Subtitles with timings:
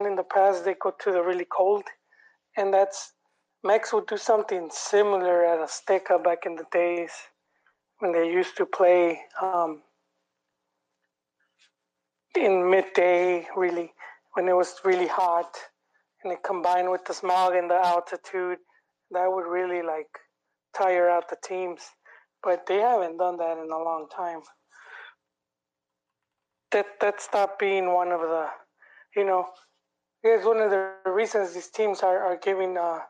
[0.00, 1.84] in the past they go to the really cold,
[2.56, 3.12] and that's
[3.62, 7.12] Max would do something similar at Azteca back in the days
[8.00, 9.80] when they used to play um,
[12.36, 13.92] in midday, really
[14.34, 15.56] when it was really hot,
[16.22, 18.58] and it combined with the smog and the altitude,
[19.12, 20.08] that would really like
[20.76, 21.80] tire out the teams.
[22.42, 24.40] But they haven't done that in a long time.
[26.72, 28.46] That that stopped being one of the,
[29.16, 29.46] you know,
[30.24, 33.00] it's one of the reasons these teams are, are giving uh,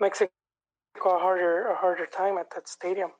[0.00, 0.30] Mexico
[1.04, 3.10] a harder a harder time at that stadium.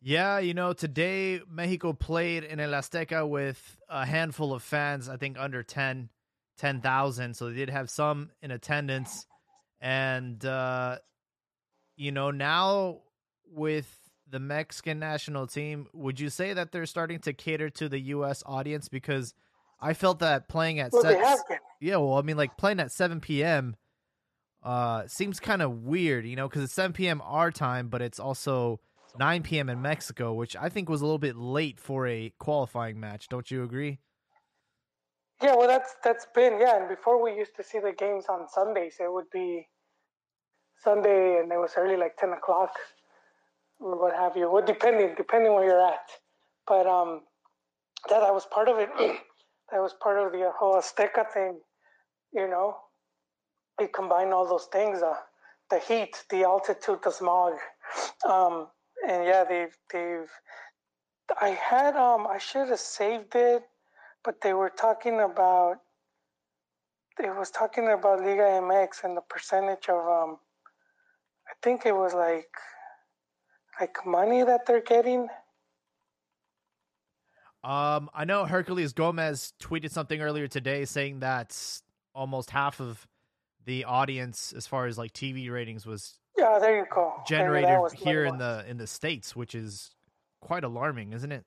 [0.00, 5.16] Yeah, you know, today Mexico played in El Azteca with a handful of fans, I
[5.16, 6.10] think under 10,
[6.58, 7.34] 10,000.
[7.34, 9.26] So they did have some in attendance.
[9.80, 10.98] And, uh,
[11.96, 13.00] you know, now
[13.50, 13.98] with
[14.28, 18.44] the Mexican national team, would you say that they're starting to cater to the U.S.
[18.46, 18.88] audience?
[18.88, 19.34] Because
[19.80, 21.38] I felt that playing at well, set,
[21.80, 23.76] yeah, well, I mean, like playing at 7 p.m.
[24.62, 27.20] Uh, seems kind of weird, you know, because it's 7 p.m.
[27.24, 28.80] our time, but it's also
[29.18, 29.68] 9 p.m.
[29.68, 33.28] in Mexico, which I think was a little bit late for a qualifying match.
[33.28, 33.98] Don't you agree?
[35.42, 36.78] Yeah, well, that's that's been yeah.
[36.80, 39.68] And before we used to see the games on Sundays, it would be
[40.82, 42.72] Sunday, and it was early, like 10 o'clock,
[43.78, 44.50] or what have you.
[44.50, 46.08] Well, depending depending where you're at,
[46.66, 47.20] but um,
[48.08, 48.88] that that was part of it.
[49.70, 51.60] that was part of the whole Azteca thing,
[52.32, 52.76] you know.
[53.80, 55.14] It combined all those things: uh,
[55.70, 57.54] the heat, the altitude, the smog.
[58.28, 58.68] Um,
[59.08, 60.30] and yeah, they've they've.
[61.40, 63.62] I had um I should have saved it,
[64.24, 65.76] but they were talking about.
[67.18, 70.38] It was talking about Liga MX and the percentage of um.
[71.48, 72.50] I think it was like,
[73.80, 75.28] like money that they're getting.
[77.66, 81.58] Um, I know Herculez Gomez tweeted something earlier today saying that
[82.14, 83.08] almost half of
[83.64, 87.14] the audience, as far as like TV ratings, was yeah, there you go.
[87.26, 89.90] Generated here in the in the states, which is
[90.40, 91.44] quite alarming, isn't it?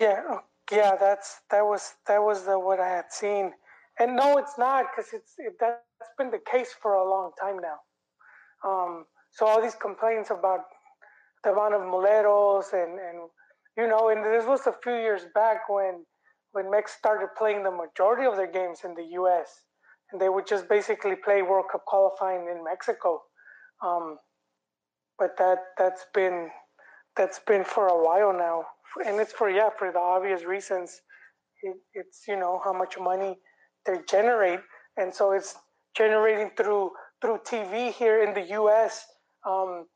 [0.00, 0.40] Yeah, oh,
[0.70, 3.52] yeah, that's that was that was the what I had seen,
[4.00, 5.82] and no, it's not because it's it, that's
[6.16, 7.76] been the case for a long time now.
[8.66, 10.60] Um, so all these complaints about
[11.44, 13.28] the amount of moleros and and
[13.76, 16.04] you know, and this was a few years back when
[16.52, 19.48] when Mex started playing the majority of their games in the U.S.
[20.10, 23.22] and they would just basically play World Cup qualifying in Mexico.
[23.84, 24.18] Um,
[25.18, 26.50] but that that's been
[27.16, 28.64] that's been for a while now,
[29.06, 31.00] and it's for yeah for the obvious reasons.
[31.62, 33.38] It, it's you know how much money
[33.86, 34.60] they generate,
[34.96, 35.54] and so it's
[35.96, 36.90] generating through
[37.20, 39.06] through TV here in the U.S.
[39.46, 39.86] Um,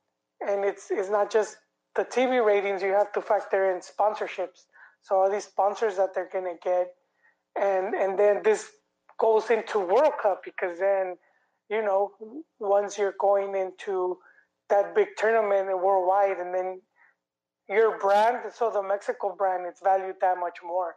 [0.41, 1.57] and it's it's not just
[1.97, 2.83] the TV ratings.
[2.83, 4.67] You have to factor in sponsorships.
[5.03, 6.89] So all these sponsors that they're gonna get,
[7.61, 8.71] and and then this
[9.19, 11.17] goes into World Cup because then
[11.69, 12.13] you know,
[12.61, 14.19] once you're going into
[14.71, 16.81] that big tournament worldwide, and then
[17.69, 20.95] your brand, so the Mexico brand, it's valued that much more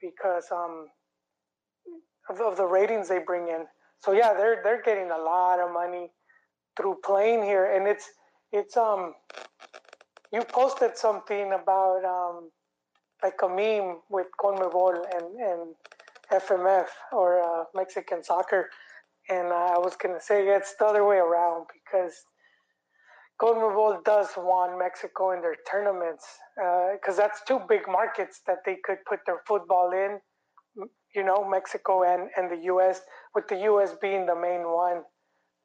[0.00, 0.88] because um,
[2.28, 3.66] of, of the ratings they bring in.
[4.00, 6.10] So yeah, they're they're getting a lot of money
[6.76, 8.08] through playing here, and it's
[8.52, 9.14] it's um.
[10.32, 12.50] You posted something about um,
[13.22, 15.74] like a meme with CONMEBOL and and
[16.32, 18.70] FMF or uh, Mexican soccer
[19.28, 22.12] and I was going to say it's the other way around because
[23.40, 26.26] CONMEBOL does want Mexico in their tournaments
[26.56, 30.20] because uh, that's two big markets that they could put their football in.
[31.14, 33.02] You know, Mexico and, and the U.S.
[33.34, 33.94] with the U.S.
[34.00, 35.02] being the main one,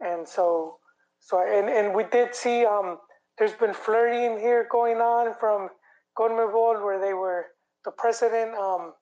[0.01, 0.77] and so
[1.19, 2.97] so and and we did see um
[3.37, 5.69] there's been flirting here going on from
[6.17, 7.47] CONMEBOL where they were
[7.85, 8.93] the president um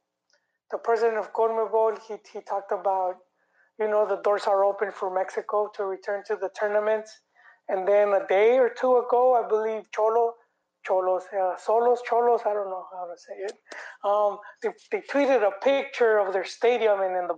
[0.72, 3.16] the president of CONMEBOL he he talked about
[3.80, 7.12] you know, the doors are open for Mexico to return to the tournaments.
[7.68, 10.34] And then a day or two ago, I believe Cholo,
[10.88, 13.54] Cholos, uh, Solos, Cholos, I don't know how to say it.
[14.04, 17.36] Um, they, they tweeted a picture of their stadium, and in the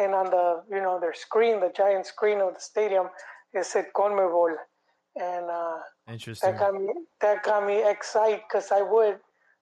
[0.00, 3.08] and on the you know their screen, the giant screen of the stadium,
[3.52, 4.56] it said CONMEBOL,
[5.16, 5.78] and uh,
[6.08, 6.50] interesting.
[6.50, 6.88] That got me
[7.20, 9.18] that got me excited because I would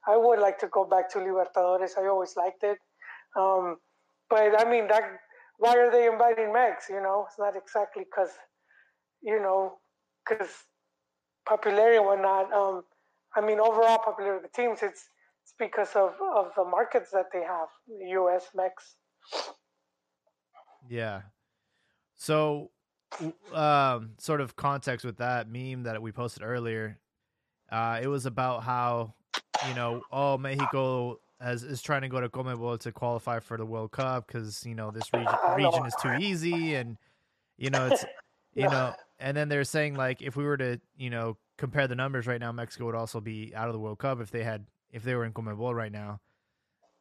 [0.06, 1.98] I would like to go back to Libertadores.
[1.98, 2.78] I always liked it,
[3.36, 3.76] um,
[4.30, 5.04] but I mean that
[5.62, 6.86] why are they inviting Mex?
[6.88, 8.30] You know, it's not exactly because,
[9.22, 9.78] you know,
[10.28, 10.50] because
[11.46, 12.52] popularity and whatnot.
[12.52, 12.82] Um,
[13.36, 15.08] I mean, overall popularity of the teams, it's
[15.44, 18.46] it's because of, of the markets that they have, U.S.
[18.56, 18.96] Mex.
[20.88, 21.22] Yeah.
[22.16, 22.70] So,
[23.52, 26.98] um, sort of context with that meme that we posted earlier,
[27.70, 29.14] uh, it was about how,
[29.68, 33.66] you know, oh, Mexico as is trying to go to CONMEBOL to qualify for the
[33.66, 36.96] World Cup because you know this region region is too easy, and
[37.58, 38.04] you know it's
[38.54, 41.96] you know, and then they're saying like if we were to you know compare the
[41.96, 44.66] numbers right now, Mexico would also be out of the World Cup if they had
[44.92, 46.20] if they were in CONMEBOL right now.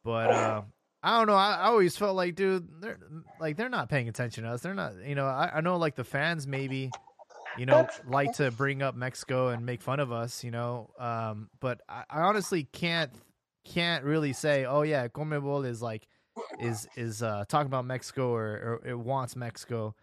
[0.04, 0.62] But uh,
[1.02, 1.34] I don't know.
[1.34, 2.98] I, I, always felt like, dude, they're
[3.40, 4.60] like they're not paying attention to us.
[4.60, 5.26] They're not, you know.
[5.26, 6.90] I, I know like the fans maybe,
[7.58, 10.90] you know, like to bring up Mexico and make fun of us, you know.
[10.98, 13.10] Um, but I, I honestly can't
[13.64, 16.06] can't really say, oh yeah, CONMEBOL is like
[16.60, 19.96] is is uh talking about Mexico or, or it wants Mexico.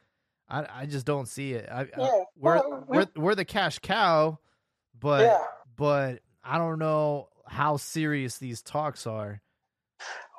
[0.50, 1.70] I I just don't see it.
[1.72, 4.38] I, yeah, we're, we're we're the cash cow,
[5.00, 5.44] but yeah.
[5.78, 9.42] but I don't know how serious these talks are.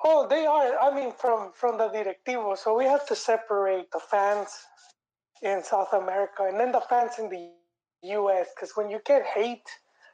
[0.04, 0.78] Oh, they are.
[0.78, 2.56] I mean, from from the directivo.
[2.56, 4.48] So we have to separate the fans
[5.42, 7.50] in South America and then the fans in the
[8.02, 8.48] U.S.
[8.54, 9.68] Because when you get hate,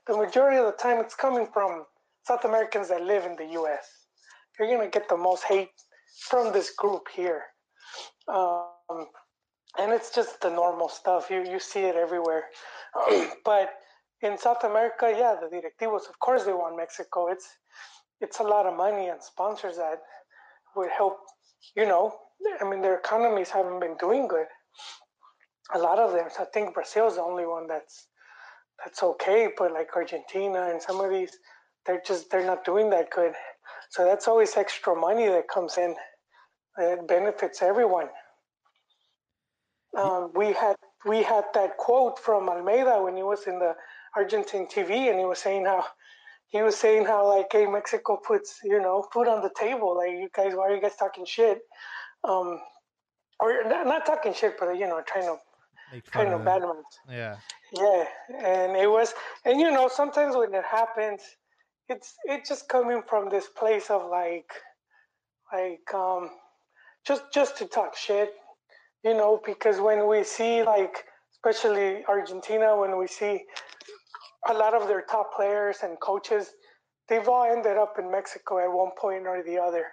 [0.06, 1.84] the majority of the time it's coming from
[2.26, 3.86] South Americans that live in the U.S.
[4.58, 5.70] You're gonna get the most hate
[6.28, 7.42] from this group here,
[8.28, 9.06] um,
[9.78, 11.30] and it's just the normal stuff.
[11.30, 12.44] You you see it everywhere,
[13.44, 13.70] but
[14.22, 17.28] in South America, yeah, the directivos, of course, they want Mexico.
[17.28, 17.48] It's
[18.20, 20.00] it's a lot of money and sponsors that
[20.74, 21.18] would help.
[21.74, 22.14] You know,
[22.60, 24.46] I mean, their economies haven't been doing good.
[25.74, 26.28] A lot of them.
[26.34, 28.06] So I think Brazil's the only one that's
[28.84, 31.32] that's okay, but like Argentina and some of these,
[31.86, 33.32] they're just they're not doing that good.
[33.90, 35.94] So that's always extra money that comes in.
[36.78, 38.08] It benefits everyone.
[39.96, 40.76] Um, we had
[41.06, 43.74] we had that quote from Almeida when he was in the
[44.14, 45.86] Argentine TV, and he was saying how
[46.48, 49.96] he was saying how like, hey, Mexico puts you know food on the table.
[49.96, 51.60] Like, you guys, why are you guys talking shit?
[52.24, 52.60] Um,
[53.40, 55.36] or not talking shit, but you know, trying to
[56.10, 56.62] kind of bad
[57.08, 57.36] Yeah.
[57.72, 58.04] Yeah,
[58.38, 59.12] and it was,
[59.44, 61.20] and you know, sometimes when it happens,
[61.88, 64.50] it's it's just coming from this place of like,
[65.52, 66.30] like um,
[67.06, 68.32] just just to talk shit,
[69.04, 73.44] you know, because when we see like, especially Argentina, when we see
[74.48, 76.50] a lot of their top players and coaches,
[77.08, 79.86] they've all ended up in Mexico at one point or the other.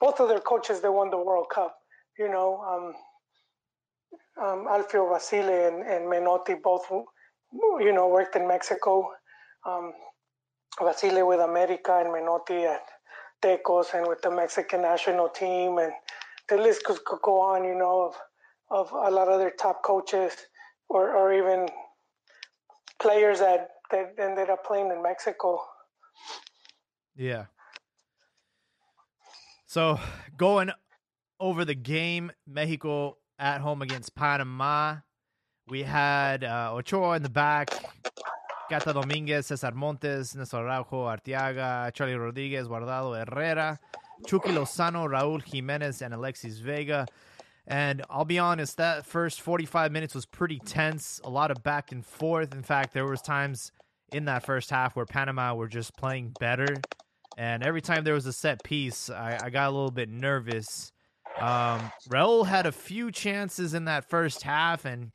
[0.00, 1.76] Both of their coaches, they won the World Cup.
[2.18, 9.08] You know, um, um, Alfio Basile and, and Menotti both, you know, worked in Mexico.
[9.66, 9.92] Um,
[10.80, 12.82] Basile with America and Menotti at
[13.42, 15.78] Tecos and with the Mexican national team.
[15.78, 15.92] And
[16.48, 18.16] the list could, could go on, you know, of,
[18.70, 20.32] of a lot of their top coaches
[20.88, 21.68] or, or even
[23.00, 25.60] players that that ended up playing in Mexico.
[27.14, 27.46] Yeah.
[29.66, 30.00] So
[30.36, 30.70] going
[31.38, 34.96] over the game, Mexico at home against Panama.
[35.68, 37.70] We had uh, Ochoa in the back,
[38.68, 43.78] Cata Dominguez, Cesar Montes, Nestor Araujo, Arteaga, Charlie Rodriguez, Guardado Herrera,
[44.26, 47.06] Chucky Lozano, Raul Jimenez, and Alexis Vega.
[47.66, 51.92] And I'll be honest, that first 45 minutes was pretty tense, a lot of back
[51.92, 52.52] and forth.
[52.52, 53.72] In fact, there was times
[54.12, 56.76] in that first half where Panama were just playing better.
[57.36, 60.92] And every time there was a set piece, I, I got a little bit nervous.
[61.40, 65.12] Um, Raul had a few chances in that first half, and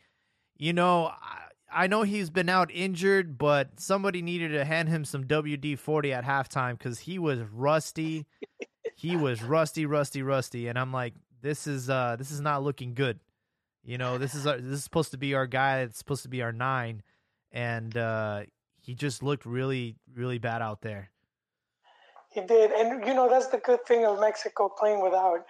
[0.57, 5.05] you know, I, I know he's been out injured, but somebody needed to hand him
[5.05, 8.25] some WD forty at halftime because he was rusty.
[8.95, 12.95] he was rusty, rusty, rusty, and I'm like, this is uh, this is not looking
[12.95, 13.19] good.
[13.83, 15.81] You know, this is our, this is supposed to be our guy.
[15.81, 17.03] It's supposed to be our nine,
[17.51, 18.41] and uh,
[18.87, 21.11] he just looked really, really bad out there.
[22.31, 25.45] He did, and you know that's the good thing of Mexico playing without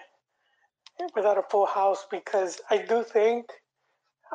[1.15, 3.46] without a full house because I do think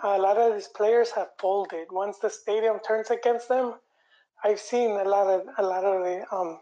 [0.04, 3.74] a lot of these players have folded once the stadium turns against them.
[4.44, 6.60] I've seen a lot of a lot of the um,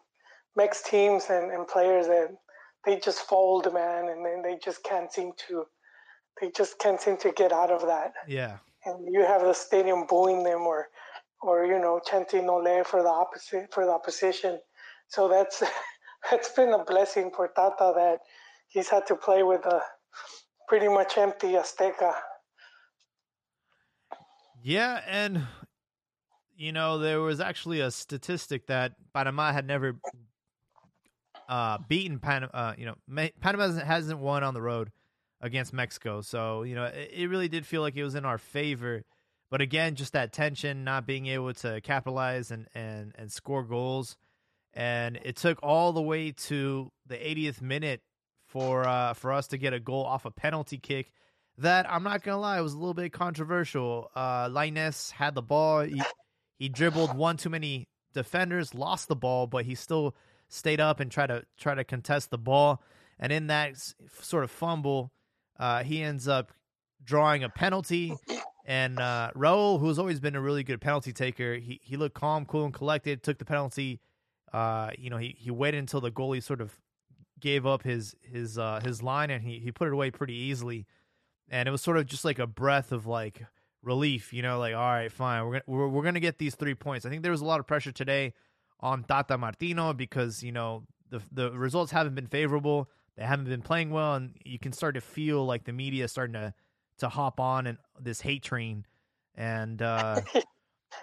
[0.56, 2.34] Mex teams and, and players that
[2.86, 5.66] they just fold, man, and then they just can't seem to
[6.40, 8.14] they just can't seem to get out of that.
[8.26, 8.56] Yeah.
[8.86, 10.88] And you have the stadium booing them or
[11.42, 14.58] or you know chanting "Ole" for the opposite for the opposition.
[15.08, 15.62] So that's
[16.30, 18.20] that's been a blessing for Tata that
[18.68, 19.80] he's had to play with a
[20.68, 22.14] pretty much empty Azteca.
[24.62, 25.46] Yeah, and
[26.56, 29.96] you know there was actually a statistic that Panama had never
[31.48, 32.52] uh, beaten Panama.
[32.52, 34.90] Uh, you know, Panama hasn't won on the road
[35.40, 38.38] against Mexico, so you know it, it really did feel like it was in our
[38.38, 39.02] favor
[39.50, 44.16] but again, just that tension, not being able to capitalize and and and score goals,
[44.72, 48.00] and it took all the way to the 80th minute
[48.46, 51.12] for uh, for us to get a goal off a penalty kick.
[51.58, 54.10] That I'm not gonna lie, was a little bit controversial.
[54.14, 55.80] Uh, Lainez had the ball.
[55.80, 56.00] He,
[56.58, 60.14] he dribbled one too many defenders, lost the ball, but he still
[60.48, 62.82] stayed up and tried to try to contest the ball.
[63.18, 63.76] And in that
[64.20, 65.12] sort of fumble,
[65.58, 66.52] uh, he ends up
[67.04, 68.14] drawing a penalty.
[68.70, 72.46] And uh, Raul, who's always been a really good penalty taker, he he looked calm,
[72.46, 73.20] cool, and collected.
[73.20, 73.98] Took the penalty.
[74.52, 76.78] Uh, you know, he he waited until the goalie sort of
[77.40, 80.86] gave up his his uh, his line, and he he put it away pretty easily.
[81.48, 83.44] And it was sort of just like a breath of like
[83.82, 84.32] relief.
[84.32, 87.04] You know, like all right, fine, we're gonna we're, we're gonna get these three points.
[87.04, 88.34] I think there was a lot of pressure today
[88.78, 92.88] on Tata Martino because you know the the results haven't been favorable.
[93.16, 96.12] They haven't been playing well, and you can start to feel like the media is
[96.12, 96.54] starting to
[97.00, 98.86] to hop on and this hate train.
[99.34, 100.20] And uh,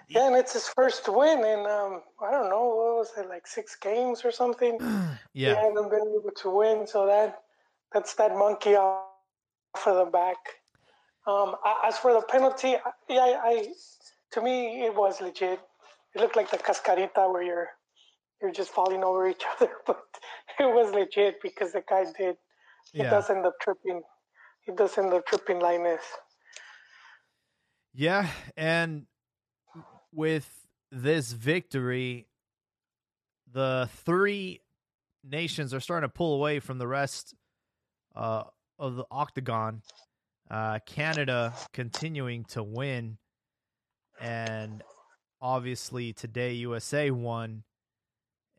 [0.08, 3.46] yeah, and it's his first win in um, I don't know what was it like
[3.46, 4.78] six games or something.
[5.34, 7.42] yeah, he hasn't been able to win, so that
[7.92, 9.06] that's that monkey off
[9.86, 10.36] of the back.
[11.26, 12.76] Um, as for the penalty,
[13.08, 13.66] yeah, I, I
[14.32, 15.60] to me it was legit.
[16.14, 17.68] It looked like the cascarita where you're
[18.40, 20.00] you're just falling over each other, but
[20.58, 22.36] it was legit because the guy did.
[22.92, 23.10] He yeah.
[23.10, 24.02] does end up tripping.
[24.68, 26.00] He does end up tripping Lainez.
[27.94, 29.06] Yeah, and
[30.12, 30.46] with
[30.92, 32.28] this victory,
[33.50, 34.60] the three
[35.24, 37.34] nations are starting to pull away from the rest
[38.14, 38.42] uh,
[38.78, 39.80] of the octagon.
[40.50, 43.16] Uh, Canada continuing to win,
[44.20, 44.82] and
[45.40, 47.62] obviously today USA won,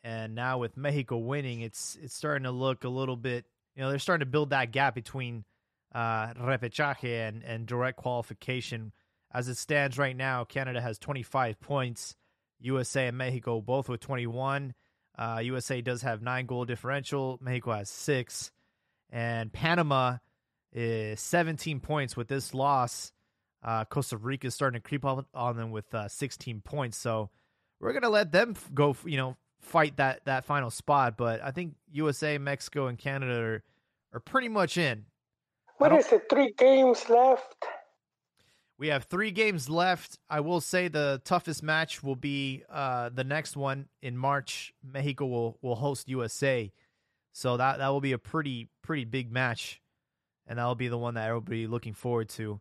[0.03, 3.45] and now with Mexico winning, it's it's starting to look a little bit.
[3.75, 5.45] You know, they're starting to build that gap between
[5.93, 8.91] uh, repechaje and and direct qualification.
[9.31, 12.15] As it stands right now, Canada has 25 points.
[12.61, 14.73] USA and Mexico both with 21.
[15.17, 17.37] Uh, USA does have nine goal differential.
[17.41, 18.51] Mexico has six,
[19.09, 20.17] and Panama
[20.71, 23.11] is 17 points with this loss.
[23.61, 26.97] Uh, Costa Rica is starting to creep up on them with uh, 16 points.
[26.97, 27.29] So
[27.79, 28.95] we're gonna let them go.
[29.05, 31.17] You know, fight that that final spot.
[31.17, 33.63] But I think USA, Mexico, and Canada are
[34.13, 35.05] are pretty much in.
[35.79, 36.23] What is it?
[36.29, 37.65] Three games left.
[38.77, 40.19] We have three games left.
[40.29, 44.73] I will say the toughest match will be uh, the next one in March.
[44.83, 46.71] Mexico will will host USA,
[47.31, 49.81] so that that will be a pretty pretty big match,
[50.45, 52.59] and that will be the one that everybody looking forward to.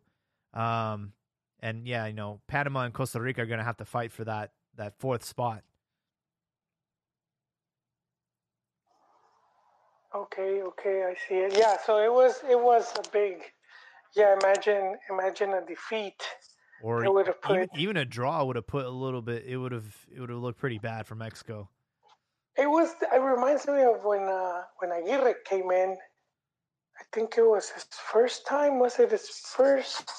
[0.53, 1.11] Um,
[1.59, 4.23] and yeah, you know, Panama and Costa Rica are going to have to fight for
[4.23, 5.63] that that fourth spot.
[10.15, 11.53] Okay, okay, I see it.
[11.57, 13.43] Yeah, so it was it was a big
[14.15, 16.21] yeah, imagine imagine a defeat.
[16.81, 19.45] Or it would have put even, even a draw would have put a little bit.
[19.45, 21.69] It would have it would have looked pretty bad for Mexico.
[22.57, 22.89] It was.
[23.01, 25.97] It reminds me of when uh, when Aguirre came in.
[26.99, 28.79] I think it was his first time.
[28.79, 30.11] Was it his first?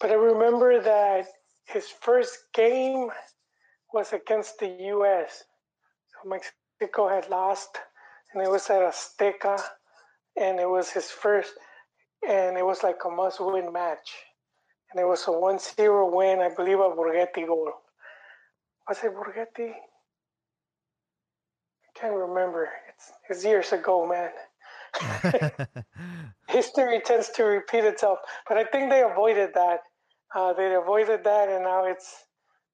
[0.00, 1.26] But I remember that
[1.66, 3.10] his first game
[3.92, 5.44] was against the U.S.
[6.12, 7.78] So Mexico had lost,
[8.32, 9.60] and it was at Azteca,
[10.36, 11.54] and it was his first
[12.26, 14.10] and it was like a must-win match.
[14.90, 17.72] And it was a 1-0 win, I believe, a Borgetti goal.
[18.88, 19.70] Was it Borgetti?
[19.70, 22.68] I can't remember.
[22.88, 24.30] It's, it's years ago, man.
[26.48, 28.18] History tends to repeat itself,
[28.48, 29.80] but I think they avoided that.
[30.34, 32.24] Uh, they avoided that, and now it's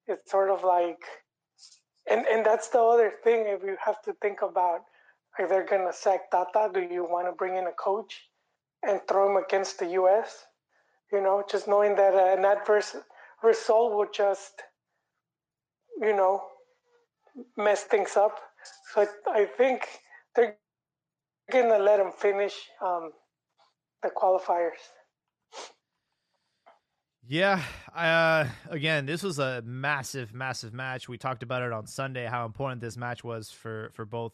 [0.07, 0.99] it's sort of like,
[2.09, 3.45] and and that's the other thing.
[3.47, 4.81] If you have to think about,
[5.39, 8.21] like they're gonna sack Tata, do you want to bring in a coach?
[8.83, 10.45] and throw him against the U.S.
[11.11, 12.95] You know, just knowing that an adverse
[13.43, 14.61] result would just,
[16.01, 16.43] you know,
[17.57, 18.39] mess things up.
[18.93, 19.87] So I, I think
[20.35, 20.55] they're
[21.51, 23.11] gonna let him finish um,
[24.03, 24.81] the qualifiers.
[27.27, 27.61] Yeah,
[27.95, 31.09] uh, again, this was a massive, massive match.
[31.09, 34.33] We talked about it on Sunday how important this match was for for both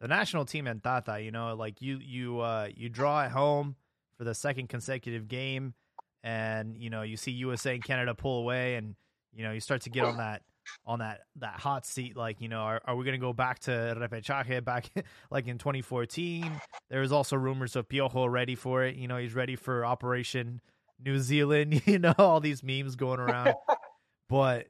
[0.00, 1.20] the national team and Tata.
[1.20, 3.76] You know, like you you uh, you draw at home
[4.18, 5.74] for the second consecutive game,
[6.22, 8.94] and you know you see USA and Canada pull away, and
[9.32, 10.42] you know you start to get on that
[10.84, 12.16] on that that hot seat.
[12.16, 14.90] Like you know, are, are we going to go back to repechaje back
[15.30, 16.50] like in 2014?
[16.90, 18.96] There was also rumors of Piojo ready for it.
[18.96, 20.60] You know, he's ready for Operation
[21.04, 21.82] New Zealand.
[21.86, 23.54] You know, all these memes going around,
[24.28, 24.66] but.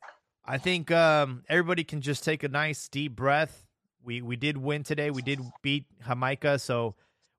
[0.48, 3.65] I think um, everybody can just take a nice deep breath.
[4.06, 5.10] We we did win today.
[5.10, 6.94] We did beat Jamaica, so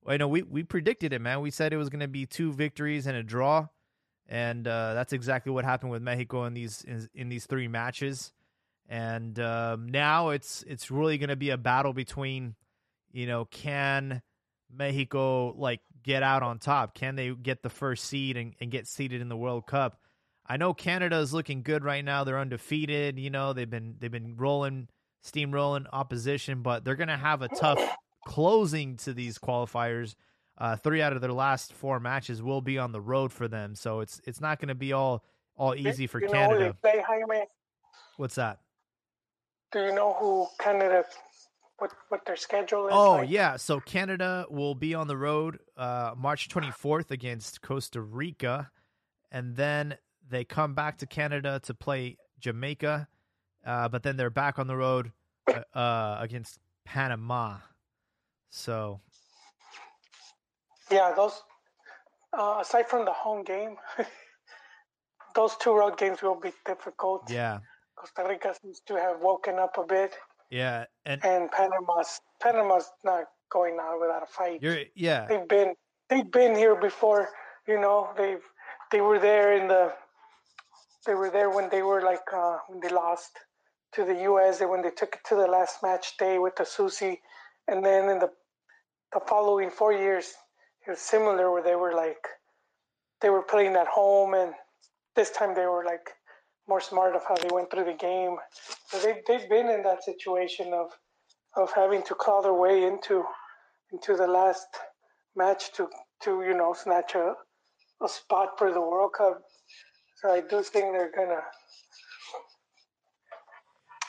[0.06, 1.40] I know we we predicted it, man.
[1.40, 3.68] We said it was going to be two victories and a draw,
[4.28, 8.34] and uh, that's exactly what happened with Mexico in these in, in these three matches.
[8.90, 12.56] And um, now it's it's really going to be a battle between,
[13.12, 14.22] you know, can
[14.70, 16.96] Mexico like get out on top?
[16.96, 20.00] Can they get the first seed and, and get seeded in the World Cup?
[20.46, 22.24] I know Canada is looking good right now.
[22.24, 23.20] They're undefeated.
[23.20, 24.90] You know, they've been they've been rolling
[25.28, 27.80] steamrolling opposition, but they're going to have a tough
[28.26, 30.16] closing to these qualifiers.
[30.58, 33.76] Uh, three out of their last four matches will be on the road for them,
[33.76, 35.24] so it's it's not going to be all
[35.56, 36.60] all easy for you Canada.
[36.60, 37.46] Know they play, Jaime?
[38.18, 38.60] What's that?
[39.72, 41.06] Do you know who Canada?
[41.78, 42.94] What what their schedule is?
[42.96, 43.30] Oh like?
[43.30, 48.72] yeah, so Canada will be on the road uh, March 24th against Costa Rica,
[49.32, 49.96] and then
[50.28, 53.08] they come back to Canada to play Jamaica,
[53.64, 55.12] uh, but then they're back on the road
[55.48, 57.58] uh, uh, against Panama.
[58.50, 59.02] So
[60.92, 61.44] Yeah, those
[62.38, 63.76] uh, aside from the home game,
[65.36, 67.30] those two road games will be difficult.
[67.30, 67.60] yeah,
[67.96, 70.16] Costa Rica seems to have woken up a bit,
[70.50, 74.60] yeah, and and Panama's Panama's not going out without a fight.
[74.96, 75.76] yeah, They've been
[76.10, 77.30] they've been here before.
[77.68, 78.44] You know, they've
[78.92, 79.94] they were there in the
[81.06, 83.32] they were there when they were like uh, when they lost
[83.98, 84.62] to the U.S.
[84.62, 87.18] when they took it to the last match day with the Zusi,
[87.68, 88.30] and then in the
[89.14, 90.34] the following four years
[90.86, 92.24] it was similar where they were like
[93.22, 94.54] they were playing at home and
[95.16, 96.08] this time they were like
[96.68, 98.36] more smart of how they went through the game.
[98.90, 100.92] So they they've been in that situation of
[101.56, 103.24] of having to claw their way into
[103.92, 104.68] into the last
[105.36, 105.88] match to
[106.24, 107.34] to you know snatch a,
[108.04, 109.42] a spot for the World Cup.
[110.18, 111.42] So I do think they're gonna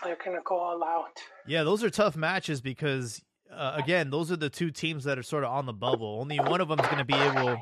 [0.05, 1.19] they're gonna go all out.
[1.47, 1.63] yeah.
[1.65, 5.45] Those are tough matches because uh, again, those are the two teams that are sort
[5.45, 6.19] of on the bubble.
[6.21, 7.59] Only one of them is going to be able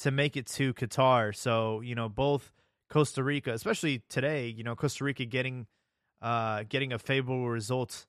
[0.00, 1.34] to make it to Qatar.
[1.34, 2.52] So you know, both
[2.90, 5.66] Costa Rica, especially today, you know, Costa Rica getting
[6.20, 8.06] uh, getting a favorable result,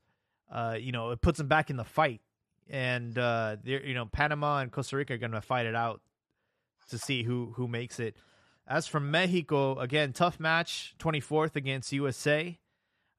[0.51, 2.21] uh, you know, it puts them back in the fight.
[2.69, 6.01] And uh, you know, Panama and Costa Rica are going to fight it out
[6.89, 8.15] to see who who makes it.
[8.65, 12.57] As for Mexico, again, tough match, twenty fourth against USA,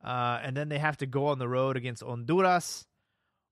[0.04, 2.86] uh, and then they have to go on the road against Honduras.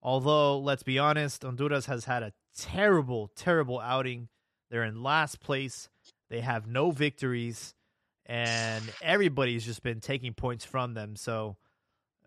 [0.03, 4.29] Although, let's be honest, Honduras has had a terrible, terrible outing.
[4.71, 5.89] They're in last place.
[6.29, 7.75] They have no victories,
[8.27, 11.15] and everybody's just been taking points from them.
[11.17, 11.57] So,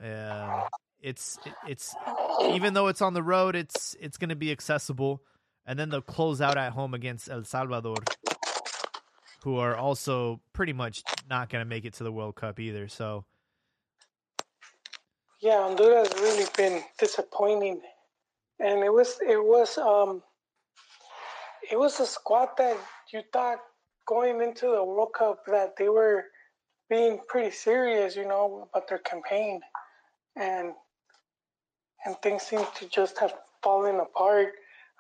[0.02, 0.64] um,
[1.02, 1.96] it's it's
[2.44, 5.22] even though it's on the road, it's it's going to be accessible.
[5.68, 7.96] And then they'll close out at home against El Salvador,
[9.44, 12.88] who are also pretty much not going to make it to the World Cup either.
[12.88, 13.26] So,
[15.46, 17.80] Yeah, Honduras really been disappointing,
[18.60, 20.24] and it was it was um
[21.72, 22.76] it was a squad that
[23.14, 23.60] you thought
[24.08, 26.24] going into the World Cup that they were
[26.90, 29.62] being pretty serious, you know, about their campaign,
[30.36, 30.74] and
[32.08, 34.48] and things seem to just have fallen apart.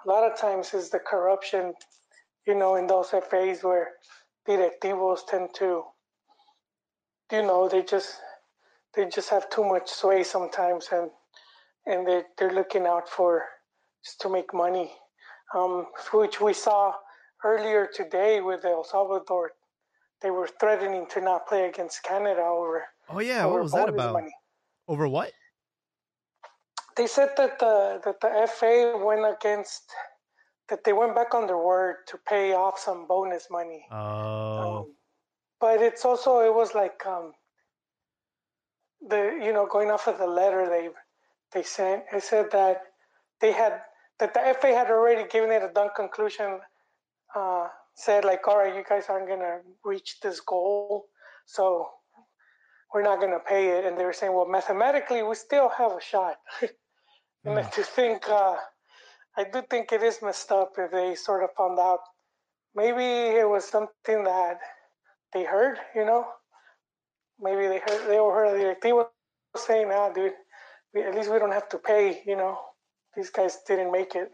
[0.05, 1.73] A lot of times is the corruption,
[2.45, 3.93] you know, in those FAs where
[4.47, 5.85] directivos tend to,
[7.31, 8.19] you know, they just
[8.95, 11.09] they just have too much sway sometimes, and
[11.85, 13.43] and they they're looking out for
[14.03, 14.91] just to make money,
[15.53, 16.93] um, which we saw
[17.43, 19.51] earlier today with El Salvador.
[20.21, 22.83] They were threatening to not play against Canada over.
[23.09, 24.13] oh yeah, over what was that about?
[24.13, 24.33] Money.
[24.87, 25.31] Over what?
[26.95, 29.83] They said that the that the FA went against
[30.69, 33.85] that they went back on their word to pay off some bonus money.
[33.91, 34.95] Oh, Um,
[35.59, 37.33] but it's also it was like um,
[39.07, 40.89] the you know going off of the letter they
[41.53, 42.81] they sent it said that
[43.41, 43.81] they had
[44.19, 46.59] that the FA had already given it a done conclusion.
[47.35, 50.95] Uh, said like, all right, you guys aren't gonna reach this goal,
[51.45, 51.89] so
[52.93, 53.85] we're not gonna pay it.
[53.85, 56.37] And they were saying, well, mathematically, we still have a shot.
[57.45, 57.69] and I Hmm.
[57.75, 58.57] do think, uh,
[59.37, 61.99] I do think it is messed up if they sort of found out.
[62.75, 63.03] Maybe
[63.39, 64.59] it was something that
[65.33, 66.27] they heard, you know.
[67.39, 69.07] Maybe they heard they overheard the directiva
[69.55, 70.33] saying, "Ah, dude,
[70.93, 72.59] we, at least we don't have to pay." You know,
[73.15, 74.31] these guys didn't make it.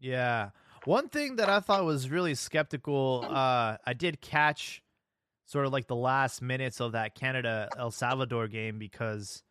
[0.00, 0.50] yeah.
[0.84, 4.82] One thing that I thought was really skeptical, uh, I did catch
[5.46, 9.42] sort of like the last minutes of that Canada El Salvador game because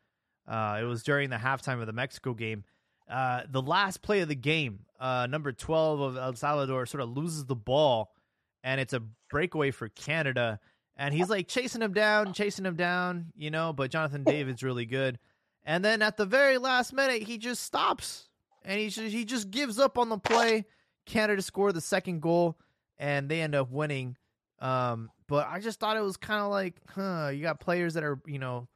[0.48, 2.64] uh, it was during the halftime of the Mexico game.
[3.10, 7.16] Uh, the last play of the game, uh, number 12 of El Salvador sort of
[7.16, 8.12] loses the ball,
[8.64, 10.60] and it's a breakaway for Canada.
[10.96, 14.86] And he's like chasing him down, chasing him down, you know, but Jonathan David's really
[14.86, 15.18] good.
[15.66, 18.30] And then at the very last minute, he just stops
[18.64, 20.66] and he just, he just gives up on the play.
[21.06, 22.58] Canada scored the second goal,
[22.98, 24.16] and they end up winning.
[24.60, 28.04] Um, but I just thought it was kind of like, huh, you got players that
[28.04, 28.68] are, you know,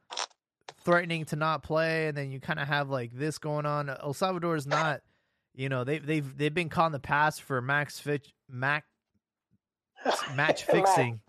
[0.84, 3.88] threatening to not play, and then you kind of have like this going on.
[3.88, 5.00] El Salvador is not,
[5.54, 8.84] you know, they've they've they've been caught in the past for max fit mac
[10.36, 11.20] match fixing.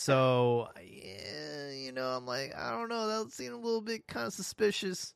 [0.00, 4.26] So yeah, you know, I'm like, I don't know, that seemed a little bit kind
[4.26, 5.12] of suspicious.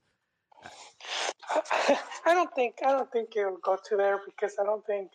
[2.27, 5.09] I don't think I don't think it'll go to there because I don't think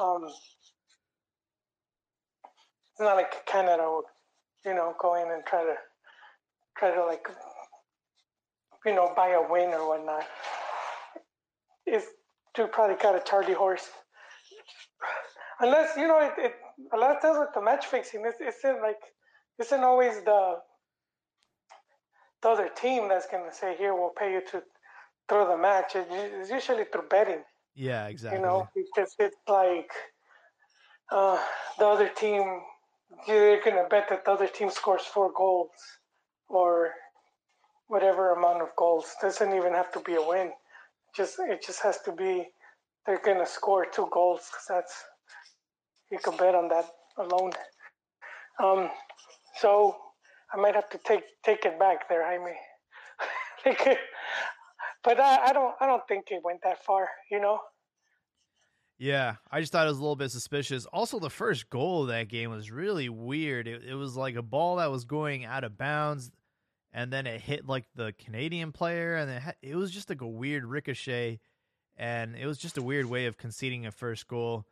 [0.00, 0.58] um, it's
[2.98, 4.06] not like Canada would,
[4.66, 5.76] you know, go in and try to
[6.76, 7.28] try to like
[8.84, 10.26] you know buy a win or whatnot.
[11.86, 12.02] Is
[12.52, 13.88] dude probably got a tardy horse.
[15.60, 16.54] Unless you know it, it
[16.92, 19.00] a lot of times with the match fixing, it's, it's in like
[19.58, 20.58] isn't always the
[22.42, 24.62] the other team that's gonna say, "Here, we'll pay you to
[25.28, 27.44] throw the match." It's usually through betting.
[27.74, 28.38] Yeah, exactly.
[28.38, 29.90] You know, because it's like
[31.10, 31.42] uh,
[31.78, 32.60] the other team,
[33.26, 35.70] you're gonna bet that the other team scores four goals
[36.48, 36.92] or
[37.88, 39.14] whatever amount of goals.
[39.20, 40.52] Doesn't even have to be a win.
[41.16, 42.48] Just it just has to be
[43.06, 45.04] they're gonna score two goals because that's
[46.10, 46.86] you can bet on that
[47.18, 47.52] alone.
[48.62, 48.90] Um,
[49.60, 49.96] so
[50.52, 52.56] I might have to take take it back there, Jaime.
[55.04, 57.60] but I, I don't I don't think it went that far, you know.
[58.98, 60.84] Yeah, I just thought it was a little bit suspicious.
[60.86, 63.68] Also, the first goal of that game was really weird.
[63.68, 66.32] It, it was like a ball that was going out of bounds,
[66.92, 70.26] and then it hit like the Canadian player, and it, it was just like a
[70.26, 71.38] weird ricochet,
[71.96, 74.66] and it was just a weird way of conceding a first goal.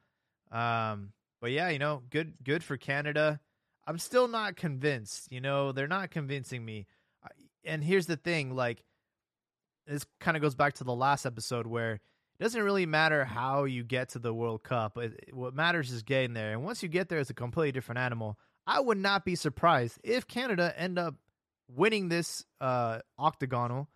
[0.51, 1.13] Um,
[1.47, 3.39] but yeah, you know, good good for Canada.
[3.87, 5.31] I'm still not convinced.
[5.31, 6.87] You know, they're not convincing me.
[7.65, 8.83] And here's the thing, like
[9.87, 12.01] this kind of goes back to the last episode where it
[12.41, 14.99] doesn't really matter how you get to the World Cup.
[14.99, 16.51] It, what matters is getting there.
[16.51, 18.37] And once you get there, it's a completely different animal.
[18.67, 21.15] I would not be surprised if Canada end up
[21.69, 23.87] winning this uh, octagonal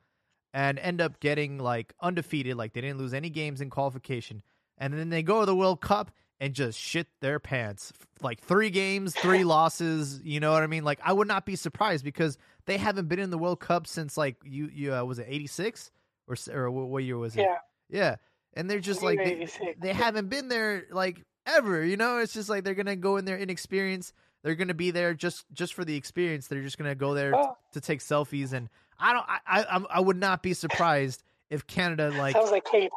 [0.54, 4.40] and end up getting like undefeated, like they didn't lose any games in qualification,
[4.78, 7.92] and then they go to the World Cup and just shit their pants.
[8.22, 10.20] Like three games, three losses.
[10.24, 10.84] You know what I mean?
[10.84, 14.16] Like I would not be surprised because they haven't been in the World Cup since
[14.16, 15.90] like you you uh, was it eighty six
[16.26, 17.42] or or what year was it?
[17.42, 17.56] Yeah,
[17.90, 18.16] yeah.
[18.54, 19.46] And they're just like they,
[19.78, 21.84] they haven't been there like ever.
[21.84, 24.12] You know, it's just like they're gonna go in there inexperienced.
[24.42, 26.46] They're gonna be there just just for the experience.
[26.46, 27.56] They're just gonna go there oh.
[27.72, 28.52] t- to take selfies.
[28.52, 29.26] And I don't.
[29.28, 32.92] I I I would not be surprised if Canada like sounds like hate,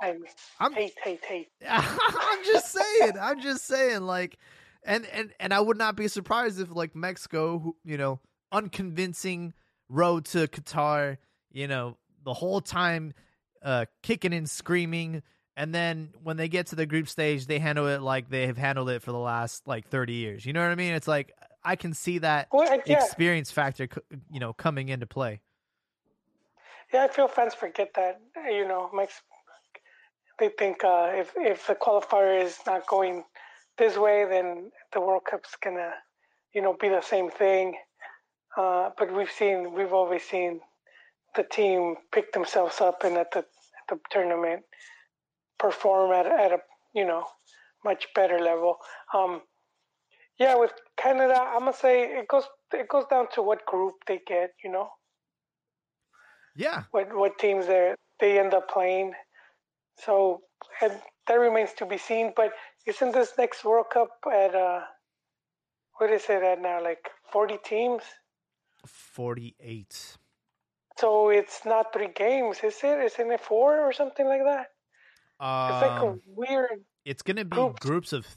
[0.59, 1.49] I'm, hate, hate, hate.
[1.69, 3.13] I'm just saying.
[3.19, 4.01] I'm just saying.
[4.01, 4.37] Like,
[4.85, 8.19] and and and I would not be surprised if like Mexico, who, you know,
[8.51, 9.53] unconvincing
[9.89, 11.17] road to Qatar,
[11.51, 13.13] you know, the whole time
[13.63, 15.23] uh kicking and screaming.
[15.57, 18.57] And then when they get to the group stage, they handle it like they have
[18.57, 20.45] handled it for the last like 30 years.
[20.45, 20.93] You know what I mean?
[20.93, 23.03] It's like I can see that well, yeah.
[23.03, 23.87] experience factor,
[24.31, 25.41] you know, coming into play.
[26.93, 28.21] Yeah, I feel fans forget that.
[28.47, 29.21] You know, makes
[30.39, 33.23] they think uh, if if the qualifier is not going
[33.77, 35.91] this way, then the World Cup's gonna,
[36.53, 37.75] you know, be the same thing.
[38.55, 40.61] Uh, but we've seen, we've always seen
[41.35, 44.63] the team pick themselves up and at the at the tournament
[45.59, 46.59] perform at at a
[46.93, 47.25] you know
[47.83, 48.77] much better level.
[49.15, 49.41] Um,
[50.39, 54.19] yeah, with Canada, I'm gonna say it goes it goes down to what group they
[54.27, 54.51] get.
[54.63, 54.89] You know,
[56.55, 56.83] yeah.
[56.91, 59.13] What what teams they they end up playing.
[59.97, 60.41] So
[60.81, 62.33] that remains to be seen.
[62.35, 62.51] But
[62.85, 64.81] isn't this next World Cup at uh
[65.97, 66.83] what is it at now?
[66.83, 68.03] Like forty teams?
[68.85, 70.17] Forty eight.
[70.97, 72.99] So it's not three games, is it?
[72.99, 74.67] Isn't it four or something like that?
[75.39, 76.83] Um, it's like a um, weird.
[77.05, 77.79] It's gonna be groups.
[77.79, 78.27] groups of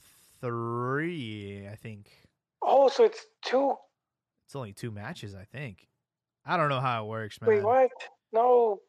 [0.40, 2.10] three, I think.
[2.62, 3.74] Oh, so it's two.
[4.46, 5.88] It's only two matches, I think.
[6.46, 7.50] I don't know how it works, man.
[7.50, 7.90] Wait, what?
[8.32, 8.80] No.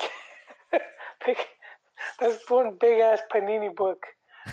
[2.20, 4.04] That's one big ass Panini book.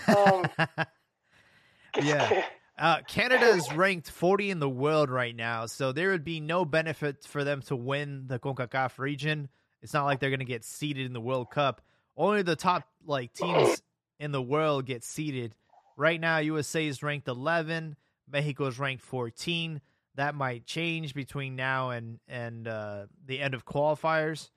[0.07, 0.45] Um,
[2.03, 2.43] yeah.
[2.77, 6.65] Uh, Canada is ranked 40 in the world right now, so there would be no
[6.65, 9.47] benefit for them to win the CONCACAF region.
[9.81, 11.81] It's not like they're going to get seeded in the World Cup.
[12.17, 13.81] Only the top like teams
[14.19, 15.55] in the world get seeded.
[15.95, 17.95] Right now, USA is ranked 11,
[18.29, 19.79] Mexico is ranked 14
[20.15, 24.49] that might change between now and and uh, the end of qualifiers,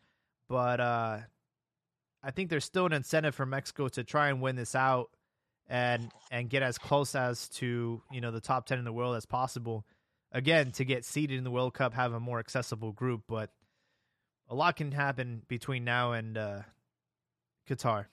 [0.48, 1.18] but uh,
[2.22, 5.10] I think there's still an incentive for Mexico to try and win this out
[5.68, 9.16] and and get as close as to you know the top ten in the world
[9.16, 9.84] as possible.
[10.30, 13.50] Again, to get seeded in the World Cup, have a more accessible group, but
[14.50, 16.60] a lot can happen between now and uh,
[17.68, 18.06] Qatar.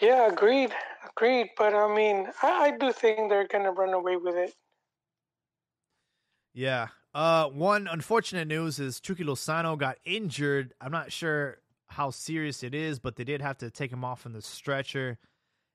[0.00, 0.72] Yeah, agreed,
[1.18, 1.50] agreed.
[1.56, 4.54] But I mean, I, I do think they're gonna run away with it.
[6.54, 6.88] Yeah.
[7.14, 10.74] Uh, one unfortunate news is Chucky Lozano got injured.
[10.80, 14.26] I'm not sure how serious it is, but they did have to take him off
[14.26, 15.18] in the stretcher.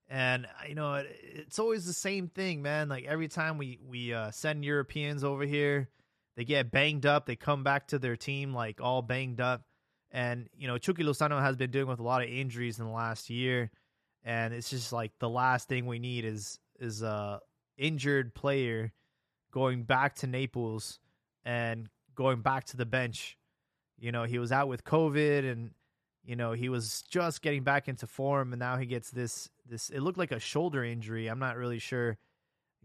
[0.10, 2.90] And you know, it, it's always the same thing, man.
[2.90, 5.90] Like every time we we uh, send Europeans over here,
[6.36, 7.26] they get banged up.
[7.26, 9.64] They come back to their team like all banged up.
[10.12, 12.92] And you know, Chucky Lozano has been dealing with a lot of injuries in the
[12.92, 13.72] last year,
[14.24, 17.40] and it's just like the last thing we need is is a
[17.78, 18.92] injured player
[19.52, 21.00] going back to Naples
[21.46, 23.38] and going back to the bench.
[24.00, 25.72] You know, he was out with COVID and
[26.26, 29.90] you know, he was just getting back into form and now he gets this this
[29.90, 31.28] it looked like a shoulder injury.
[31.28, 32.18] I'm not really sure,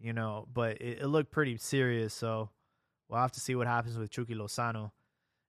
[0.01, 2.51] you know, but it, it looked pretty serious, so
[3.09, 4.91] we'll have to see what happens with Chucky Lozano.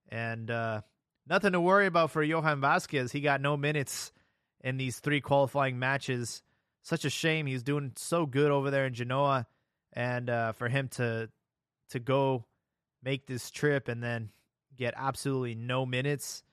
[0.10, 0.82] And uh
[1.28, 3.12] nothing to worry about for Johan Vasquez.
[3.12, 4.12] He got no minutes
[4.62, 6.44] in these three qualifying matches.
[6.82, 7.46] Such a shame.
[7.46, 9.48] He's doing so good over there in Genoa
[9.94, 11.30] and uh for him to
[11.90, 12.46] to go
[13.04, 14.30] make this trip and then
[14.78, 16.44] get absolutely no minutes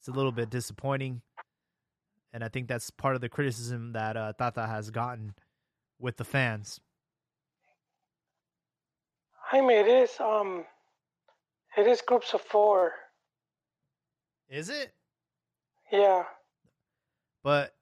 [0.00, 1.20] it's a little bit disappointing.
[2.32, 5.34] And I think that's part of the criticism that uh, Tata has gotten
[5.98, 6.80] with the fans.
[9.48, 10.64] Jaime, it is um,
[11.76, 12.92] it is groups of four.
[14.48, 14.92] Is it?
[15.92, 16.24] Yeah.
[17.42, 17.74] But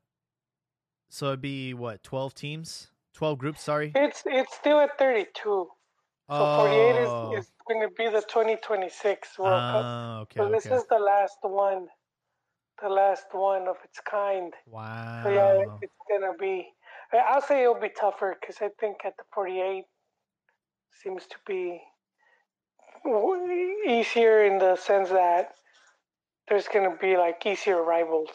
[1.08, 3.62] so it'd be what twelve teams, twelve groups.
[3.62, 3.92] Sorry.
[3.94, 5.42] It's it's still at thirty-two.
[5.42, 5.68] So
[6.28, 6.56] oh.
[6.58, 9.84] forty-eight is, is going to be the twenty twenty-six World uh, Cup.
[9.84, 10.40] Ah, Okay.
[10.40, 10.74] So this okay.
[10.74, 11.86] is the last one,
[12.82, 14.52] the last one of its kind.
[14.66, 15.22] Wow.
[15.24, 16.68] So yeah, it's gonna be.
[17.12, 19.84] I'll say it'll be tougher because I think at the 48
[21.02, 21.80] seems to be
[23.88, 25.54] easier in the sense that
[26.48, 28.28] there's gonna be like easier rivals.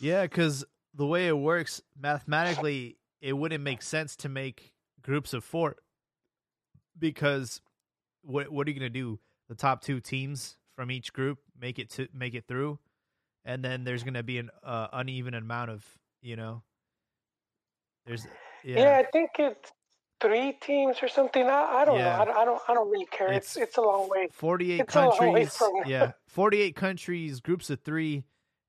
[0.00, 5.44] Yeah, because the way it works mathematically, it wouldn't make sense to make groups of
[5.44, 5.76] four.
[6.98, 7.60] Because
[8.22, 9.18] what what are you gonna do?
[9.48, 12.78] The top two teams from each group make it to make it through,
[13.44, 15.84] and then there's gonna be an uh, uneven amount of
[16.22, 16.62] you know.
[18.06, 18.26] There's
[18.64, 19.72] Yeah, yeah, I think it's
[20.20, 21.46] three teams or something.
[21.46, 22.16] I, I don't Yeah.
[22.16, 22.22] know.
[22.22, 22.62] I, don't- I don't.
[22.68, 23.32] I don't really care.
[23.32, 24.28] It's It's- it's, a long way.
[24.32, 25.56] forty eight it's a long way countries.
[25.56, 28.24] from- yeah, forty eight countries, groups of three,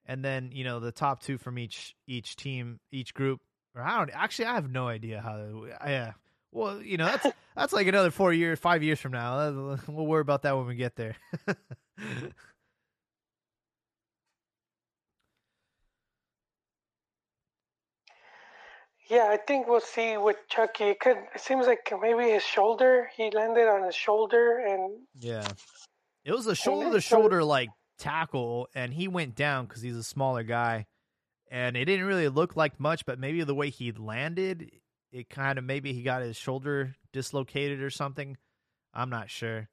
[0.10, 3.40] and then you know the top two from each each team, each group.
[3.76, 4.46] Or I don't actually.
[4.46, 5.66] I have no idea how.
[5.86, 6.14] Yeah.
[6.52, 9.78] Well, you know that's that's like another four years, five years from now.
[9.88, 11.16] We'll worry about that when we get there.
[19.10, 20.84] Yeah, I think we'll see with Chucky.
[20.84, 21.18] It could.
[21.34, 23.10] It seems like maybe his shoulder.
[23.18, 25.48] He landed on his shoulder, and yeah,
[26.24, 27.70] it was a shoulder to shoulder like
[28.00, 30.88] tackle, and he went down because he's a smaller guy,
[31.52, 34.72] and it didn't really look like much, but maybe the way he landed,
[35.12, 38.38] it kind of maybe he got his shoulder dislocated or something.
[38.94, 39.70] I'm not sure.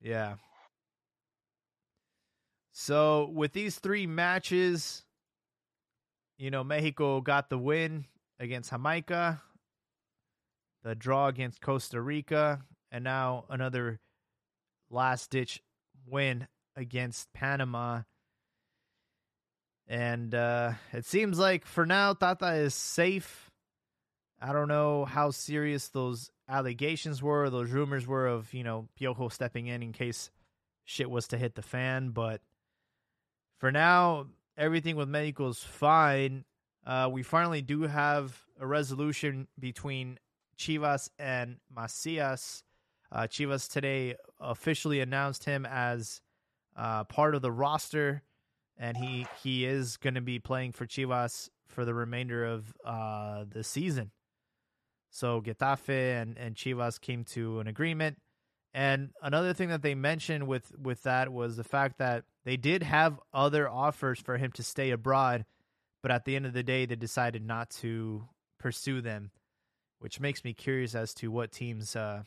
[0.00, 0.34] Yeah.
[2.72, 5.04] So with these three matches,
[6.38, 8.06] you know, Mexico got the win
[8.40, 9.42] against Jamaica,
[10.82, 14.00] the draw against Costa Rica, and now another
[14.92, 15.62] last ditch
[16.06, 18.02] win against Panama.
[19.88, 23.50] And uh it seems like for now Tata is safe.
[24.40, 29.32] I don't know how serious those allegations were, those rumors were of, you know, Piojo
[29.32, 30.30] stepping in in case
[30.84, 32.40] shit was to hit the fan, but
[33.58, 34.26] for now,
[34.56, 36.44] everything with Mexico's fine.
[36.84, 40.18] Uh, we finally do have a resolution between
[40.58, 42.64] Chivas and Macias.
[43.12, 46.22] Uh, Chivas today officially announced him as
[46.76, 48.22] uh, part of the roster,
[48.78, 53.44] and he he is going to be playing for Chivas for the remainder of uh,
[53.48, 54.10] the season.
[55.10, 58.18] So Getafe and, and Chivas came to an agreement.
[58.74, 62.82] And another thing that they mentioned with, with that was the fact that they did
[62.82, 65.44] have other offers for him to stay abroad,
[66.02, 68.24] but at the end of the day, they decided not to
[68.58, 69.30] pursue them,
[69.98, 72.22] which makes me curious as to what teams uh,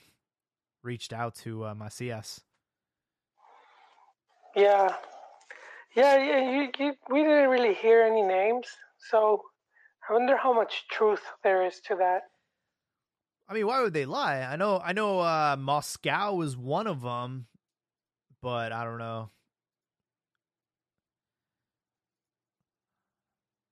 [0.86, 2.42] reached out to uh, Macias.
[4.56, 4.96] yeah,
[5.96, 6.52] yeah, yeah.
[6.52, 8.68] You, you, we didn't really hear any names,
[9.10, 9.42] so
[10.10, 12.22] I wonder how much truth there is to that.
[13.48, 14.42] I mean, why would they lie?
[14.42, 17.46] I know, I know, uh, Moscow was one of them,
[18.42, 19.30] but I don't know.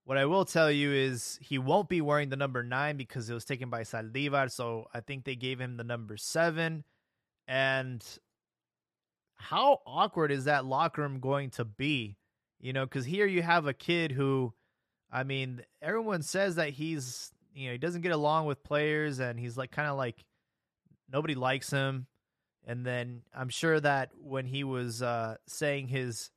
[0.05, 3.33] What I will tell you is he won't be wearing the number nine because it
[3.33, 4.51] was taken by Zaldivar.
[4.51, 6.83] So I think they gave him the number seven.
[7.47, 8.03] And
[9.35, 12.17] how awkward is that locker room going to be?
[12.59, 14.53] You know, because here you have a kid who,
[15.11, 19.37] I mean, everyone says that he's, you know, he doesn't get along with players and
[19.39, 20.23] he's like kind of like
[21.11, 22.07] nobody likes him.
[22.65, 26.31] And then I'm sure that when he was uh, saying his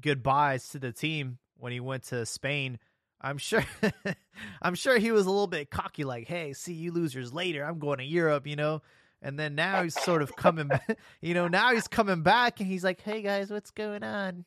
[0.00, 2.78] goodbyes to the team when he went to Spain.
[3.20, 3.64] I'm sure
[4.62, 7.64] I'm sure he was a little bit cocky like, "Hey, see you losers later.
[7.64, 8.82] I'm going to Europe, you know."
[9.20, 12.68] And then now he's sort of coming back, you know, now he's coming back and
[12.68, 14.44] he's like, "Hey guys, what's going on?"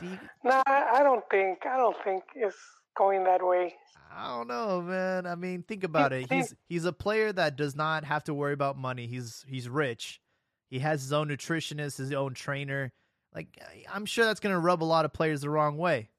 [0.00, 0.18] You...
[0.44, 2.56] No, I don't think I don't think it's
[2.96, 3.74] going that way.
[4.14, 5.26] I don't know, man.
[5.26, 6.30] I mean, think about it.
[6.30, 9.06] He's he's a player that does not have to worry about money.
[9.06, 10.20] He's he's rich.
[10.68, 12.92] He has his own nutritionist, his own trainer.
[13.34, 13.58] Like
[13.92, 16.10] I'm sure that's going to rub a lot of players the wrong way.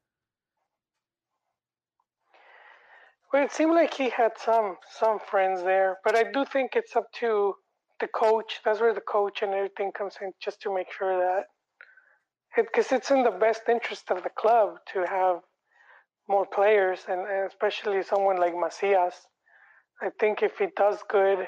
[3.31, 6.95] Well, it seemed like he had some some friends there, but I do think it's
[6.95, 7.55] up to
[8.03, 8.59] the coach.
[8.63, 11.43] That's where the coach and everything comes in, just to make sure that
[12.55, 15.37] because it, it's in the best interest of the club to have
[16.29, 19.15] more players, and, and especially someone like Macias.
[20.01, 21.39] I think if he does good,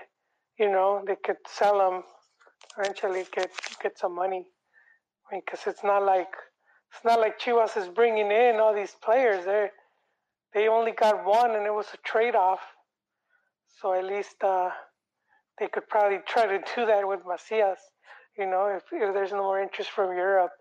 [0.59, 2.03] you know, they could sell him
[2.77, 3.51] eventually, get
[3.83, 4.43] get some money.
[5.25, 6.33] I mean, because it's not like
[6.91, 9.45] it's not like Chivas is bringing in all these players.
[9.45, 9.69] They
[10.53, 12.61] they only got one, and it was a trade off.
[13.81, 14.69] So at least uh,
[15.59, 17.79] they could probably try to do that with Macias.
[18.37, 20.51] You know, if, if there's no more interest from Europe,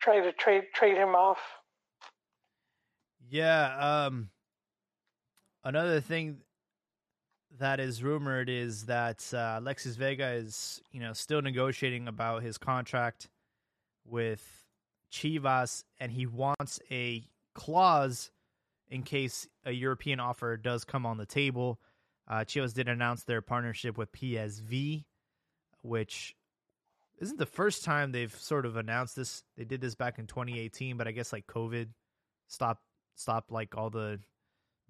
[0.00, 1.38] try to trade trade him off.
[3.28, 4.06] Yeah.
[4.06, 4.30] Um,
[5.64, 6.38] another thing
[7.58, 12.56] that is rumored is that uh, Alexis Vega is, you know, still negotiating about his
[12.56, 13.28] contract
[14.04, 14.64] with
[15.12, 18.30] Chivas, and he wants a clause
[18.88, 21.78] in case a European offer does come on the table.
[22.28, 25.04] Uh, Chivas did announce their partnership with PSV,
[25.82, 26.34] which
[27.20, 29.42] isn't the first time they've sort of announced this.
[29.56, 31.88] They did this back in 2018, but I guess like COVID
[32.48, 32.82] stopped
[33.14, 34.20] stopped like all the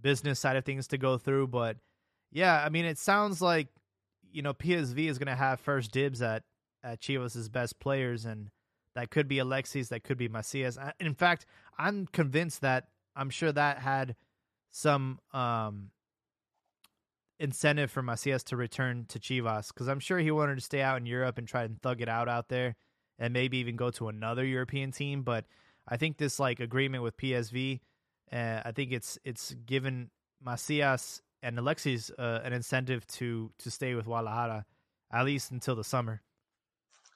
[0.01, 1.49] business side of things to go through.
[1.49, 1.77] But
[2.31, 3.69] yeah, I mean, it sounds like
[4.31, 6.43] you know PSV is going to have first dibs at
[6.85, 8.51] at Chivas's best players, and
[8.95, 10.79] that could be Alexis, that could be Macias.
[11.01, 11.47] In fact,
[11.79, 14.17] I'm convinced that I'm sure that had
[14.71, 15.91] some um
[17.43, 20.99] incentive for Macias to return to Chivas because I'm sure he wanted to stay out
[20.99, 22.77] in Europe and try and thug it out out there
[23.19, 25.23] and maybe even go to another European team.
[25.23, 25.45] But
[25.89, 27.81] I think this like agreement with PSV,
[28.33, 33.95] uh, I think it's it's given Macias and Alexis uh, an incentive to to stay
[33.95, 34.65] with Guadalajara
[35.13, 36.23] at least until the summer.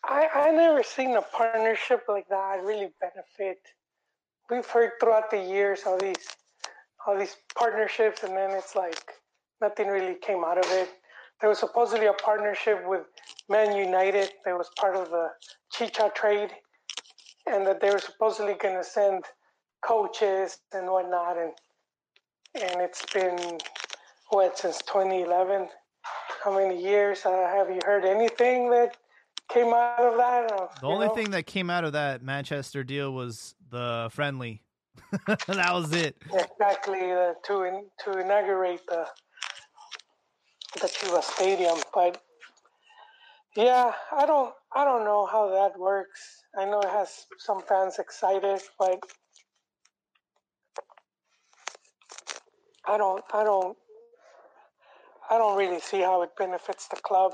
[0.02, 3.58] I I never seen a partnership like that really benefit.
[4.50, 6.26] We've heard throughout the years all these
[7.06, 9.14] all these partnerships, and then it's like
[9.60, 10.88] nothing really came out of it.
[11.40, 13.02] There was supposedly a partnership with
[13.48, 15.28] Man United that was part of the
[15.72, 16.50] Chicha trade,
[17.46, 19.24] and that they were supposedly going to send
[19.82, 21.52] coaches and whatnot, and
[22.54, 23.58] and it's been
[24.30, 25.68] what since 2011.
[26.42, 27.26] How many years?
[27.26, 28.96] Uh, have you heard anything that
[29.52, 30.52] came out of that?
[30.52, 31.14] Uh, the only know?
[31.14, 34.62] thing that came out of that Manchester deal was the friendly.
[35.26, 36.16] that was it.
[36.32, 39.06] Exactly uh, to in, to inaugurate the
[40.74, 42.20] the Chivas Stadium, but
[43.56, 46.42] yeah, I don't I don't know how that works.
[46.58, 49.00] I know it has some fans excited, but
[52.86, 53.76] I don't I don't
[55.30, 57.32] I don't really see how it benefits the club.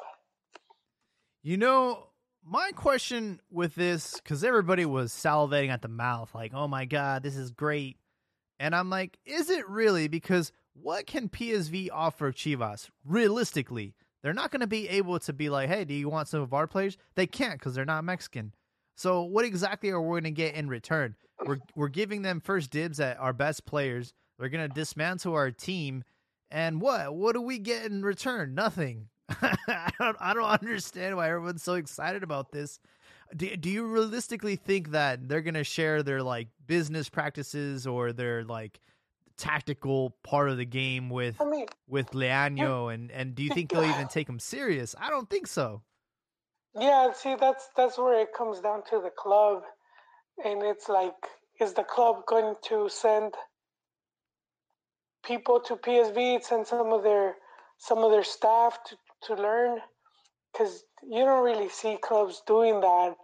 [1.42, 2.06] You know,
[2.44, 7.24] my question with this cuz everybody was salivating at the mouth like, "Oh my god,
[7.24, 7.98] this is great."
[8.60, 13.94] And I'm like, "Is it really because what can PSV offer Chivas realistically?
[14.22, 16.54] They're not going to be able to be like, hey, do you want some of
[16.54, 16.96] our players?
[17.16, 18.54] They can't because they're not Mexican.
[18.94, 21.16] So what exactly are we going to get in return?
[21.44, 24.14] We're we're giving them first dibs at our best players.
[24.38, 26.04] They're going to dismantle our team,
[26.50, 27.14] and what?
[27.14, 28.54] What do we get in return?
[28.54, 29.08] Nothing.
[29.28, 32.78] I don't I don't understand why everyone's so excited about this.
[33.34, 38.12] Do, do you realistically think that they're going to share their like business practices or
[38.12, 38.78] their like
[39.36, 41.40] tactical part of the game with
[41.88, 44.94] with Leaño and and do you think they'll even take him serious?
[44.98, 45.82] I don't think so.
[46.74, 49.62] Yeah, see that's that's where it comes down to the club
[50.44, 51.14] and it's like
[51.60, 53.34] is the club going to send
[55.24, 57.36] people to PSV send some of their
[57.78, 59.80] some of their staff to to learn
[60.56, 63.16] cuz you don't really see clubs doing that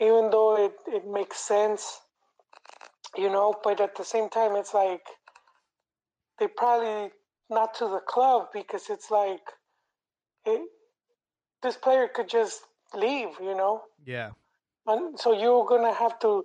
[0.00, 2.00] even though it, it makes sense
[3.16, 5.02] you know, but at the same time, it's like
[6.38, 7.10] they probably
[7.50, 9.40] not to the club because it's like
[10.44, 10.60] it,
[11.62, 12.60] this player could just
[12.94, 13.82] leave, you know.
[14.04, 14.30] Yeah.
[14.86, 16.44] And so you're gonna have to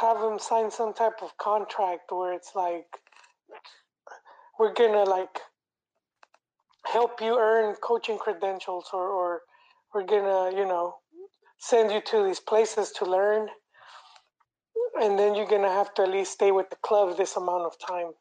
[0.00, 2.86] have him sign some type of contract where it's like
[4.58, 5.40] we're gonna like
[6.86, 9.40] help you earn coaching credentials or, or
[9.94, 10.96] we're gonna you know
[11.58, 13.48] send you to these places to learn
[15.00, 17.78] and then you're gonna have to at least stay with the club this amount of
[17.78, 18.12] time.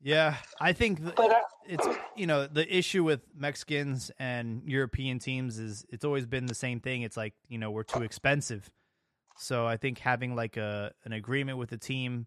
[0.00, 5.58] Yeah, I think But I, it's you know the issue with Mexicans and European teams
[5.58, 7.02] is it's always been the same thing.
[7.02, 8.70] It's like you know we're too expensive,
[9.36, 12.26] so I think having like a an agreement with the team,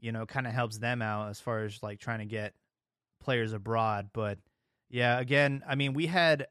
[0.00, 2.54] you know, kind of helps them out as far as like trying to get
[3.20, 4.10] players abroad.
[4.12, 4.38] But
[4.90, 6.46] yeah, again, I mean, we had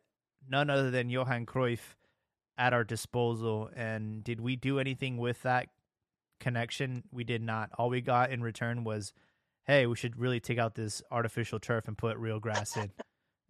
[0.47, 1.95] none other than Johan Cruyff
[2.57, 5.69] at our disposal, and did we do anything with that
[6.39, 7.03] connection?
[7.11, 7.71] We did not.
[7.77, 9.13] All we got in return was
[9.65, 12.91] hey, we should really take out this artificial turf and put real grass in.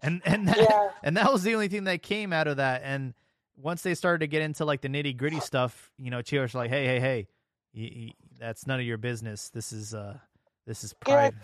[0.03, 0.89] And and that, Yeah.
[1.03, 2.81] and that was the only thing that came out of that.
[2.83, 3.13] And
[3.55, 6.71] once they started to get into like the nitty gritty stuff, you know, were like,
[6.71, 7.27] hey, hey, hey,
[7.75, 9.49] y y that's none of your business.
[9.49, 10.17] This is uh,
[10.65, 11.35] this is Yeah, private.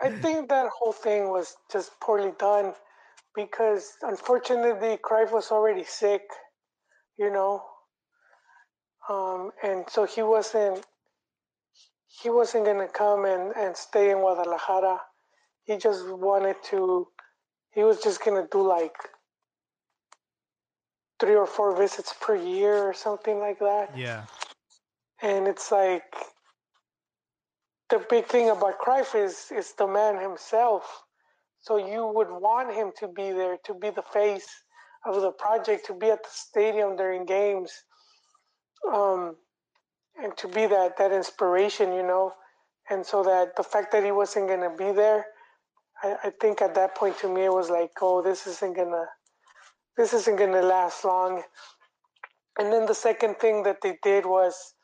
[0.00, 2.74] I think that whole thing was just poorly done
[3.34, 6.22] because unfortunately Cruyff was already sick,
[7.20, 7.62] you know,
[9.10, 10.84] um, and so he wasn't
[12.22, 15.00] he wasn't gonna come and, and stay in Guadalajara.
[15.64, 17.06] He just wanted to.
[17.72, 18.96] He was just gonna do like
[21.20, 23.90] three or four visits per year or something like that.
[23.94, 24.24] yeah,
[25.22, 26.14] And it's like
[27.90, 31.04] the big thing about Cruyff is is the man himself.
[31.60, 34.48] So you would want him to be there, to be the face
[35.06, 37.72] of the project, to be at the stadium during games,
[38.92, 39.36] um,
[40.22, 42.32] and to be that that inspiration, you know.
[42.90, 45.26] And so that the fact that he wasn't gonna be there,
[46.02, 49.06] I, I think at that point to me it was like, oh, this isn't gonna,
[49.96, 51.42] this isn't gonna last long.
[52.58, 54.74] And then the second thing that they did was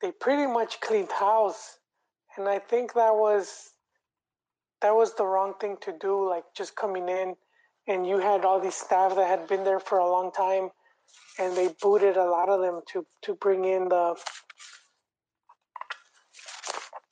[0.00, 1.78] they pretty much cleaned house
[2.36, 3.70] and i think that was
[4.82, 7.34] that was the wrong thing to do like just coming in
[7.90, 10.70] and you had all these staff that had been there for a long time
[11.38, 14.14] and they booted a lot of them to to bring in the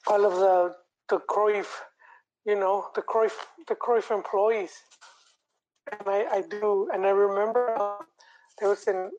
[0.07, 0.75] all of the
[1.09, 1.71] the Cruyff,
[2.45, 4.73] you know, the Cruyff the Cruyff employees.
[5.91, 8.07] And I, I do and I remember um,
[8.61, 9.11] there was an,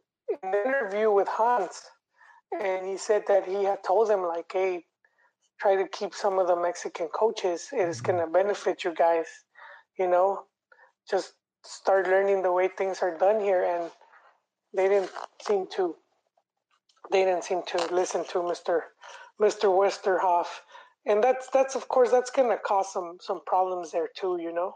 [0.44, 1.82] an interview with Hans
[2.58, 4.86] and he said that he had told them like, "Hey,
[5.60, 7.70] try to keep some of the Mexican coaches.
[7.74, 9.28] It is going to benefit you guys.
[9.98, 10.46] You know,
[11.10, 11.34] just
[11.64, 13.92] start learning the way things are done here." And
[14.74, 15.96] they didn't seem to.
[17.12, 18.86] They didn't seem to listen to Mister
[19.40, 20.48] Mister Westerhof,
[21.06, 24.38] and that's that's of course that's going to cause some some problems there too.
[24.42, 24.76] You know.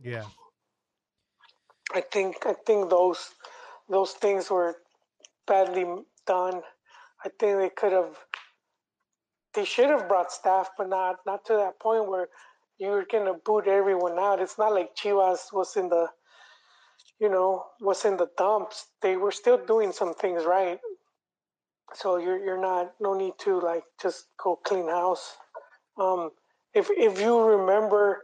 [0.00, 0.24] yeah,
[1.94, 3.34] I think I think those
[3.88, 4.76] those things were
[5.46, 5.86] badly
[6.26, 6.62] done.
[7.24, 8.16] I think they could have
[9.54, 12.28] they should have brought staff, but not not to that point where
[12.78, 14.40] you're gonna boot everyone out.
[14.40, 16.08] It's not like Chivas was in the
[17.20, 18.86] you know, was in the dumps.
[19.02, 20.78] They were still doing some things right.
[21.94, 25.36] So you're you're not no need to like just go clean house.
[25.98, 26.30] Um
[26.74, 28.22] if if you remember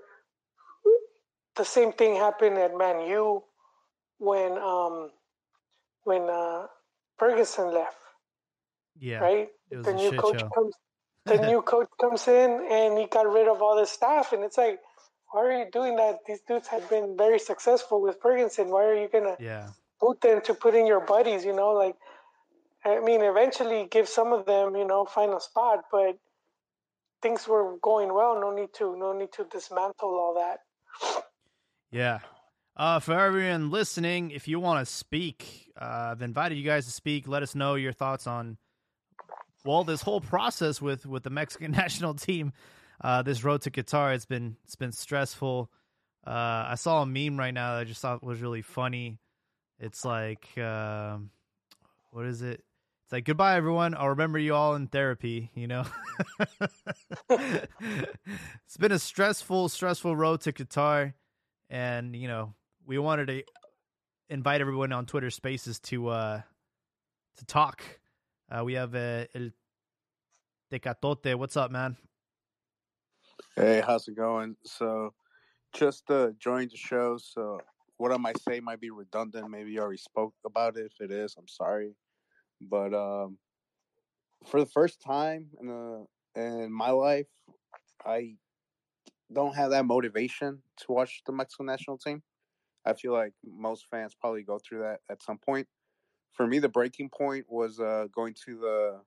[1.56, 3.42] the same thing happened at Man U
[4.18, 5.10] when um
[6.04, 6.66] when uh
[7.18, 7.96] Ferguson left,
[8.98, 9.18] yeah.
[9.18, 9.48] right?
[9.70, 10.48] It was the a new shit coach show.
[10.54, 10.74] comes
[11.26, 14.58] the new coach comes in and he got rid of all the staff and it's
[14.58, 14.78] like
[15.34, 16.20] why are you doing that?
[16.28, 18.68] These dudes have been very successful with Ferguson.
[18.68, 19.70] Why are you gonna yeah,
[20.00, 21.96] boot them to put in your buddies, you know, like
[22.84, 26.18] I mean eventually give some of them, you know, find a spot, but
[27.20, 30.60] things were going well, no need to no need to dismantle all that.
[31.90, 32.20] yeah.
[32.76, 36.92] Uh, for everyone listening, if you want to speak, uh, I've invited you guys to
[36.92, 37.28] speak.
[37.28, 38.56] Let us know your thoughts on
[39.64, 42.52] well this whole process with with the Mexican national team.
[43.00, 45.70] Uh, this road to Qatar, it's been it's been stressful.
[46.26, 49.18] Uh, I saw a meme right now that I just thought was really funny.
[49.78, 51.30] It's like, um,
[52.10, 52.62] what is it?
[53.04, 53.94] It's like goodbye, everyone.
[53.94, 55.50] I'll remember you all in therapy.
[55.54, 55.84] You know,
[57.28, 61.12] it's been a stressful, stressful road to Qatar,
[61.68, 62.54] and you know
[62.86, 63.42] we wanted to
[64.30, 66.40] invite everyone on Twitter Spaces to uh
[67.36, 67.82] to talk.
[68.50, 69.50] Uh, we have uh, El
[70.70, 71.34] Tecatote.
[71.36, 71.96] What's up, man?
[73.56, 74.56] Hey, how's it going?
[74.64, 75.14] So,
[75.72, 77.18] just uh, joined the show.
[77.18, 77.60] So,
[77.96, 79.50] what I might say might be redundant.
[79.50, 80.92] Maybe you already spoke about it.
[80.92, 81.94] If it is, I'm sorry.
[82.60, 83.38] But um,
[84.46, 87.28] for the first time in the, in my life,
[88.04, 88.34] I
[89.32, 92.22] don't have that motivation to watch the Mexican national team.
[92.84, 95.66] I feel like most fans probably go through that at some point.
[96.34, 99.00] For me, the breaking point was uh, going to the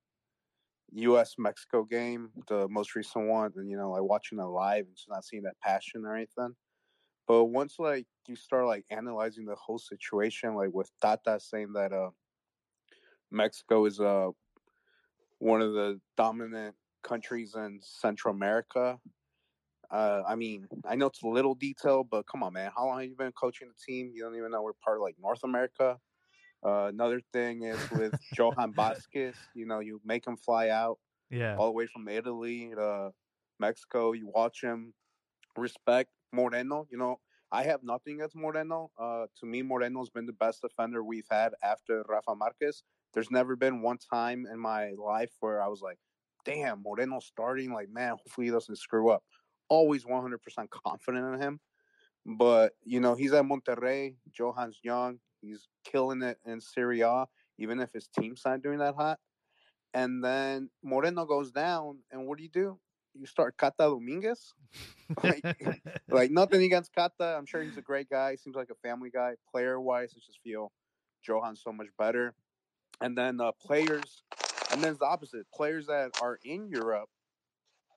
[0.93, 1.36] U.S.
[1.38, 5.09] Mexico game, the most recent one, and you know, like watching it live and just
[5.09, 6.55] not seeing that passion or anything.
[7.28, 11.91] But once like you start like analyzing the whole situation, like with Tata saying that
[11.91, 12.11] uh
[13.30, 14.30] Mexico is uh
[15.39, 18.99] one of the dominant countries in Central America.
[19.89, 22.71] Uh, I mean, I know it's a little detail, but come on, man.
[22.75, 24.11] How long have you been coaching the team?
[24.13, 25.97] You don't even know we're part of like North America.
[26.66, 29.36] Uh, another thing is with Johan Vasquez.
[29.53, 30.99] You know, you make him fly out
[31.30, 31.55] Yeah.
[31.58, 33.12] all the way from Italy to
[33.60, 34.14] Mexico.
[34.14, 34.93] You watch him.
[35.55, 36.88] Respect Moreno.
[36.91, 37.20] You know,
[37.51, 38.91] I have nothing against Moreno.
[38.97, 42.84] Uh, to me, Moreno's been the best defender we've had after Rafa Marquez.
[43.14, 45.97] There's never been one time in my life where I was like,
[46.45, 47.72] damn, Moreno's starting.
[47.72, 49.24] Like, man, hopefully he doesn't screw up.
[49.70, 50.38] Always 100%
[50.70, 51.60] confident in him.
[52.26, 54.16] But, you know, he's at Monterrey.
[54.32, 55.20] Johan's young.
[55.47, 57.25] He's killing it in Serie A,
[57.57, 59.19] even if his team's not doing that hot.
[59.93, 62.79] And then Moreno goes down, and what do you do?
[63.13, 64.53] You start Cata Dominguez.
[65.23, 65.43] like,
[66.09, 67.35] like nothing against Cata.
[67.37, 68.35] I'm sure he's a great guy.
[68.35, 69.33] Seems like a family guy.
[69.51, 70.71] Player wise, I just feel
[71.23, 72.35] Johan's so much better.
[73.01, 74.23] And then uh, players,
[74.71, 75.45] and then it's the opposite.
[75.53, 77.09] Players that are in Europe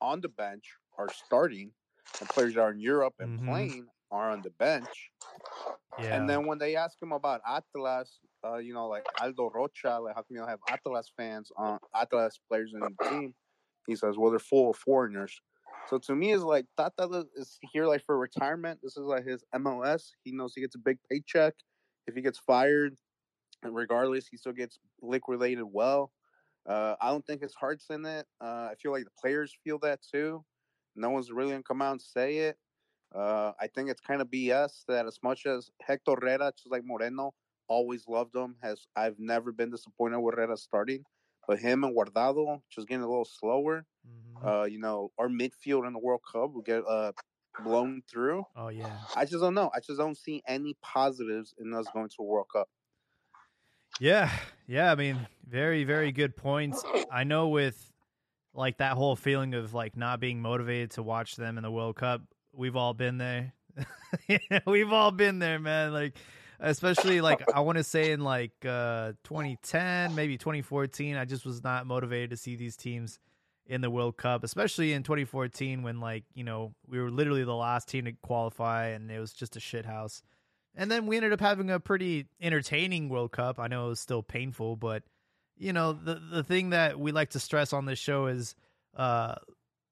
[0.01, 1.73] on the bench are starting,
[2.21, 3.47] and players that are in Europe and Mhm.
[3.47, 5.11] playing are on the bench.
[5.99, 6.17] Yeah.
[6.17, 10.15] And then when they ask him about Atlas, uh, you know, like Aldo Rocha, like
[10.15, 13.35] how come you don't have Atlas fans on Atlas players in the team?
[13.87, 15.41] He says, well, they're full of foreigners.
[15.89, 18.81] So to me, it's like Tata is here like for retirement.
[18.83, 20.11] This is like his MLS.
[20.23, 21.55] He knows he gets a big paycheck.
[22.07, 22.95] If he gets fired,
[23.63, 26.13] and regardless, he still gets liquidated well.
[26.69, 28.27] Uh, I don't think his heart's in it.
[28.41, 30.45] Uh, I feel like the players feel that too.
[30.97, 32.57] No one's really gonna come out and say it.
[33.15, 36.85] Uh, I think it's kind of BS that as much as Hector Herrera, just like
[36.85, 37.35] Moreno,
[37.69, 38.57] always loved him.
[38.63, 41.05] Has I've never been disappointed with Herrera starting,
[41.49, 43.85] but him and Guardado just getting a little slower.
[44.07, 44.45] Mhm.
[44.47, 47.13] Uh, you know, our midfield in the World Cup will get uh
[47.65, 48.45] blown through.
[48.57, 48.97] oh yeah.
[49.17, 49.71] I just don't know.
[49.75, 52.69] I just don't see any positives in us going to a World Cup.
[53.99, 54.31] Yeah,
[54.67, 54.91] yeah.
[54.93, 56.83] I mean, very, very good points.
[57.11, 57.93] I know with
[58.55, 61.97] like that whole feeling of like not being motivated to watch them in the World
[61.97, 62.23] Cup.
[62.53, 63.53] We've all been there.
[64.67, 65.93] we've all been there, man.
[65.93, 66.17] Like,
[66.59, 71.17] especially like I want to say in like uh 2010, maybe 2014.
[71.17, 73.19] I just was not motivated to see these teams
[73.67, 77.55] in the World Cup, especially in 2014 when like you know we were literally the
[77.55, 80.23] last team to qualify and it was just a shit house.
[80.75, 83.59] And then we ended up having a pretty entertaining World Cup.
[83.59, 85.03] I know it was still painful, but
[85.57, 88.55] you know, the the thing that we like to stress on this show is
[88.97, 89.37] uh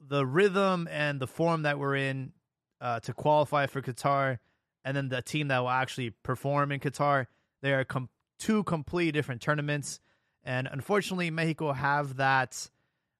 [0.00, 2.32] the rhythm and the form that we're in
[2.80, 4.38] uh to qualify for Qatar
[4.84, 7.26] and then the team that will actually perform in Qatar.
[7.62, 8.08] They are com-
[8.38, 10.00] two completely different tournaments.
[10.44, 12.70] And unfortunately, Mexico have that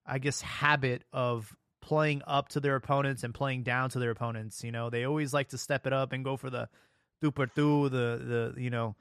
[0.05, 4.63] I guess habit of playing up to their opponents and playing down to their opponents.
[4.63, 6.69] You know, they always like to step it up and go for the
[7.21, 8.95] two per two, the the you know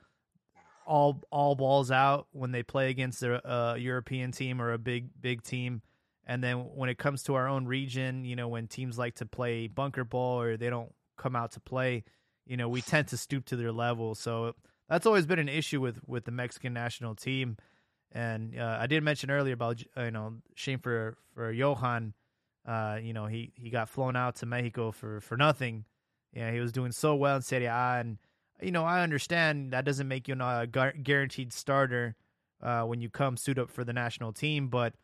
[0.86, 5.08] all all balls out when they play against a uh, European team or a big
[5.20, 5.82] big team.
[6.28, 9.26] And then when it comes to our own region, you know, when teams like to
[9.26, 12.04] play bunker ball or they don't come out to play,
[12.46, 14.14] you know, we tend to stoop to their level.
[14.14, 14.54] So
[14.90, 17.56] that's always been an issue with with the Mexican national team.
[18.12, 22.12] And uh, I did mention earlier about uh, you know shame for for Johan.
[22.66, 25.86] Uh, you know he he got flown out to Mexico for for nothing.
[26.34, 28.18] Yeah, he was doing so well in Serie A, and
[28.60, 32.16] you know I understand that doesn't make you a guaranteed starter
[32.62, 34.68] uh, when you come suit up for the national team.
[34.68, 34.94] But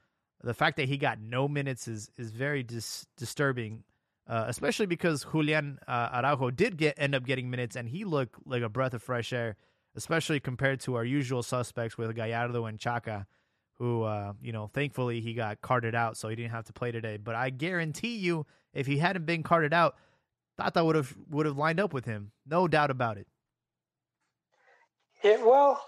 [0.45, 3.85] the fact that he got no minutes is is very dis- disturbing,
[4.29, 8.37] uh, especially because Julian uh, Araujo did get end up getting minutes, and he looked
[8.47, 9.57] like a breath of fresh air
[9.97, 13.27] especially compared to our usual suspects with Gallardo and Chaka,
[13.75, 16.93] who, uh, you know, thankfully he got carted out, so he didn't have to play
[16.93, 17.17] today.
[17.17, 19.97] But I guarantee you, if he hadn't been carted out,
[20.59, 23.27] Tata would have would have lined up with him, no doubt about it.
[25.23, 25.83] Yeah, well,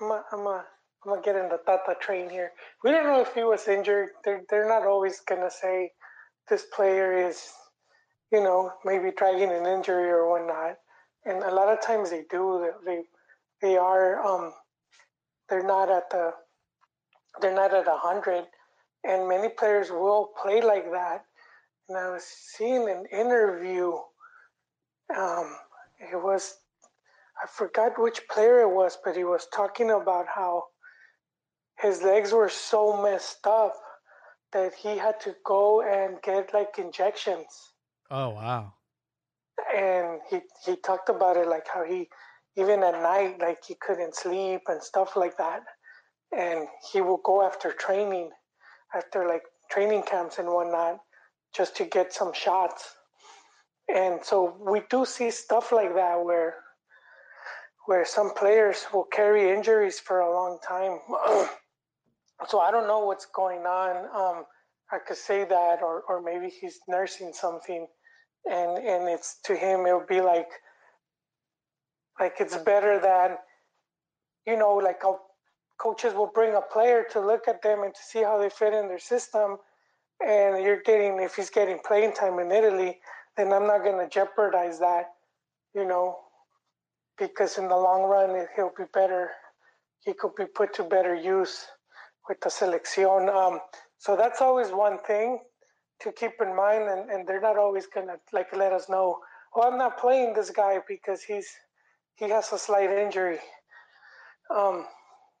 [0.00, 0.64] I'm a, I'm a,
[1.04, 2.52] I'm gonna get in the Tata train here.
[2.84, 4.10] We don't know if he was injured.
[4.24, 5.92] They're they're not always gonna say
[6.48, 7.52] this player is,
[8.32, 10.76] you know, maybe dragging an injury or whatnot.
[11.24, 12.70] And a lot of times they do.
[12.84, 13.02] They
[13.62, 14.52] they are um,
[15.48, 16.32] they're not at the
[17.40, 18.44] they're not at a hundred,
[19.04, 21.24] and many players will play like that.
[21.88, 23.92] And I was seeing an interview.
[25.16, 25.56] Um,
[26.00, 26.56] it was
[27.42, 30.64] I forgot which player it was, but he was talking about how
[31.80, 33.74] his legs were so messed up
[34.52, 37.72] that he had to go and get like injections.
[38.10, 38.74] Oh wow!
[39.74, 42.08] And he he talked about it like how he
[42.56, 45.62] even at night like he couldn't sleep and stuff like that.
[46.36, 48.30] And he would go after training,
[48.94, 50.98] after like training camps and whatnot,
[51.54, 52.94] just to get some shots.
[53.92, 56.54] And so we do see stuff like that where
[57.86, 60.98] where some players will carry injuries for a long time.
[62.48, 63.96] so I don't know what's going on.
[64.14, 64.44] Um,
[64.92, 67.86] I could say that, or or maybe he's nursing something,
[68.50, 70.48] and and it's to him it would be like
[72.18, 73.36] like it's better than
[74.46, 75.14] you know like a,
[75.80, 78.74] coaches will bring a player to look at them and to see how they fit
[78.74, 79.58] in their system,
[80.26, 82.98] and you're getting if he's getting playing time in Italy,
[83.36, 85.06] then I'm not going to jeopardize that,
[85.74, 86.18] you know,
[87.18, 89.30] because in the long run he'll be better.
[90.04, 91.66] He could be put to better use
[92.30, 93.28] with the selección.
[93.28, 93.58] Um,
[93.98, 95.40] so that's always one thing
[96.00, 99.18] to keep in mind, and, and they're not always gonna like let us know.
[99.54, 101.48] Oh, I'm not playing this guy because he's
[102.14, 103.40] he has a slight injury.
[104.56, 104.86] Um,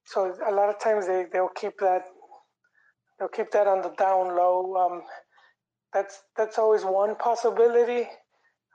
[0.04, 2.02] so a lot of times they they'll keep that
[3.18, 4.74] they'll keep that on the down low.
[4.76, 5.02] Um,
[5.94, 8.08] that's that's always one possibility.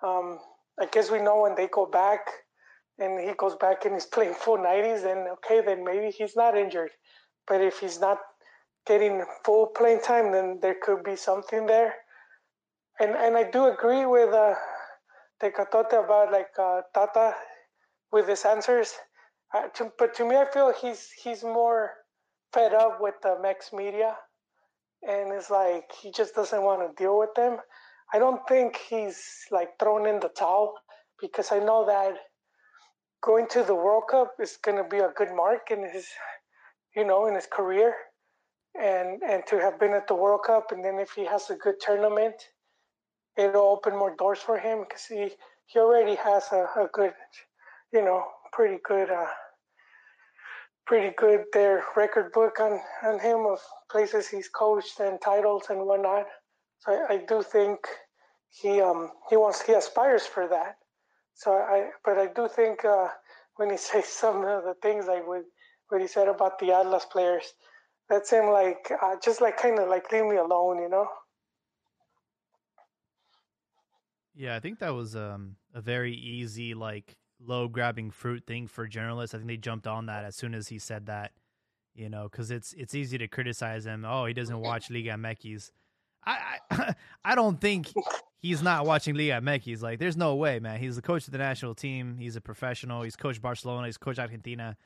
[0.01, 0.39] Um,
[0.79, 2.21] I guess we know when they go back
[2.97, 6.57] and he goes back and he's playing full 90s, then okay, then maybe he's not
[6.57, 6.91] injured.
[7.47, 8.19] But if he's not
[8.85, 11.93] getting full playing time, then there could be something there.
[12.99, 14.55] And and I do agree with uh,
[15.41, 17.35] Tecatote about like uh, Tata
[18.11, 18.93] with his answers.
[19.53, 21.91] Uh, to, but to me, I feel he's he's more
[22.53, 24.15] fed up with the Mex media,
[25.03, 27.57] and it's like he just doesn't want to deal with them.
[28.13, 29.19] I don't think he's
[29.51, 30.73] like thrown in the towel
[31.19, 32.15] because I know that
[33.21, 36.07] going to the World Cup is going to be a good mark in his,
[36.95, 37.93] you know, in his career,
[38.79, 41.55] and and to have been at the World Cup, and then if he has a
[41.55, 42.35] good tournament,
[43.37, 45.31] it'll open more doors for him because he
[45.67, 47.13] he already has a, a good,
[47.91, 48.23] you know,
[48.53, 49.27] pretty good, uh,
[50.85, 53.59] pretty good their record book on on him of
[53.91, 56.25] places he's coached and titles and whatnot.
[56.79, 57.79] So I, I do think
[58.49, 60.77] he um he wants he aspires for that.
[61.33, 63.09] So I, but I do think uh,
[63.57, 65.43] when he says some of the things I what,
[65.89, 67.43] what he said about the Atlas players,
[68.09, 71.07] that's him like uh, just like kind of like leave me alone, you know.
[74.35, 78.87] Yeah, I think that was um, a very easy like low grabbing fruit thing for
[78.87, 79.33] journalists.
[79.33, 81.31] I think they jumped on that as soon as he said that,
[81.93, 84.05] you know, because it's it's easy to criticize him.
[84.05, 85.71] Oh, he doesn't watch Liga MX.
[86.25, 87.93] I, I I don't think
[88.39, 89.81] he's not watching Liga MX.
[89.81, 90.79] Like, there's no way, man.
[90.79, 92.17] He's the coach of the national team.
[92.19, 93.03] He's a professional.
[93.03, 93.87] He's coached Barcelona.
[93.87, 94.77] He's coached Argentina.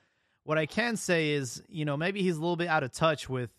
[0.50, 3.30] What I can say is, you know, maybe he's a little bit out of touch
[3.30, 3.52] with,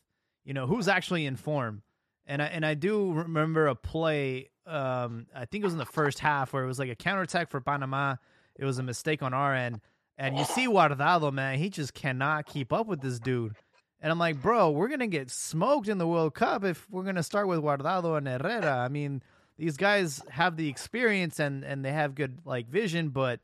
[0.44, 1.82] you know, who's actually in form.
[2.26, 4.50] And I and I do remember a play.
[4.66, 7.48] Um, I think it was in the first half where it was like a counterattack
[7.48, 8.16] for Panama.
[8.56, 9.80] It was a mistake on our end,
[10.18, 11.58] and you see Guardado, man.
[11.58, 13.54] He just cannot keep up with this dude.
[14.00, 17.22] And I'm like, bro, we're gonna get smoked in the World Cup if we're gonna
[17.22, 18.78] start with Guardado and Herrera.
[18.78, 19.22] I mean,
[19.56, 23.38] these guys have the experience and and they have good like vision, but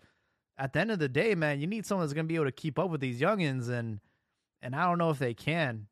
[0.59, 2.53] at the end of the day, man, you need someone that's gonna be able to
[2.53, 4.01] keep up with these youngins, and
[4.63, 5.89] and I don't know if they can.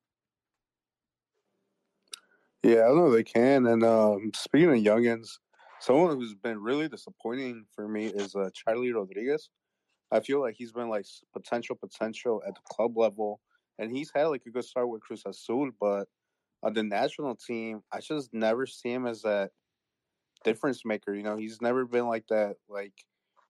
[2.63, 3.67] Yeah, I know they can.
[3.67, 5.29] And um, speaking of youngins,
[5.81, 9.51] someone who's been really disappointing for me is uh, Charlie Rodriguez.
[10.11, 11.05] I feel like he's been like
[11.35, 13.41] potential potential at the club level
[13.79, 16.07] and he's had like a good start with Cruz Azul, but
[16.63, 19.51] on the national team, I just never see him as that
[20.45, 21.15] difference maker.
[21.15, 22.57] You know, he's never been like that.
[22.69, 22.95] Like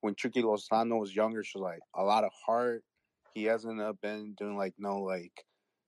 [0.05, 2.85] when Chucky Lozano was younger, she was like a lot of heart.
[3.35, 5.33] He hasn't uh, been doing like no like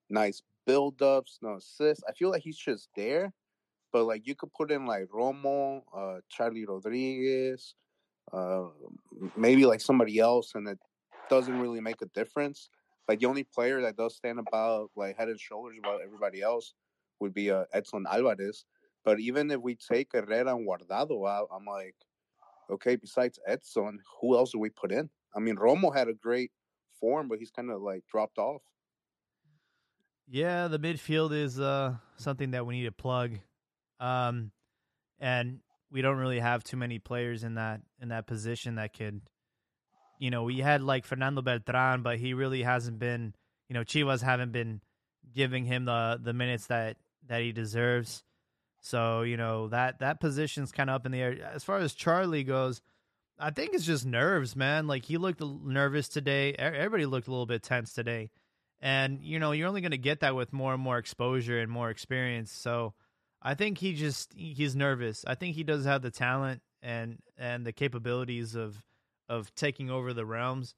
[0.09, 2.03] nice build ups, no assists.
[2.09, 3.35] I feel like he's just there.
[3.93, 7.75] But like you could put in like Romo, uh, Charlie Rodriguez,
[8.33, 8.69] uh,
[9.37, 10.79] maybe like somebody else, and it
[11.29, 12.71] doesn't really make a difference.
[13.07, 16.73] Like the only player that does stand about like head and shoulders above everybody else
[17.21, 18.65] would be uh, Edson Alvarez.
[19.05, 21.95] But even if we take Herrera and Guardado out, I'm like,
[22.71, 25.09] okay, besides Edson, who else do we put in?
[25.35, 26.51] I mean, Romo had a great
[27.01, 28.63] form, but he's kind of like dropped off.
[30.29, 33.33] Yeah, the midfield is uh, something that we need to plug,
[34.01, 34.51] um,
[35.21, 35.61] and
[35.91, 39.21] we don't really have too many players in that in that position that could
[40.19, 43.35] you know, we had like Fernando Beltran, but he really hasn't been,
[43.69, 44.81] you know, Chivas haven't been
[45.35, 46.97] giving him the the minutes that
[47.29, 48.25] that he deserves.
[48.81, 51.37] So, you know, that that position's kind of up in the air.
[51.55, 52.81] As far as Charlie goes,
[53.39, 54.87] I think it's just nerves, man.
[54.87, 56.53] Like he looked nervous today.
[56.53, 58.31] Everybody looked a little bit tense today.
[58.81, 61.71] And, you know, you're only going to get that with more and more exposure and
[61.71, 62.53] more experience.
[62.53, 62.95] So,
[63.47, 65.25] I think he just he's nervous.
[65.25, 68.77] I think he does have the talent and and the capabilities of
[69.29, 70.75] of taking over the realms.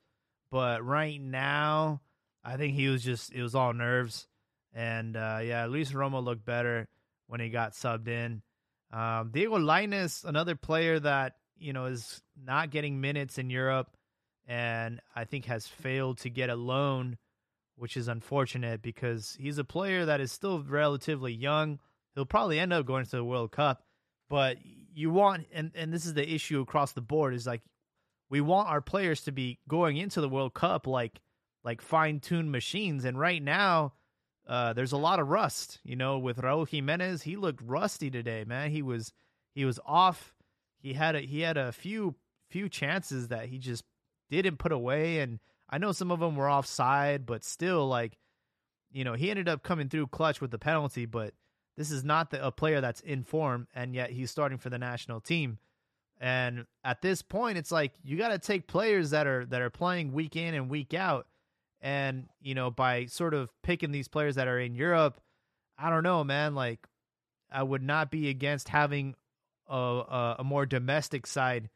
[0.51, 2.03] But right now,
[2.45, 4.29] I think he was just it was all nerves.
[4.75, 6.89] And uh, yeah, Luis Romo looked better
[7.29, 8.43] when he got subbed in.
[8.93, 13.97] Um, Diego Lainez, another player that you know is not getting minutes in Europe,
[14.47, 17.17] and I think has failed to get a loan
[17.79, 21.79] which is unfortunate because he's a player that is still relatively young.
[22.15, 23.83] He'll probably end up going to the World Cup,
[24.29, 24.59] but
[24.93, 27.63] you want and and this is the issue across the board is like
[28.31, 31.21] we want our players to be going into the World Cup like
[31.63, 33.93] like fine-tuned machines and right now
[34.49, 38.45] uh, there's a lot of rust, you know, with Raul Jimenez, he looked rusty today,
[38.47, 38.71] man.
[38.71, 39.13] He was
[39.55, 40.35] he was off.
[40.79, 42.15] He had a he had a few
[42.49, 43.85] few chances that he just
[44.31, 45.39] didn't put away and
[45.69, 48.17] I know some of them were offside, but still like
[48.91, 51.35] you know, he ended up coming through clutch with the penalty, but
[51.77, 54.79] this is not the, a player that's in form and yet he's starting for the
[54.79, 55.59] national team.
[56.21, 59.69] And at this point it's like you got to take players that are that are
[59.69, 61.27] playing week in and week out
[61.81, 65.21] and, you know, by sort of picking these players that are in Europe,
[65.79, 66.55] I don't know, man.
[66.55, 66.87] Like,
[67.51, 69.15] I would not be against having
[69.69, 71.71] a, a, a more domestic side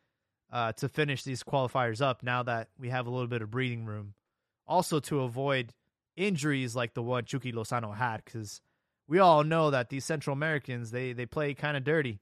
[0.52, 3.84] uh, to finish these qualifiers up now that we have a little bit of breathing
[3.84, 4.14] room.
[4.66, 5.72] Also, to avoid
[6.16, 8.60] injuries like the one Chucky Lozano had, because
[9.08, 12.20] we all know that these Central Americans they they play kind of dirty.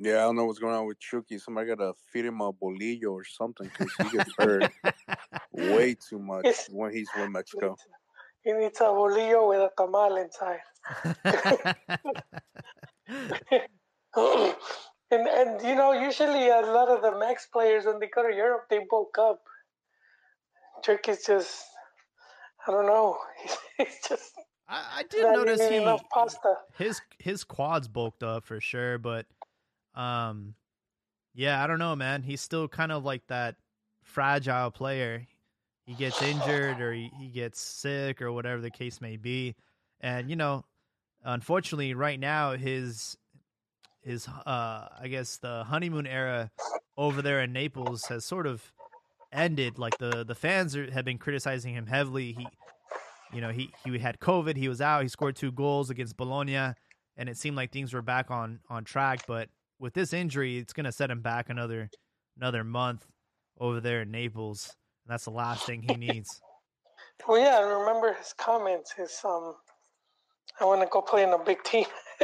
[0.00, 1.38] Yeah, I don't know what's going on with Chucky.
[1.38, 4.70] Somebody got to feed him a bolillo or something because he gets hurt
[5.52, 7.76] way too much when he's with Mexico.
[8.42, 10.60] He needs a bolillo with a tamal inside.
[15.10, 18.34] and and you know, usually a lot of the Mex players when they go to
[18.34, 19.40] Europe, they bulk up.
[20.84, 21.64] Chucky's just,
[22.66, 24.32] I don't know, he's, he's just.
[24.68, 25.80] I, I did notice he
[26.76, 29.26] his his quads bulked up for sure, but
[29.98, 30.54] um,
[31.34, 32.22] yeah, I don't know, man.
[32.22, 33.56] He's still kind of like that
[34.02, 35.26] fragile player.
[35.84, 39.54] He gets injured or he, he gets sick or whatever the case may be.
[40.00, 40.64] And, you know,
[41.24, 43.16] unfortunately right now his
[44.02, 46.50] his uh I guess the honeymoon era
[46.96, 48.72] over there in Naples has sort of
[49.32, 49.78] ended.
[49.78, 52.32] Like the the fans are, have been criticizing him heavily.
[52.32, 52.46] He
[53.32, 56.74] you know, he he had COVID, he was out, he scored two goals against Bologna
[57.16, 59.48] and it seemed like things were back on on track, but
[59.78, 61.90] with this injury, it's going to set him back another
[62.36, 63.06] another month
[63.58, 64.74] over there in Naples.
[65.04, 66.40] And that's the last thing he needs.
[67.28, 68.92] well, yeah, I remember his comments.
[68.92, 69.54] His um,
[70.60, 71.86] I want to go play in a big team.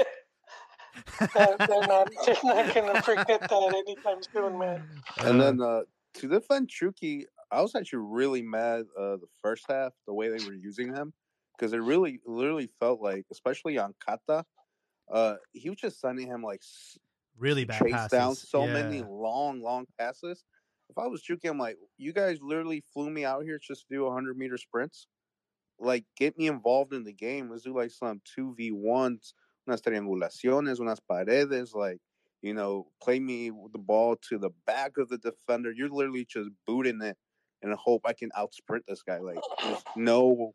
[1.35, 4.83] they're not they're not going to forget that anytime soon, man.
[5.19, 5.83] And then uh,
[6.15, 10.45] to defend Chucky, I was actually really mad uh, the first half the way they
[10.45, 11.13] were using him
[11.57, 14.45] because it really literally felt like, especially on Cata,
[15.13, 16.63] uh, he was just sending him like
[17.39, 18.11] really bad chase passes.
[18.11, 18.73] down so yeah.
[18.73, 20.45] many long, long passes.
[20.91, 23.95] If I was Chucky, I'm like, you guys literally flew me out here just to
[23.95, 25.09] do 100 meter sprints.
[25.79, 27.51] Like, get me involved in the game.
[27.51, 29.33] Let's do like some 2v1s,
[29.69, 31.75] unas triangulaciones, unas paredes.
[31.75, 31.99] Like,
[32.43, 35.73] you know, play me with the ball to the back of the defender.
[35.73, 37.17] You're literally just booting it
[37.63, 39.19] and hope I can out sprint this guy.
[39.19, 40.53] Like, there's no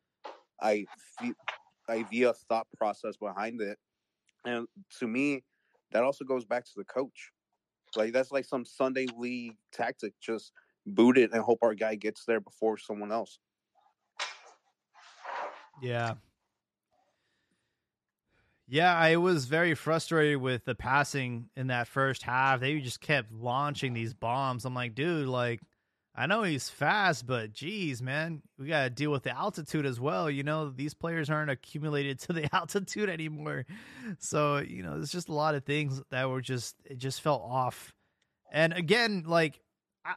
[0.62, 0.86] I,
[1.90, 3.78] idea, thought process behind it.
[4.46, 4.68] And
[5.00, 5.44] to me,
[5.92, 7.32] that also goes back to the coach.
[7.96, 10.14] Like that's like some Sunday league tactic.
[10.22, 10.52] Just
[10.86, 13.40] boot it and hope our guy gets there before someone else.
[15.82, 16.16] Yeah.
[18.72, 22.60] Yeah, I was very frustrated with the passing in that first half.
[22.60, 24.64] They just kept launching these bombs.
[24.64, 25.60] I'm like, dude, like
[26.20, 30.02] I know he's fast, but geez, man, we got to deal with the altitude as
[30.02, 30.30] well.
[30.30, 33.66] You know, these players aren't accumulated to the altitude anymore.
[34.18, 37.42] So, you know, there's just a lot of things that were just, it just felt
[37.42, 37.94] off.
[38.52, 39.62] And again, like,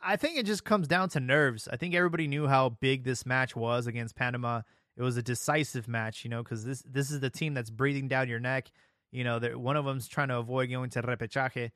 [0.03, 1.69] I think it just comes down to nerves.
[1.71, 4.63] I think everybody knew how big this match was against Panama.
[4.97, 8.09] It was a decisive match, you know, because this this is the team that's breathing
[8.09, 8.73] down your neck.
[9.13, 11.71] You know, one of them's trying to avoid going to repechaje,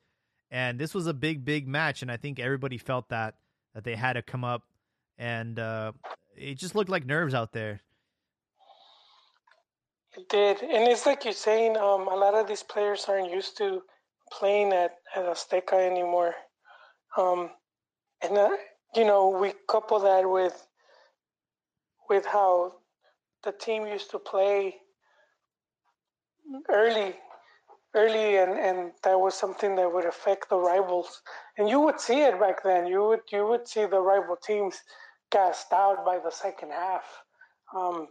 [0.51, 3.35] and this was a big, big match, and I think everybody felt that
[3.77, 4.63] that they had to come up,
[5.19, 5.91] and uh,
[6.35, 7.79] it just looked like nerves out there.
[10.17, 11.77] It did, and it's like you're saying.
[11.77, 13.83] Um, a lot of these players aren't used to
[14.31, 16.33] playing at at Azteca anymore,
[17.17, 17.51] um,
[18.23, 18.49] and uh,
[18.95, 20.67] you know we couple that with
[22.09, 22.77] with how
[23.43, 24.77] the team used to play
[26.67, 27.13] early
[27.97, 31.21] early and, and that was something that would affect the rivals.
[31.57, 32.87] And you would see it back then.
[32.87, 34.75] You would you would see the rival teams
[35.31, 37.05] cast out by the second half.
[37.75, 38.07] Um,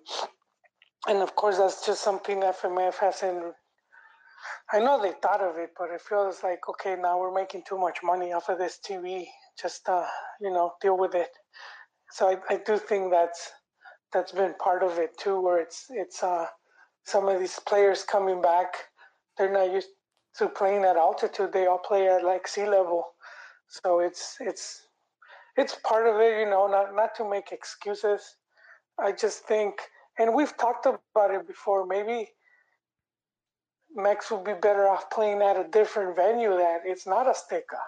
[1.08, 3.54] and of course that's just something fmf hasn't
[4.72, 7.78] i know they thought of it but it feels like okay now we're making too
[7.78, 9.26] much money off of this tv
[9.60, 10.04] just uh,
[10.40, 11.30] you know deal with it.
[12.10, 13.50] So I, I do think that's
[14.12, 16.46] that's been part of it too where it's it's uh,
[17.04, 18.74] some of these players coming back
[19.36, 19.88] they're not used
[20.38, 21.52] to playing at altitude.
[21.52, 23.04] They all play at like sea level,
[23.68, 24.82] so it's it's
[25.56, 28.22] it's part of it, you know, not not to make excuses.
[28.98, 29.80] I just think,
[30.18, 31.86] and we've talked about it before.
[31.86, 32.28] Maybe
[33.94, 36.50] Mex would be better off playing at a different venue.
[36.56, 37.80] That it's not Azteca.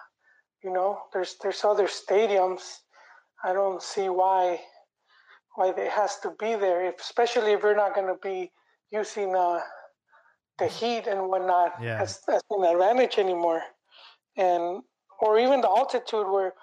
[0.65, 2.63] You know, there's there's other stadiums.
[3.45, 4.61] I don't see why
[5.55, 8.53] why it has to be there, if, especially if we're not going to be
[8.93, 9.61] using uh,
[10.59, 12.01] the heat and whatnot yeah.
[12.01, 13.63] as, as an advantage anymore.
[14.37, 14.83] And
[15.21, 16.55] or even the altitude where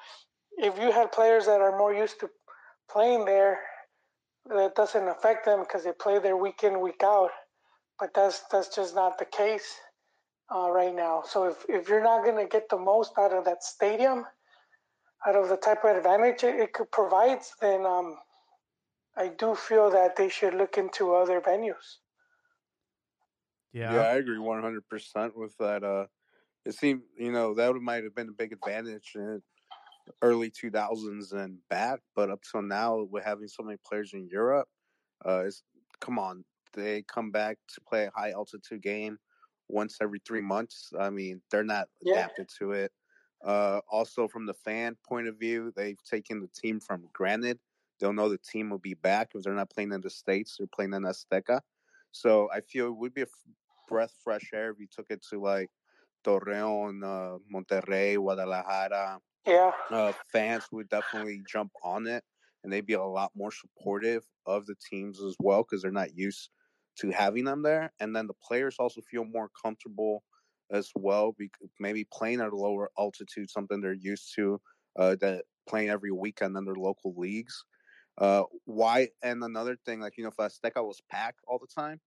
[0.57, 2.29] if you had players that are more used to
[2.89, 3.59] playing there,
[4.47, 7.31] that doesn't affect them because they play there week in week out.
[7.99, 9.79] But that's that's just not the case
[10.53, 11.23] uh, right now.
[11.27, 14.25] So if if you're not going to get the most out of that stadium,
[15.25, 18.17] out of the type of advantage it, it could provides, then um,
[19.17, 21.97] I do feel that they should look into other venues.
[23.83, 25.83] Yeah, yeah, I agree one hundred percent with that.
[25.83, 26.07] Uh,
[26.65, 29.41] it seemed you know that might have been a big advantage in
[30.21, 34.27] early two thousands and back, but up till now, with having so many players in
[34.27, 34.69] Europe,
[35.25, 35.63] uh, it's,
[36.01, 39.19] come on, they come back to play a high altitude game
[39.69, 40.91] once every three months.
[40.99, 42.27] I mean, they're not Yeah.
[42.27, 42.93] adapted to it.
[43.43, 47.59] Uh, also, from the fan point of view, they've taken the team from granted.
[47.99, 50.67] They'll know the team will be back if they're not playing in the states; they're
[50.67, 51.61] playing in Azteca.
[52.11, 53.45] So I feel it would be a f-
[53.87, 55.69] breath fresh air if you took it to like
[56.25, 59.19] Torreon, uh, Monterrey, Guadalajara.
[59.45, 62.23] Yeah, Uh, fans would definitely jump on it,
[62.63, 66.15] and they'd be a lot more supportive of the teams as well because they're not
[66.17, 66.49] used
[66.97, 67.93] to having them there.
[67.99, 70.23] And then the players also feel more comfortable
[70.71, 71.35] as well,
[71.79, 74.59] maybe playing at a lower altitude, something they're used to,
[74.97, 77.63] uh, that playing every weekend in their local leagues.
[78.17, 79.09] Uh, why?
[79.21, 81.99] And another thing, like you know, if Azteca was packed all the time,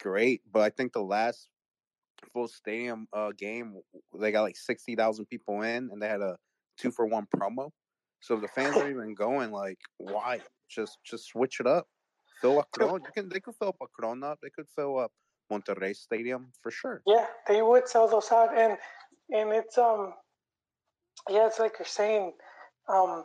[0.00, 0.42] great.
[0.50, 1.48] But I think the last
[2.32, 3.76] full stadium uh, game,
[4.18, 6.36] they got like sixty thousand people in, and they had a
[6.78, 7.70] two for one promo.
[8.20, 10.40] So the fans are even going, like, why?
[10.70, 11.86] Just just switch it up.
[12.40, 13.04] Fill up Corona.
[13.04, 14.34] You can they could fill up a Corona.
[14.42, 15.12] They could fill up
[15.52, 17.02] Monterrey Stadium for sure.
[17.06, 18.78] yeah, they would sell those out, and
[19.30, 20.14] and it's um,
[21.28, 22.32] yeah, it's like you're saying,
[22.88, 23.24] um,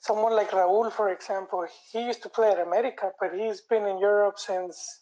[0.00, 3.98] someone like Raúl, for example, he used to play at America, but he's been in
[3.98, 5.00] Europe since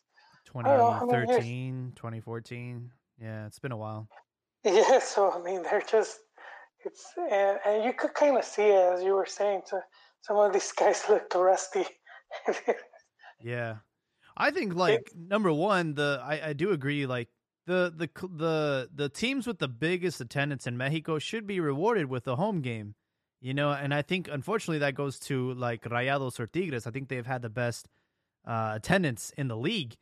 [0.52, 1.28] don't know, how many years?
[1.28, 2.92] 2013, 2014.
[3.20, 4.08] Yeah, it's been a while.
[4.64, 6.18] Yeah, so I mean, they're just
[6.84, 9.62] it's and, and you could kind of see it as you were saying.
[9.70, 9.80] To
[10.22, 11.84] some of these guys looked rusty.
[13.40, 13.76] Yeah,
[14.36, 17.06] I think like number one, the I, I do agree.
[17.06, 17.28] Like
[17.66, 22.26] the the the the teams with the biggest attendance in Mexico should be rewarded with
[22.26, 22.94] a home game.
[23.40, 26.86] You know, and I think unfortunately that goes to like Rayados or Tigres.
[26.86, 27.86] I think they've had the best
[28.46, 29.96] uh, attendance in the league,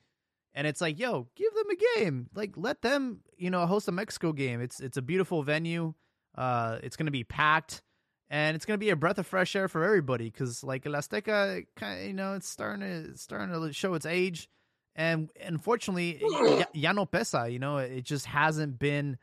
[0.55, 2.28] and it's like, yo, give them a game.
[2.34, 4.61] Like, let them, you know, host a Mexico game.
[4.61, 5.94] It's it's a beautiful venue.
[6.36, 7.82] Uh, it's gonna be packed,
[8.30, 10.26] and it's gonna be a breath of fresh air for everybody.
[10.30, 13.94] Because like El Azteca, kind of, you know, it's starting to it's starting to show
[13.94, 14.48] its age,
[14.94, 17.50] and unfortunately, ya, ya no pesa.
[17.52, 19.18] You know, it just hasn't been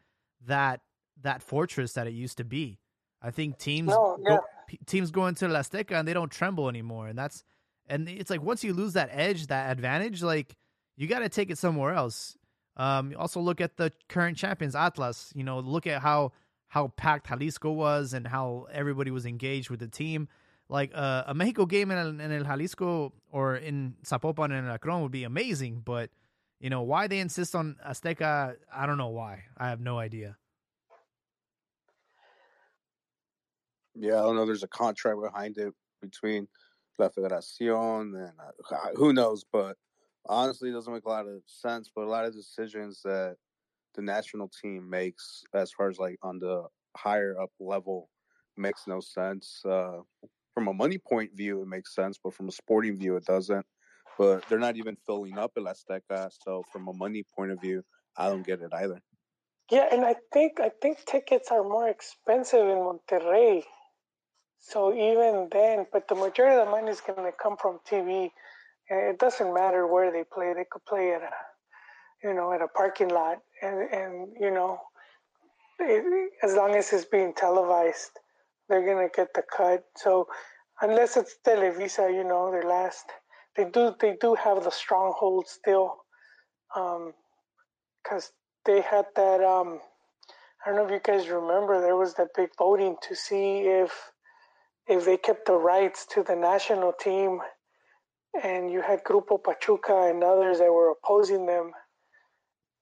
[0.47, 0.81] that
[1.21, 2.79] that fortress that it used to be.
[3.21, 4.39] I think teams No, yeah.
[4.67, 7.43] p- teams go into La Azteca and they don't tremble anymore, and that's
[7.87, 10.55] and it's like once you lose that edge, that advantage, like
[10.97, 12.37] you got to take it somewhere else.
[12.77, 15.31] Um, also look at the current champions, Atlas.
[15.35, 16.31] You know, look at how
[16.67, 20.29] how packed Jalisco was and how everybody was engaged with the team.
[20.69, 24.73] Like uh, a Mexico game in El, in El Jalisco or in Zapopan and El
[24.73, 26.09] Akron would be amazing, but
[26.61, 29.43] you know why they insist on Azteca, I don't know why.
[29.57, 30.37] I have no idea.
[33.95, 34.45] Yeah, I don't know.
[34.45, 36.47] There's a contract behind it between
[36.97, 39.75] La Federación and uh, who knows, but
[40.27, 41.89] honestly, it doesn't make a lot of sense.
[41.93, 43.37] But a lot of decisions that
[43.95, 46.63] the national team makes, as far as like on the
[46.95, 48.09] higher up level,
[48.57, 49.61] makes no sense.
[49.65, 49.99] Uh,
[50.53, 53.25] from a money point of view, it makes sense, but from a sporting view, it
[53.25, 53.65] doesn't.
[54.17, 57.83] But they're not even filling up El Azteca, so from a money point of view,
[58.17, 59.01] I don't get it either.
[59.71, 63.63] Yeah, and I think I think tickets are more expensive in Monterrey.
[64.59, 68.31] So even then, but the majority of the money is going to come from TV.
[68.91, 71.31] It doesn't matter where they play; they could play at a,
[72.27, 74.79] you know, at a parking lot, and and you know,
[75.79, 78.11] it, as long as it's being televised,
[78.67, 79.85] they're to get the cut.
[79.95, 80.27] So
[80.81, 83.05] unless it's Televisa, you know, their last,
[83.55, 85.95] they do they do have the stronghold still,
[86.73, 88.31] because
[88.65, 89.41] they had that.
[89.41, 89.79] Um,
[90.65, 94.11] I don't know if you guys remember, there was that big voting to see if
[94.87, 97.39] if they kept the rights to the national team,
[98.43, 101.71] and you had Grupo Pachuca and others that were opposing them,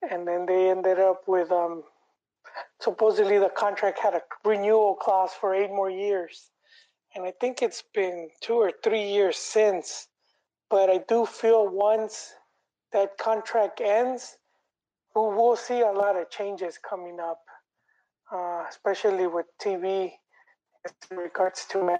[0.08, 1.82] and then they ended up with um,
[2.80, 6.50] supposedly the contract had a renewal clause for eight more years,
[7.14, 10.08] and I think it's been two or three years since.
[10.68, 12.32] But I do feel once
[12.92, 14.36] that contract ends,
[15.16, 17.40] we will see a lot of changes coming up,
[18.32, 20.12] uh, especially with TV
[21.10, 21.96] in regards to uh,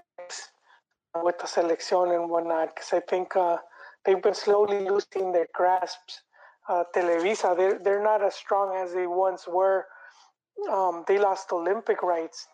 [1.15, 2.75] with the selection and whatnot.
[2.75, 3.57] Because I think uh,
[4.05, 6.21] they've been slowly losing their grasps.
[6.69, 9.85] Uh, Televisa, they're, they're not as strong as they once were.
[10.71, 12.47] Um, they lost Olympic rights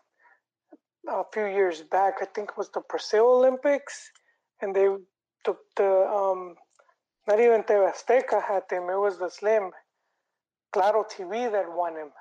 [1.10, 2.16] a few years back.
[2.22, 4.12] I think it was the Brazil Olympics,
[4.62, 4.88] and they
[5.44, 6.56] took the um,
[7.28, 8.90] not even TV Azteca had him.
[8.90, 9.72] It was the Slim
[10.72, 12.12] Claro TV that won him.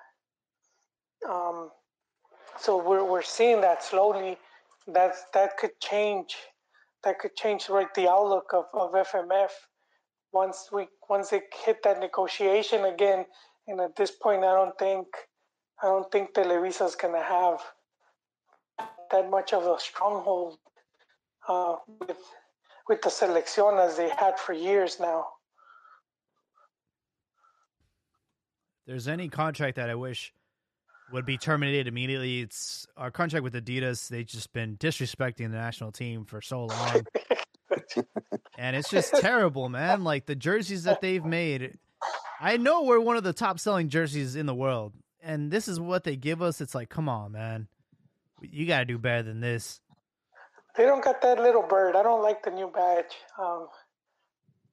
[1.29, 1.71] Um,
[2.59, 4.39] so we're we're seeing that slowly.
[4.87, 6.37] That that could change.
[7.05, 9.51] That could change right the outlook of, of FMF
[10.33, 13.27] once we once they hit that negotiation again.
[13.69, 15.07] And at this point, I don't think
[15.83, 17.61] I don't think Televisa's gonna have
[19.11, 20.59] that much of a stronghold
[21.49, 22.19] uh, with
[22.89, 25.27] with the selección as they had for years now.
[28.87, 30.33] there's any contract that I wish
[31.13, 34.09] would be terminated immediately, it's our contract with Adidas.
[34.09, 37.07] They've just been disrespecting the national team for so long.
[38.59, 40.05] and it's just terrible, man.
[40.05, 41.79] Like the jerseys that they've made.
[42.41, 44.93] I know we're one of the top selling jerseys in the world,
[45.23, 46.61] and this is what they give us.
[46.61, 47.69] It's like, come on, man.
[48.43, 49.81] You got to do better than this.
[50.77, 51.97] They don't got that little bird.
[51.97, 53.17] I don't like the new badge.
[53.41, 53.69] Um,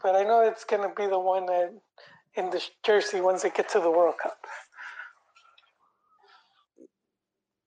[0.01, 1.73] but I know it's going to be the one that
[2.35, 4.45] in the jersey once they get to the World Cup.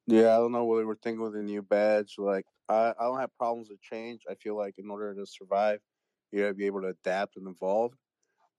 [0.07, 2.15] Yeah, I don't know what they were thinking with the new badge.
[2.19, 4.23] Like, I, I don't have problems with change.
[4.31, 5.81] I feel like in order to survive,
[6.31, 7.93] you gotta be able to adapt and evolve.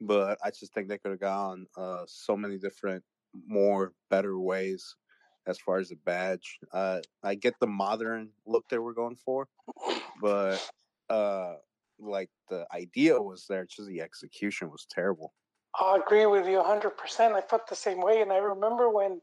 [0.01, 3.03] But I just think they could have gone uh, so many different,
[3.47, 4.95] more better ways
[5.47, 6.59] as far as the badge.
[6.73, 9.47] Uh, I get the modern look they were going for,
[10.21, 10.69] but
[11.09, 11.55] uh,
[11.99, 15.33] like the idea was there, just the execution was terrible.
[15.79, 17.33] I agree with you 100%.
[17.33, 18.21] I felt the same way.
[18.21, 19.21] And I remember when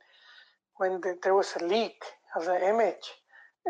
[0.79, 2.03] when the, there was a leak
[2.37, 3.05] of the image,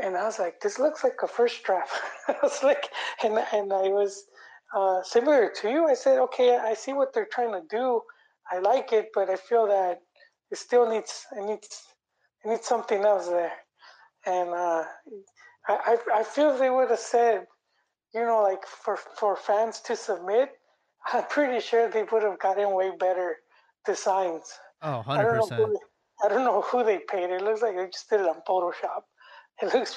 [0.02, 1.92] and I was like, this looks like a first draft.
[2.28, 2.90] I was like,
[3.22, 4.24] and, and I was
[4.74, 5.86] uh, similar to you.
[5.86, 8.00] I said, okay, I see what they're trying to do.
[8.50, 10.00] I like it, but I feel that
[10.50, 11.82] it still needs, it needs,
[12.44, 13.52] it needs something else there.
[14.26, 14.84] And uh,
[15.68, 17.46] I, I feel they would have said,
[18.14, 20.50] you know, like for, for fans to submit,
[21.12, 23.36] I'm pretty sure they would have gotten way better
[23.86, 24.52] designs.
[24.82, 25.18] Oh, 100%.
[25.18, 25.78] I don't know who,
[26.22, 27.30] I don't know who they paid.
[27.30, 29.02] It looks like they just did it on Photoshop.
[29.62, 29.94] It looks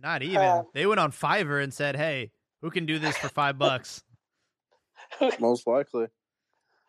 [0.00, 0.40] not even.
[0.40, 2.30] Uh, they went on Fiverr and said, "Hey,
[2.62, 4.02] who can do this for five bucks?"
[5.40, 6.06] Most likely.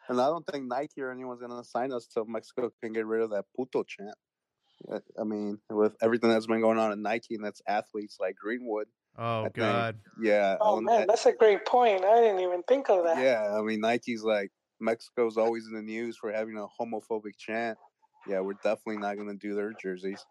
[0.07, 3.05] And I don't think Nike or anyone's going to sign us till Mexico can get
[3.05, 4.15] rid of that puto chant.
[5.19, 8.87] I mean, with everything that's been going on in Nike and that's athletes like Greenwood.
[9.17, 9.95] Oh I God!
[9.95, 10.55] Think, yeah.
[10.61, 12.05] Oh man, that's a great point.
[12.05, 13.21] I didn't even think of that.
[13.21, 17.77] Yeah, I mean, Nike's like Mexico's always in the news for having a homophobic chant.
[18.29, 20.23] Yeah, we're definitely not going to do their jerseys.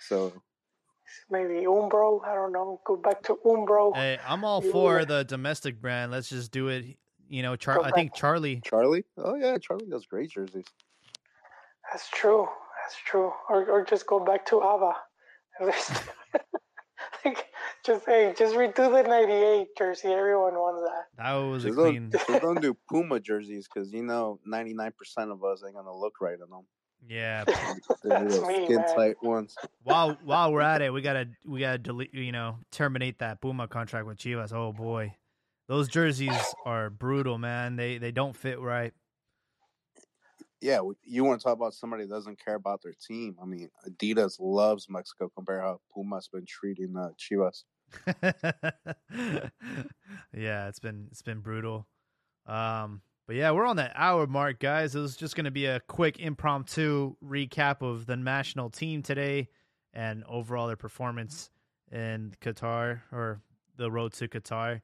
[0.00, 0.32] So
[1.30, 2.24] maybe Umbro.
[2.24, 2.80] I don't know.
[2.84, 3.94] Go back to Umbro.
[3.94, 6.12] Hey, I'm all for the domestic brand.
[6.12, 6.84] Let's just do it.
[7.28, 8.62] You know, Char- I think Charly.
[8.62, 9.04] Charly.
[9.18, 10.66] Oh yeah, Charly does great jerseys.
[11.90, 12.46] That's true.
[12.82, 13.32] That's true.
[13.48, 14.94] Or or just go back to ABA.
[17.84, 20.08] just hey, just redo the '98 jersey.
[20.08, 21.22] Everyone wants that.
[21.22, 22.10] That was just a clean.
[22.10, 24.92] Don't, just don't do Puma jerseys because you know 99%
[25.30, 26.66] of us ain't gonna look right on them.
[27.08, 27.44] Yeah,
[28.04, 28.94] That's me, skin man.
[28.94, 29.56] tight ones.
[29.82, 32.14] while while we're at it, we gotta we gotta delete.
[32.14, 34.52] You know, terminate that Puma contract with Chivas.
[34.52, 35.14] Oh boy,
[35.68, 37.76] those jerseys are brutal, man.
[37.76, 38.92] They they don't fit right.
[40.60, 43.34] Yeah, you want to talk about somebody that doesn't care about their team?
[43.42, 47.64] I mean, Adidas loves Mexico compared to how Puma's been treating uh, Chivas.
[50.32, 51.88] yeah, it's been it's been brutal.
[52.46, 54.94] Um, but yeah, we're on that hour mark, guys.
[54.94, 59.48] It was just going to be a quick impromptu recap of the national team today
[59.94, 61.50] and overall their performance
[61.90, 63.40] in Qatar or
[63.76, 64.80] the road to Qatar.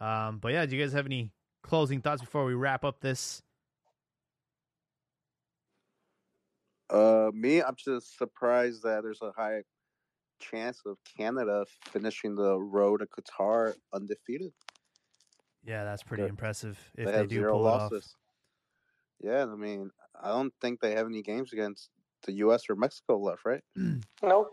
[0.00, 1.32] Um, but yeah, do you guys have any
[1.62, 3.42] closing thoughts before we wrap up this?
[6.90, 9.62] Uh, me, I'm just surprised that there's a high
[10.40, 14.52] chance of Canada finishing the road to Qatar undefeated.
[15.68, 18.14] Yeah, that's pretty They're- impressive if they they, have do zero pull losses.
[19.20, 19.90] Yeah, I mean,
[20.20, 21.90] I don't think they have any games against
[22.24, 22.62] the U.S.
[22.70, 23.62] or Mexico left, right?
[23.76, 24.46] it off.
[24.46, 24.50] Nope.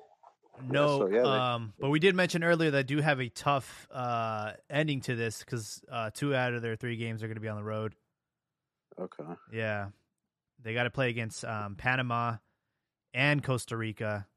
[0.70, 3.88] No, so, yeah, they- um, but we did mention earlier that do have a tough
[3.92, 7.42] uh, ending to this because uh, two out of their three games are going to
[7.42, 7.96] be on the road.
[9.00, 9.24] Okay.
[9.54, 9.90] Yeah,
[10.64, 12.38] they got to play against um, Panama
[13.14, 14.28] and Costa Rica,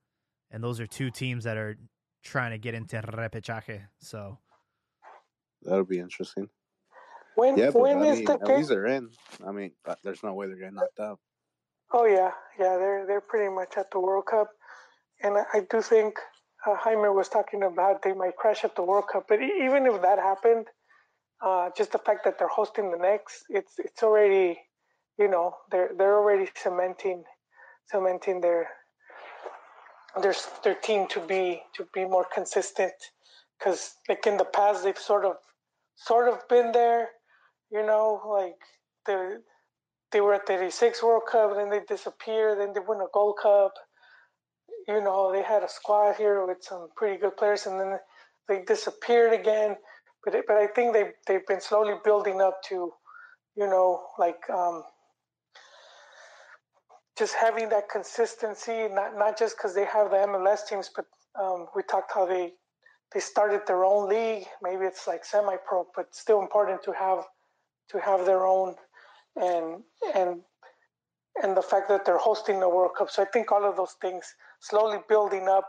[0.51, 1.77] and those are two teams that are
[2.25, 3.83] trying to get into repechaje.
[4.01, 4.39] So
[5.63, 6.49] That'll be interesting.
[7.39, 9.11] When Yeah, but when I is mean, the at least they're in.
[9.47, 11.21] I mean, uh, there's no way they're getting knocked out.
[11.93, 14.49] Oh yeah, yeah, they're they're pretty much at the World Cup,
[15.23, 16.19] and I, I do think
[16.67, 19.27] uh, Jaime was talking about they might crash at the World Cup.
[19.29, 20.67] But even if that happened,
[21.41, 24.59] uh, just the fact that they're hosting the next, it's it's already,
[25.17, 27.23] you know, they're they're already cementing
[27.89, 28.69] cementing their
[30.21, 30.35] their
[30.65, 32.95] their team to be to be more consistent.
[33.59, 35.37] Because like in the past, they've sort of
[35.97, 37.09] sort of been there,
[37.71, 38.57] you know, like
[39.07, 39.43] the
[40.13, 43.37] they were at the 86 World Cup, then they disappeared, then they win a Gold
[43.43, 43.75] Cup.
[44.87, 47.99] You know, they had a squad here with some pretty good players, and then
[48.49, 49.77] they disappeared again.
[50.25, 52.93] But it, but I think they they've been slowly building up to,
[53.55, 54.83] you know, like um,
[57.19, 58.89] just having that consistency.
[58.89, 61.05] Not not just because they have the MLS teams, but
[61.41, 62.53] um, we talked how they
[63.13, 64.47] they started their own league.
[64.63, 67.25] Maybe it's like semi-pro, but still important to have
[67.91, 68.75] to have their own
[69.37, 69.83] and
[70.15, 70.41] and
[71.43, 73.11] and the fact that they're hosting the World Cup.
[73.11, 74.25] So I think all of those things
[74.61, 75.67] slowly building up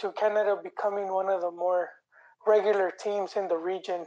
[0.00, 1.88] to Canada becoming one of the more
[2.46, 4.04] regular teams in the region.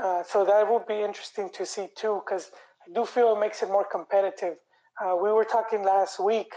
[0.00, 2.50] Uh, so that will be interesting to see too, because
[2.86, 4.54] I do feel it makes it more competitive.
[5.02, 6.52] Uh, we were talking last week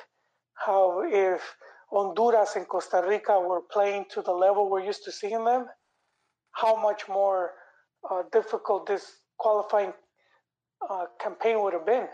[0.53, 1.41] how if
[1.91, 5.65] Honduras and Costa Rica were playing to the level we're used to seeing them,
[6.51, 7.51] how much more
[8.09, 9.05] uh, difficult this
[9.39, 9.93] qualifying
[10.89, 12.07] uh, campaign would have been.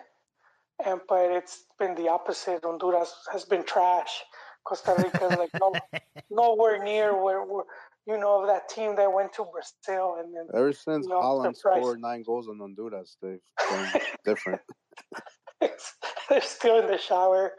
[0.86, 2.63] And but it's been the opposite.
[2.63, 4.24] Honduras has been trash.
[4.63, 5.76] Costa Rica is like no,
[6.30, 7.63] nowhere near where, where
[8.05, 11.22] you know of that team that went to Brazil and then Ever since You know,
[11.22, 13.39] Holland scored nine goals on Honduras, they've
[13.70, 14.61] been different.
[16.30, 17.53] they're still in the shower,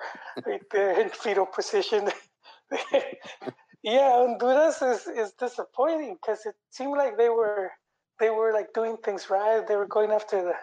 [0.47, 2.09] right there in fetal position.
[3.83, 7.71] yeah, Honduras is, is disappointing because it seemed like they were
[8.21, 9.67] they were like doing things right.
[9.67, 10.55] They were going after the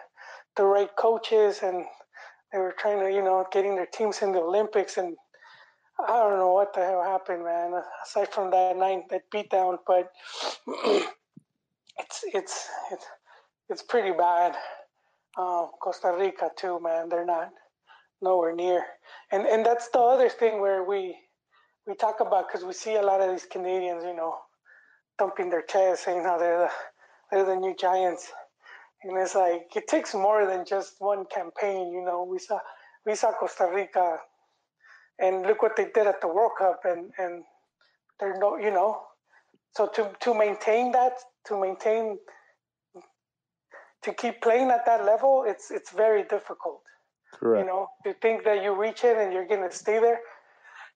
[0.56, 1.84] the right coaches and
[2.52, 5.16] they were trying to you know getting their teams in the Olympics and
[5.98, 7.72] I don't know what the hell happened, man.
[8.04, 10.12] Aside from that nine that beatdown, but
[11.98, 13.06] it's it's it's
[13.70, 14.54] it's pretty bad.
[15.38, 17.08] Uh, Costa Rica too, man.
[17.08, 17.50] They're not
[18.20, 18.84] nowhere near.
[19.32, 21.16] And and that's the other thing where we
[21.86, 24.34] we talk about because we see a lot of these Canadians, you know,
[25.18, 26.70] thumping their chest, saying how they're the
[27.30, 28.30] they're the new giants.
[29.02, 32.24] And it's like it takes more than just one campaign, you know.
[32.24, 32.58] We saw
[33.04, 34.18] we saw Costa Rica,
[35.18, 37.44] and look what they did at the World Cup, and and
[38.18, 39.02] they're no, you know.
[39.76, 41.12] So to to maintain that,
[41.46, 42.18] to maintain,
[44.02, 46.82] to keep playing at that level, it's it's very difficult.
[47.34, 47.60] Correct.
[47.60, 50.20] You know, to think that you reach it and you're gonna stay there,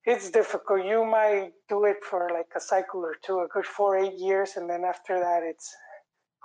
[0.04, 0.84] it's difficult.
[0.84, 4.56] You might do it for like a cycle or two, a good four, eight years,
[4.56, 5.74] and then after that, it's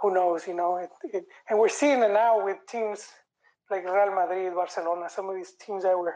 [0.02, 0.78] who knows, you know.
[0.78, 3.08] It, it, and we're seeing it now with teams
[3.70, 6.14] like Real Madrid, Barcelona, some of these teams that were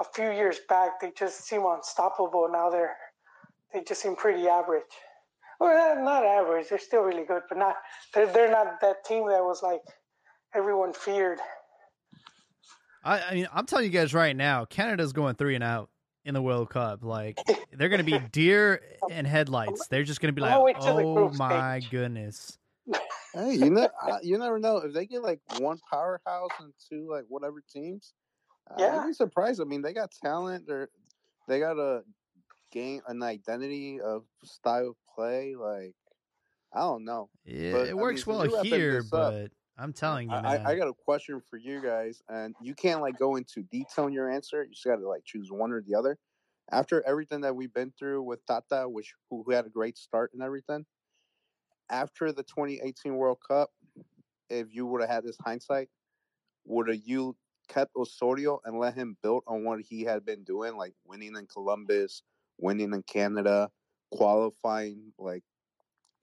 [0.00, 2.48] a few years back, they just seem unstoppable.
[2.50, 2.96] Now they're
[3.72, 4.82] they just seem pretty average.
[5.58, 6.68] Well, not- not average.
[6.68, 7.76] They're still really good, but not
[8.14, 9.82] they're they're not that team that was like
[10.54, 11.38] everyone feared.
[13.04, 15.88] I, I mean, I'm telling you guys right now, Canada's going three and out
[16.24, 17.02] in the World Cup.
[17.02, 17.38] Like
[17.72, 19.86] they're going to be deer in headlights.
[19.88, 22.58] They're just going to be like, gonna wait till the oh my stage." goodness.
[23.34, 23.88] Hey, you know,
[24.22, 28.12] you never know if they get like one powerhouse and two like whatever teams.
[28.70, 28.98] Uh, yeah.
[28.98, 29.60] I'd be surprised.
[29.60, 30.64] I mean, they got talent.
[30.66, 30.88] They're
[31.48, 32.02] they got a
[32.72, 35.54] game, an identity of style of play.
[35.54, 35.94] Like
[36.72, 37.28] I don't know.
[37.44, 40.42] Yeah, But, it mean, works since well here, this up, but I'm telling you, I,
[40.42, 40.66] man.
[40.66, 44.06] I, I got a question for you guys, and you can't like go into detail
[44.06, 44.64] in your answer.
[44.64, 46.18] You just got to like choose one or the other.
[46.72, 50.30] After everything that we've been through with Tata, which who, who had a great start
[50.34, 50.86] and everything,
[51.90, 53.70] after the 2018 World Cup,
[54.48, 55.88] if you would have had this hindsight,
[56.64, 57.36] would have you
[57.68, 61.46] kept Osorio and let him build on what he had been doing, like winning in
[61.46, 62.22] Columbus,
[62.58, 63.70] winning in Canada,
[64.10, 65.42] qualifying like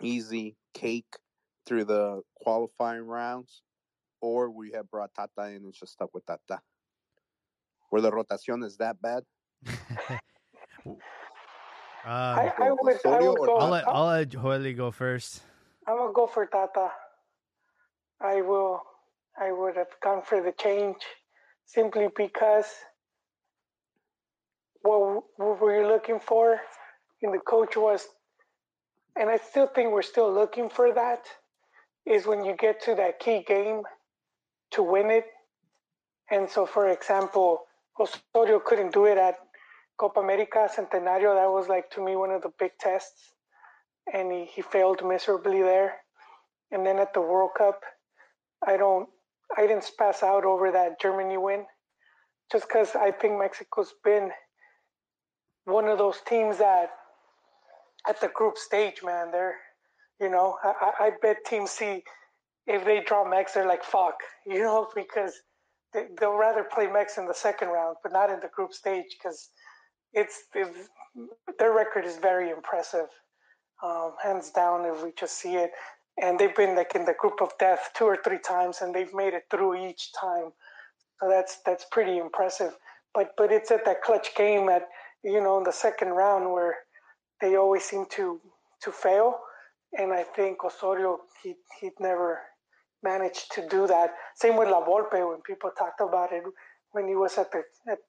[0.02, 1.06] easy cake
[1.66, 3.62] through the qualifying rounds,
[4.22, 6.62] or would you have brought Tata in and just stuck with Tata?
[7.90, 9.24] Where the rotation is that bad?
[10.86, 10.98] um,
[12.06, 15.42] I, I would, I would go, I'll, let I'm I'll let Joely go first.
[15.96, 16.90] Gonna go for Tata.
[18.20, 18.82] I will.
[19.40, 20.98] I would have gone for the change
[21.66, 22.66] simply because
[24.82, 26.60] what, we were looking for
[27.22, 28.08] in the coach was,
[29.16, 31.26] and I still think we're still looking for that,
[32.06, 33.84] is when you get to that key game
[34.72, 35.26] to win it.
[36.32, 37.62] And so, for example,
[38.00, 39.36] Osorio couldn't do it at
[39.98, 41.36] Copa America Centenario.
[41.36, 43.34] That was like to me one of the big tests.
[44.14, 45.96] And he, he failed miserably there.
[46.72, 47.82] And then at the World Cup,
[48.66, 49.08] I don't
[49.56, 51.66] I didn't pass out over that Germany win,
[52.52, 54.32] just because I think Mexico's been
[55.66, 56.90] one of those teams that
[58.08, 59.56] at the group stage, man, they're
[60.20, 62.04] you know I, I bet Team C
[62.68, 64.16] if they draw Mex, they're like fuck,
[64.46, 65.34] you know, because
[65.94, 69.06] they, will rather play Mex in the second round, but not in the group stage
[69.18, 69.50] because
[70.14, 70.90] it's, it's,
[71.58, 73.08] their record is very impressive,
[73.84, 74.86] um, hands down.
[74.86, 75.72] If we just see it,
[76.22, 79.14] and they've been like in the group of death two or three times, and they've
[79.14, 80.52] made it through each time.
[81.22, 82.76] So that's that's pretty impressive.
[83.14, 84.88] But but it's at that clutch game at
[85.24, 86.76] you know in the second round where
[87.42, 88.40] they always seem to
[88.84, 89.40] to fail,
[89.98, 92.40] and I think Osorio he he'd never
[93.04, 94.12] managed to do that.
[94.36, 96.44] Same with La Volpe when people talked about it
[96.92, 98.00] when he was at the at,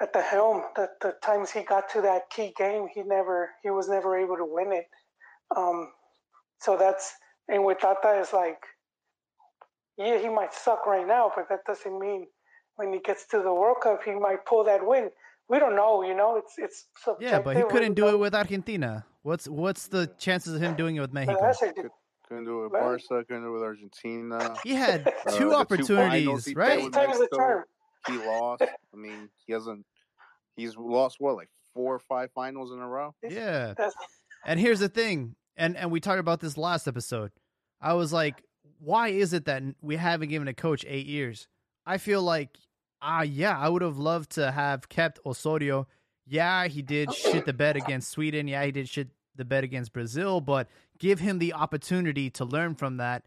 [0.00, 0.62] at the helm.
[0.76, 4.36] The, the times he got to that key game, he never he was never able
[4.36, 4.86] to win it.
[5.56, 5.90] Um,
[6.60, 7.14] so that's
[7.48, 8.62] and with Tata is like,
[9.96, 12.26] yeah, he might suck right now, but that doesn't mean
[12.76, 15.10] when he gets to the World Cup he might pull that win.
[15.48, 16.36] We don't know, you know.
[16.36, 17.30] It's it's subjective.
[17.30, 19.06] Yeah, but he couldn't do it with Argentina.
[19.22, 21.52] What's what's the chances of him doing it with Mexico?
[22.28, 23.24] Couldn't do it with Barca.
[23.24, 24.54] Couldn't do it with Argentina.
[24.62, 26.92] He had two uh, opportunities, two right?
[26.92, 27.64] Times the term.
[28.08, 28.62] He lost.
[28.62, 29.84] I mean, he hasn't.
[30.56, 33.14] He's lost what, like four or five finals in a row.
[33.22, 33.74] Yeah.
[34.44, 37.32] And here's the thing, and and we talked about this last episode.
[37.80, 38.42] I was like,
[38.78, 41.48] why is it that we haven't given a coach eight years?
[41.86, 42.58] I feel like,
[43.02, 45.86] ah, uh, yeah, I would have loved to have kept Osorio.
[46.26, 48.48] Yeah, he did shit the bed against Sweden.
[48.48, 50.68] Yeah, he did shit the bed against Brazil, but
[50.98, 53.24] give him the opportunity to learn from that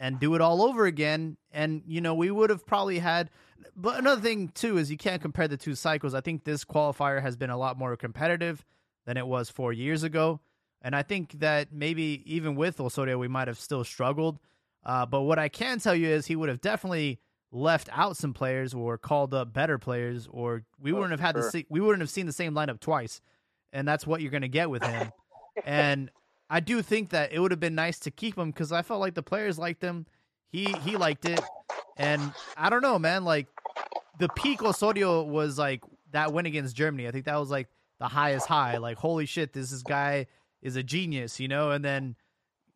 [0.00, 1.36] and do it all over again.
[1.52, 3.30] And, you know, we would have probably had.
[3.76, 6.14] But another thing, too, is you can't compare the two cycles.
[6.14, 8.64] I think this qualifier has been a lot more competitive
[9.04, 10.40] than it was four years ago.
[10.82, 14.38] And I think that maybe even with Osorio, we might have still struggled.
[14.84, 17.20] Uh, but what I can tell you is he would have definitely
[17.52, 21.34] left out some players or called up better players, or we oh, wouldn't have had
[21.34, 21.50] sure.
[21.50, 23.20] the we wouldn't have seen the same lineup twice.
[23.74, 25.12] And that's what you're going to get with him
[25.64, 26.10] and
[26.50, 29.00] I do think that it would have been nice to keep him because I felt
[29.00, 30.04] like the players liked him.
[30.48, 31.40] He he liked it,
[31.96, 32.20] and
[32.56, 33.24] I don't know, man.
[33.24, 33.46] Like
[34.18, 37.06] the peak Osorio was like that win against Germany.
[37.06, 37.68] I think that was like
[38.00, 38.78] the highest high.
[38.78, 40.26] Like holy shit, this is guy
[40.60, 41.70] is a genius, you know.
[41.70, 42.16] And then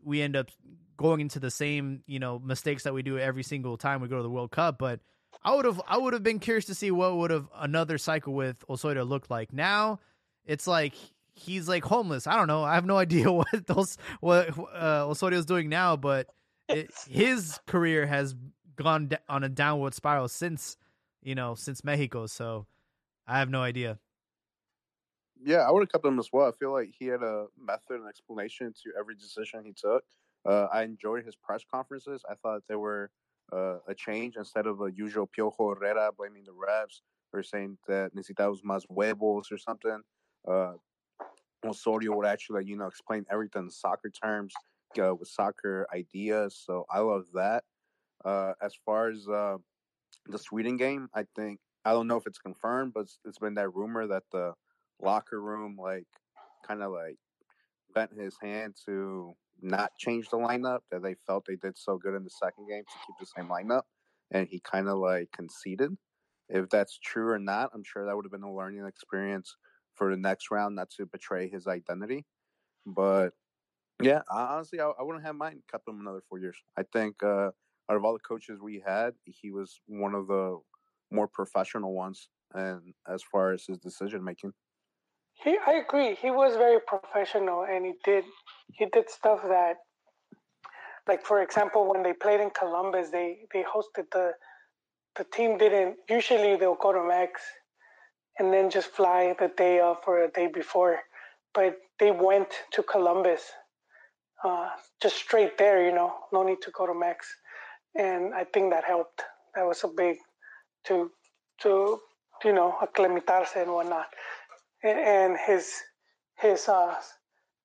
[0.05, 0.51] we end up
[0.97, 4.19] going into the same you know mistakes that we do every single time we go
[4.19, 4.79] to the World Cup.
[4.79, 5.01] But
[5.43, 8.35] I would have I would have been curious to see what would have another cycle
[8.35, 9.53] with Osorio looked like.
[9.53, 9.99] Now
[10.47, 10.95] it's like
[11.35, 12.27] he's like homeless.
[12.27, 12.63] I don't know.
[12.63, 16.29] I have no idea what those what uh, Osorio's doing now, but
[16.69, 18.35] it, his career has
[18.77, 20.77] gone on a downward spiral since
[21.23, 22.27] you know since Mexico.
[22.27, 22.67] So
[23.27, 23.99] I have no idea.
[25.45, 26.49] Yeah, I would have kept him as well.
[26.49, 30.03] I feel like he had a method and explanation to every decision he took.
[30.47, 32.23] Uh, I enjoyed his press conferences.
[32.31, 33.11] I thought they were
[33.53, 37.01] uh, a change instead of a usual Piojo Herrera blaming the refs
[37.33, 40.01] or saying that necesitamos más huevos or something.
[40.47, 40.75] Uh,
[41.65, 44.53] Osorio would actually, you know, explain everything in soccer terms
[45.03, 46.61] uh, with soccer ideas.
[46.65, 47.65] So I love that.
[48.25, 49.57] Uh, as far as uh,
[50.29, 53.55] the Sweden game, I think I don't know if it's confirmed, but it's, it's been
[53.55, 54.55] that rumor that the
[55.01, 56.07] locker room like
[56.67, 57.17] kind of like
[57.95, 62.15] bent his hand to not change the lineup that they felt they did so good
[62.15, 63.83] in the second game to keep the same lineup,
[64.31, 65.91] and he kind of like conceded.
[66.49, 69.57] If that's true or not, I'm sure that would have been a learning experience
[69.95, 72.25] for the next round, not to betray his identity.
[72.87, 73.31] But
[74.03, 76.57] yeah, honestly, I, I wouldn't have mind kept him another four years.
[76.77, 77.51] I think uh,
[77.91, 80.59] out of all the coaches we had, he was one of the
[81.11, 84.53] more professional ones, and as far as his decision making.
[85.33, 86.15] He, I agree.
[86.15, 88.25] He was very professional, and he did
[88.73, 89.77] he did stuff that,
[91.07, 94.33] like for example, when they played in Columbus, they they hosted the
[95.17, 97.41] the team didn't usually they'll go to Mex
[98.39, 101.01] and then just fly the day off or a day before.
[101.55, 103.43] But they went to Columbus,
[104.45, 104.71] uh,
[105.01, 107.27] just straight there, you know, no need to go to Mex.
[107.97, 109.23] And I think that helped.
[109.55, 110.17] That was a big
[110.87, 111.11] to
[111.63, 112.01] to
[112.45, 114.07] you know acclimatarse and whatnot.
[114.83, 115.73] And, his
[116.39, 116.97] his uh,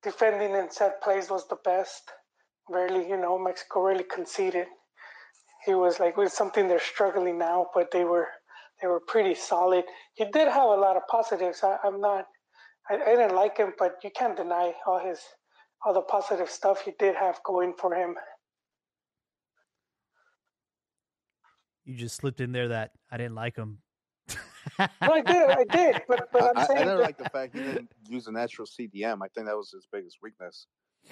[0.04, 2.04] defending in set plays was the best.
[2.70, 4.68] Rarely, you know, Mexico really conceded.
[5.66, 8.28] He was like, it's something they're struggling now, but they were
[8.82, 9.86] they were pretty solid.
[10.16, 11.64] He did have a lot of positives.
[11.64, 12.26] I, am not,
[12.90, 15.20] I, I, didn't like him, but you can't deny all his,
[15.86, 18.16] all the positive stuff he did have going for him.
[21.86, 23.80] You just slipped in there that I didn't like him.
[24.80, 27.30] no, I did, I did, but but I'm I, saying I, I never like the
[27.30, 29.20] fact he didn't use a natural CDM.
[29.24, 30.68] I think that was his biggest weakness.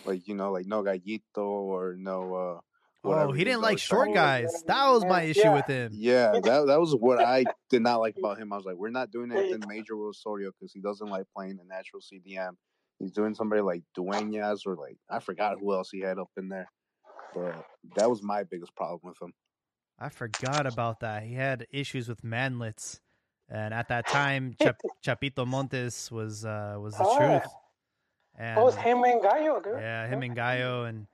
[0.06, 2.36] like you know, like no gallito or no.
[2.36, 2.60] uh
[3.08, 4.42] Oh, he didn't like short talking guy.
[4.44, 4.64] guys.
[4.68, 5.30] That was my Yeah.
[5.30, 5.92] issue with him.
[5.94, 8.52] Yeah, that that was what I did not like about him.
[8.54, 11.58] I was like, we're not doing anything major with Osorio because he doesn't like playing
[11.58, 12.52] the natural CDM.
[13.00, 16.50] He's doing somebody like Dueñas or like I forgot who else he had up in
[16.50, 16.70] there.
[17.34, 17.64] But
[17.96, 19.34] that was my biggest problem with him.
[20.00, 21.24] I forgot about that.
[21.24, 23.00] He had issues with manlets,
[23.50, 27.52] and at that time, Chap- Chapito Montes was uh, was the Oh, truth.
[28.40, 29.74] And What was him and Gallo, dude?
[29.80, 31.08] yeah, him and Gallo, and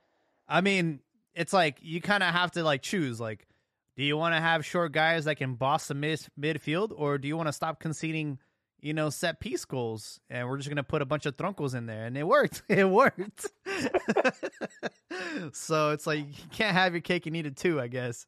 [0.48, 1.00] I mean,
[1.36, 3.20] it's like you kind of have to like choose.
[3.20, 3.48] Like,
[3.96, 7.28] do you want to have short guys that can boss the mid- midfield, or do
[7.28, 8.40] you want to stop conceding?
[8.82, 11.86] You know, set piece goals, and we're just gonna put a bunch of troncos in
[11.86, 12.64] there, and it worked.
[12.70, 13.48] It worked.
[15.54, 18.26] so it's like you can't have your cake and eat it too, I guess.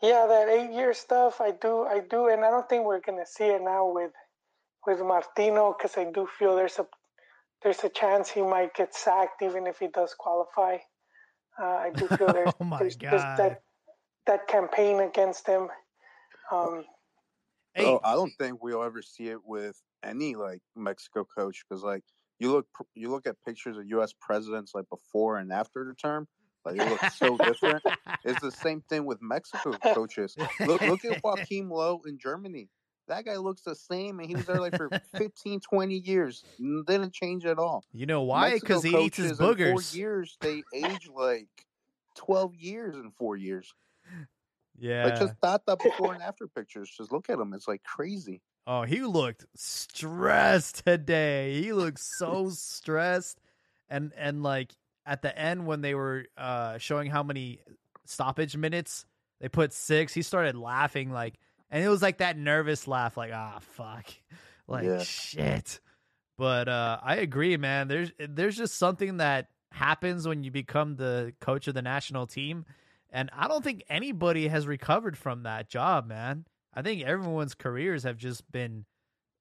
[0.00, 3.26] Yeah, that eight year stuff, I do, I do, and I don't think we're gonna
[3.26, 4.12] see it now with
[4.86, 6.86] with Martino because I do feel there's a
[7.66, 10.76] there's a chance he might get sacked even if he does qualify.
[11.60, 13.60] Uh, I do feel there's, Oh my there's, there's that
[14.26, 15.68] that campaign against him.
[16.52, 16.84] Um,
[17.74, 21.82] Hey, Oh, I don't think we'll ever see it with any like Mexico coach because
[21.82, 22.04] like
[22.38, 24.14] you look you look at pictures of U.S.
[24.20, 26.28] presidents like before and after the term,
[26.64, 27.82] like it looks so different.
[28.24, 30.36] It's the same thing with Mexico coaches.
[30.60, 32.68] Look look at Joachim Löw in Germany.
[33.08, 36.44] That guy looks the same, and he was there like for 15, 20 years.
[36.58, 37.84] Didn't change at all.
[37.92, 38.54] you know why?
[38.54, 39.72] Because he eats his boogers.
[39.92, 41.48] Four years, they age like
[42.16, 43.72] twelve years in four years.
[44.78, 45.04] Yeah.
[45.06, 46.92] Like just Tata before and after pictures.
[46.96, 47.52] Just look at him.
[47.54, 48.42] It's like crazy.
[48.66, 51.62] Oh, he looked stressed today.
[51.62, 53.40] He looked so stressed.
[53.88, 54.72] And and like
[55.06, 57.60] at the end when they were uh showing how many
[58.04, 59.06] stoppage minutes
[59.40, 61.34] they put 6, he started laughing like
[61.70, 64.06] and it was like that nervous laugh like ah fuck.
[64.68, 65.02] Like Yeah.
[65.02, 65.80] shit.
[66.38, 67.88] But uh I agree, man.
[67.88, 72.64] There's there's just something that happens when you become the coach of the national team
[73.10, 76.44] and I don't think anybody has recovered from that job, man.
[76.74, 78.84] I think everyone's careers have just been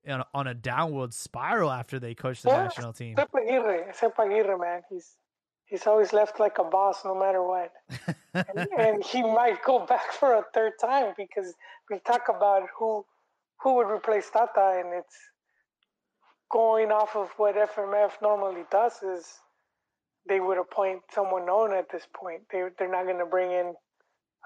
[0.08, 2.64] on a, on a downward spiral after they coached the Yeah.
[2.64, 3.14] national team.
[3.14, 5.18] Except Aguirre, except Aguirre, man, he's
[5.66, 7.72] he's always left like a boss no matter what.
[8.34, 11.54] and, and he might go back for a third time because
[11.90, 13.06] we talk about who
[13.62, 15.16] who would replace Tata, and it's
[16.52, 19.26] going off of what FMF normally does is
[20.28, 22.42] they would appoint someone known at this point.
[22.52, 23.74] They they're not going to bring in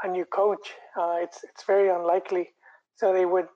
[0.04, 0.72] a new coach.
[0.98, 2.50] Uh, it's it's very unlikely.
[2.96, 3.48] So they would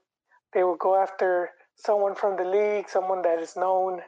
[0.53, 4.01] they would go after someone from the league, someone that is known,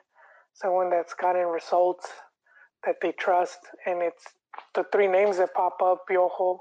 [0.54, 2.08] someone that's gotten results
[2.86, 4.24] that they trust, and it's
[4.74, 6.60] the three names that pop up: Piojo,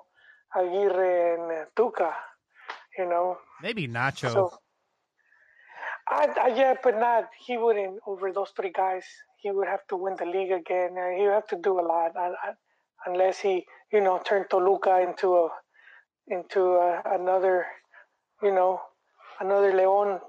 [0.57, 2.13] Aguirre, and Tuca.
[2.99, 4.33] You know, Maybe Nacho.
[4.33, 4.53] so.
[6.09, 7.29] I, I, yeah, but not.
[7.47, 9.05] He wouldn't over those three guys.
[9.39, 10.97] He would have to win the league again.
[10.99, 12.53] Uh, he would have to do a lot, I, I,
[13.07, 15.49] unless he, you know, turned Toluca into a,
[16.29, 17.67] into a, another,
[18.43, 18.81] you know,
[19.41, 20.21] another Leon.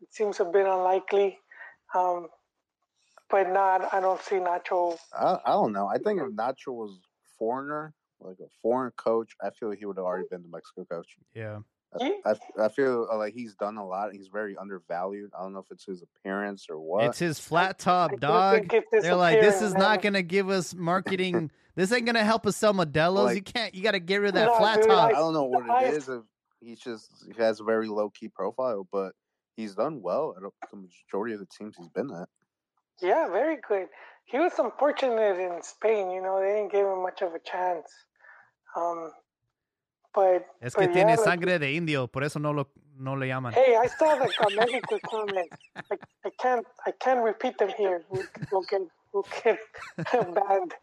[0.00, 1.38] It seems a bit unlikely,
[1.94, 2.28] um,
[3.30, 3.92] but not.
[3.92, 4.96] I don't see Nacho.
[5.18, 5.86] I, I don't know.
[5.86, 6.98] I think if Nacho was
[7.38, 11.16] foreigner, like a foreign coach, I feel he would have already been the Mexico coach.
[11.34, 11.58] yeah.
[12.00, 14.12] I, I, I feel uh, like he's done a lot.
[14.12, 15.30] He's very undervalued.
[15.38, 17.04] I don't know if it's his appearance or what.
[17.04, 18.58] It's his flat top, I dog.
[18.58, 21.50] think it's his They're like, this is appearance, not going to give us marketing.
[21.74, 23.24] this ain't going to help us sell Modelos.
[23.26, 25.08] Like- you can't, you got to get rid of that No, flat dude, top.
[25.10, 26.08] I don't know what I- it is.
[26.08, 26.22] If
[26.60, 29.12] he's just he has a very low key profile, but
[29.56, 32.28] he's done well at the majority of the teams he's been at.
[33.02, 33.88] Yeah, very good.
[34.24, 36.10] He was unfortunate in Spain.
[36.10, 37.88] You know, they didn't give him much of a chance.
[38.76, 39.12] Um,
[40.14, 42.68] but es que but tiene yeah, like- sangre de indio, por eso no lo,
[42.98, 43.52] no le llaman.
[43.52, 45.48] Hey, I saw the Mexico comment.
[45.90, 48.02] I, I can't I can't repeat them here.
[48.10, 48.80] We'll, we'll get
[49.12, 49.58] we'll get
[50.12, 50.74] banned.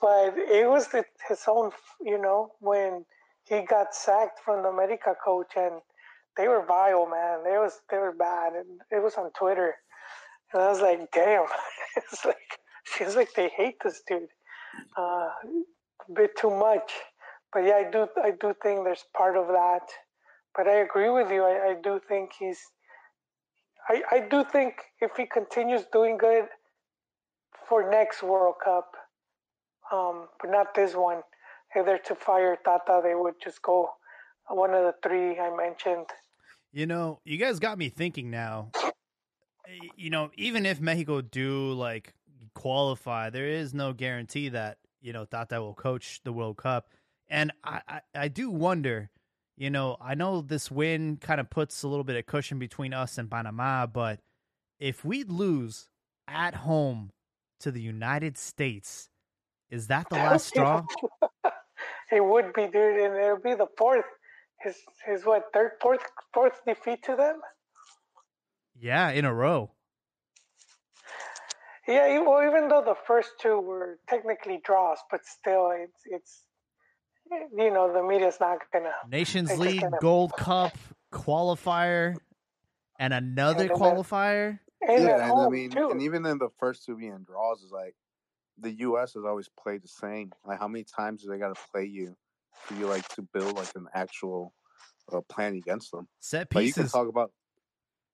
[0.00, 3.04] But it was the, his own, you know, when
[3.44, 5.82] he got sacked from the America coach, and
[6.38, 7.44] they were vile, man.
[7.44, 9.74] They was they were bad, and it was on Twitter,
[10.52, 11.46] and I was like, damn,
[11.96, 14.28] it's like feels like they hate this dude,
[14.96, 16.92] uh, a bit too much.
[17.52, 19.88] But yeah, I do I do think there's part of that
[20.56, 21.44] but I agree with you.
[21.44, 22.60] I, I do think he's.
[23.88, 26.44] I, I do think if he continues doing good
[27.68, 28.92] for next World Cup,
[29.92, 31.22] um, but not this one,
[31.74, 33.90] if they're to fire Tata, they would just go
[34.48, 36.06] one of the three I mentioned.
[36.72, 38.70] You know, you guys got me thinking now.
[39.96, 42.14] You know, even if Mexico do like
[42.54, 46.88] qualify, there is no guarantee that you know Tata will coach the World Cup,
[47.28, 49.10] and I I, I do wonder.
[49.56, 52.94] You know, I know this win kind of puts a little bit of cushion between
[52.94, 54.20] us and Panama, but
[54.78, 55.90] if we lose
[56.26, 57.10] at home
[57.60, 59.08] to the United States.
[59.70, 60.84] Is that the last straw?
[62.10, 64.04] it would be, dude, and it'll be the fourth.
[64.60, 64.76] His
[65.06, 66.02] his what third, fourth,
[66.34, 67.40] fourth defeat to them.
[68.80, 69.70] Yeah, in a row.
[71.86, 76.42] Yeah, well, even though the first two were technically draws, but still, it's it's
[77.56, 79.98] you know the media's not gonna Nations League, gonna...
[80.00, 80.76] Gold Cup
[81.12, 82.16] qualifier,
[82.98, 84.58] and another and qualifier.
[84.86, 85.90] And yeah, and I mean, too.
[85.90, 87.94] and even in the first two being draws, is like
[88.58, 89.14] the U.S.
[89.14, 90.32] has always played the same.
[90.44, 92.16] Like, how many times do they got to play you
[92.52, 94.54] for you like to build like an actual
[95.12, 96.08] uh, plan against them?
[96.20, 96.76] Set pieces.
[96.76, 97.32] Like, you can talk about,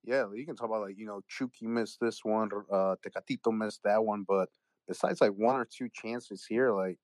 [0.07, 3.81] yeah, you can talk about like you know Chucky missed this one, uh, Tecatito missed
[3.85, 4.49] that one, but
[4.87, 6.99] besides like one or two chances here, like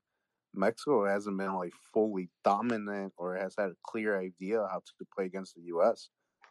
[0.55, 5.27] Mexico hasn't been like fully dominant or has had a clear idea how to play
[5.27, 6.11] against the U.S.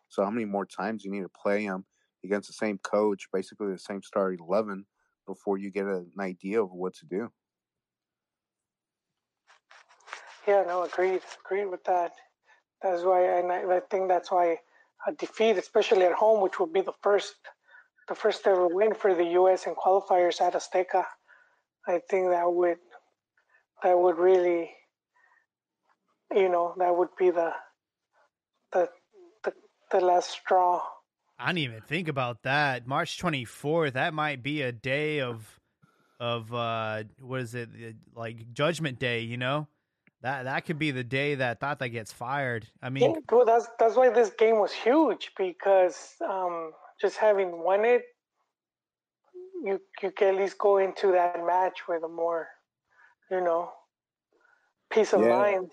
[0.09, 1.85] So how many more times you need to play them
[2.25, 4.85] against the same coach, basically the same starting eleven,
[5.25, 7.31] before you get an idea of what to do?
[10.45, 12.11] Yeah, no, agreed, agreed with that.
[12.81, 14.57] That's why, and I, I think that's why
[15.07, 17.35] a defeat, especially at home, which would be the first,
[18.07, 19.65] the first ever win for the U.S.
[19.65, 21.05] in qualifiers at Azteca,
[21.87, 22.77] I think that would
[23.83, 24.69] that would really,
[26.33, 27.51] you know, that would be the
[28.71, 28.89] the
[29.43, 29.53] the,
[29.91, 30.81] the last straw.
[31.39, 32.85] I didn't even think about that.
[32.85, 33.93] March twenty fourth.
[33.93, 35.59] That might be a day of
[36.19, 37.69] of uh what is it
[38.15, 39.21] like Judgment Day?
[39.21, 39.67] You know.
[40.21, 42.67] That that could be the day that Tata gets fired.
[42.81, 47.63] I mean, yeah, well, that's that's why this game was huge because um, just having
[47.63, 48.03] won it,
[49.63, 52.47] you you can at least go into that match with a more
[53.31, 53.71] you know,
[54.91, 55.29] peace of yeah.
[55.29, 55.71] mind.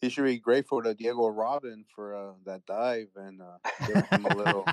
[0.00, 4.26] He should be grateful to Diego Robin for uh, that dive and uh, give him
[4.26, 4.66] a little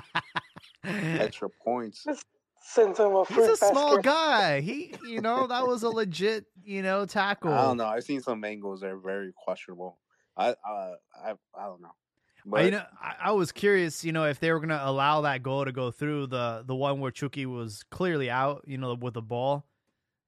[0.84, 2.04] extra points.
[2.62, 4.60] Send him a He's a small guy.
[4.60, 7.52] He, you know, that was a legit, you know, tackle.
[7.52, 7.86] I don't know.
[7.86, 9.98] I've seen some angles that are very questionable.
[10.36, 10.94] I, uh,
[11.24, 11.92] I, I don't know.
[12.46, 15.22] But, you know, I, I, was curious, you know, if they were going to allow
[15.22, 18.94] that goal to go through the the one where Chucky was clearly out, you know,
[18.94, 19.66] with the ball.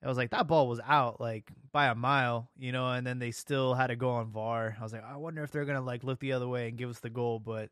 [0.03, 3.19] I was like, that ball was out like by a mile, you know, and then
[3.19, 4.77] they still had to go on VAR.
[4.79, 6.89] I was like, I wonder if they're gonna like look the other way and give
[6.89, 7.69] us the goal, but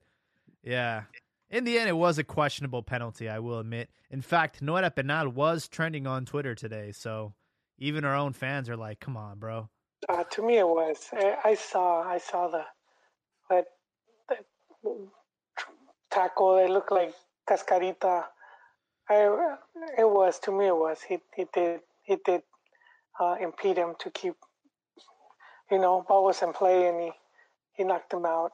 [0.62, 1.04] yeah.
[1.50, 3.88] In the end, it was a questionable penalty, I will admit.
[4.10, 7.34] In fact, Noera Penal was trending on Twitter today, so
[7.78, 9.68] even our own fans are like, "Come on, bro."
[10.08, 11.08] Uh, to me, it was.
[11.12, 12.64] I saw, I saw the
[13.50, 13.66] that,
[14.28, 14.44] that
[16.10, 16.58] tackle.
[16.58, 17.14] It looked like
[17.48, 18.24] Cascarita.
[19.08, 19.56] I,
[19.96, 20.66] it was to me.
[20.66, 21.00] It was.
[21.00, 22.42] He he did he did
[23.20, 24.34] uh, impede him to keep,
[25.70, 27.10] you know, ball was in play and he,
[27.72, 28.52] he knocked him out.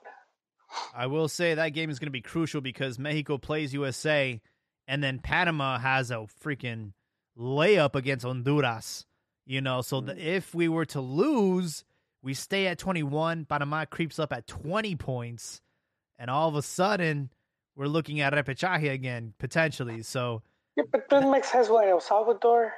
[0.95, 4.41] I will say that game is going to be crucial because Mexico plays USA
[4.87, 6.93] and then Panama has a freaking
[7.39, 9.07] layup against Honduras.
[9.47, 10.19] You know, so the, mm.
[10.19, 11.85] if we were to lose,
[12.23, 13.45] we stay at 21.
[13.45, 15.61] Panama creeps up at 20 points.
[16.19, 17.31] And all of a sudden,
[17.77, 20.03] we're looking at repechaje again, potentially.
[20.03, 20.43] So.
[20.77, 21.87] Yeah, but then Mex has what?
[21.89, 22.73] El Salvador?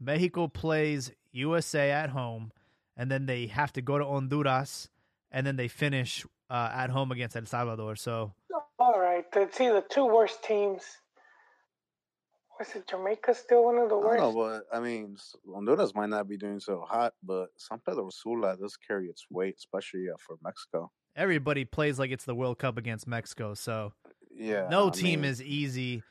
[0.00, 2.52] Mexico plays USA at home,
[2.96, 4.88] and then they have to go to Honduras,
[5.30, 7.96] and then they finish uh, at home against El Salvador.
[7.96, 8.32] So,
[8.78, 10.82] all right, let's see the two worst teams.
[12.58, 14.20] Was it Jamaica still one of the worst?
[14.20, 15.16] No, but I mean,
[15.52, 19.54] Honduras might not be doing so hot, but San Pedro Sula does carry its weight,
[19.58, 20.90] especially uh, for Mexico.
[21.14, 23.92] Everybody plays like it's the World Cup against Mexico, so
[24.36, 26.02] yeah, no I team mean, is easy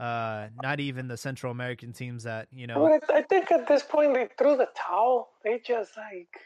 [0.00, 2.80] uh, not even the Central American teams that you know.
[2.80, 5.28] Well, I think at this point they threw the towel.
[5.44, 6.40] They just like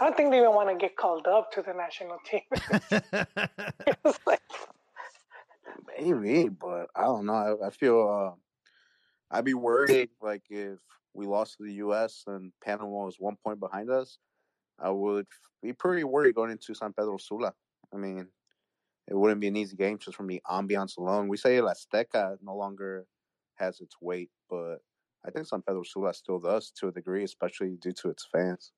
[0.00, 2.40] I don't think they even want to get called up to the national team.
[4.26, 4.40] like...
[5.98, 7.58] Maybe, but I don't know.
[7.62, 8.34] I, I feel uh,
[9.36, 10.78] I'd be worried like if
[11.12, 12.24] we lost to the U.S.
[12.26, 14.18] and Panama was one point behind us.
[14.78, 15.26] I would
[15.62, 17.52] be pretty worried going into San Pedro Sula.
[17.92, 18.26] I mean,
[19.06, 21.28] it wouldn't be an easy game just from the ambiance alone.
[21.28, 23.06] We say La Azteca no longer
[23.56, 24.76] has its weight, but
[25.26, 28.72] I think San Pedro Sula still does to a degree, especially due to its fans.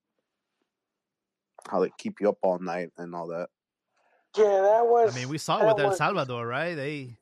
[1.69, 3.49] How they keep you up all night and all that.
[4.37, 5.15] Yeah, that was.
[5.15, 6.73] I mean, we saw it with El Salvador, right?
[6.75, 7.17] They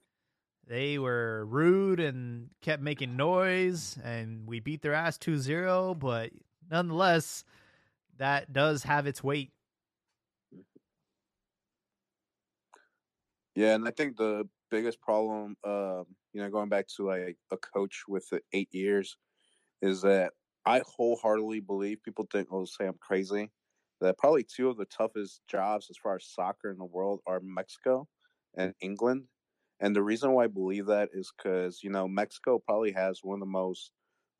[0.67, 6.31] they were rude and kept making noise, and we beat their ass 2-0, But
[6.69, 7.43] nonetheless,
[8.17, 9.51] that does have its weight.
[13.55, 17.57] Yeah, and I think the biggest problem, um, you know, going back to like a
[17.57, 19.17] coach with the eight years,
[19.81, 20.33] is that
[20.65, 23.51] I wholeheartedly believe people think, oh, say I'm crazy,
[24.01, 27.39] that probably two of the toughest jobs as far as soccer in the world are
[27.41, 28.07] Mexico
[28.55, 29.27] and England.
[29.79, 33.35] And the reason why I believe that is because, you know, Mexico probably has one
[33.35, 33.91] of the most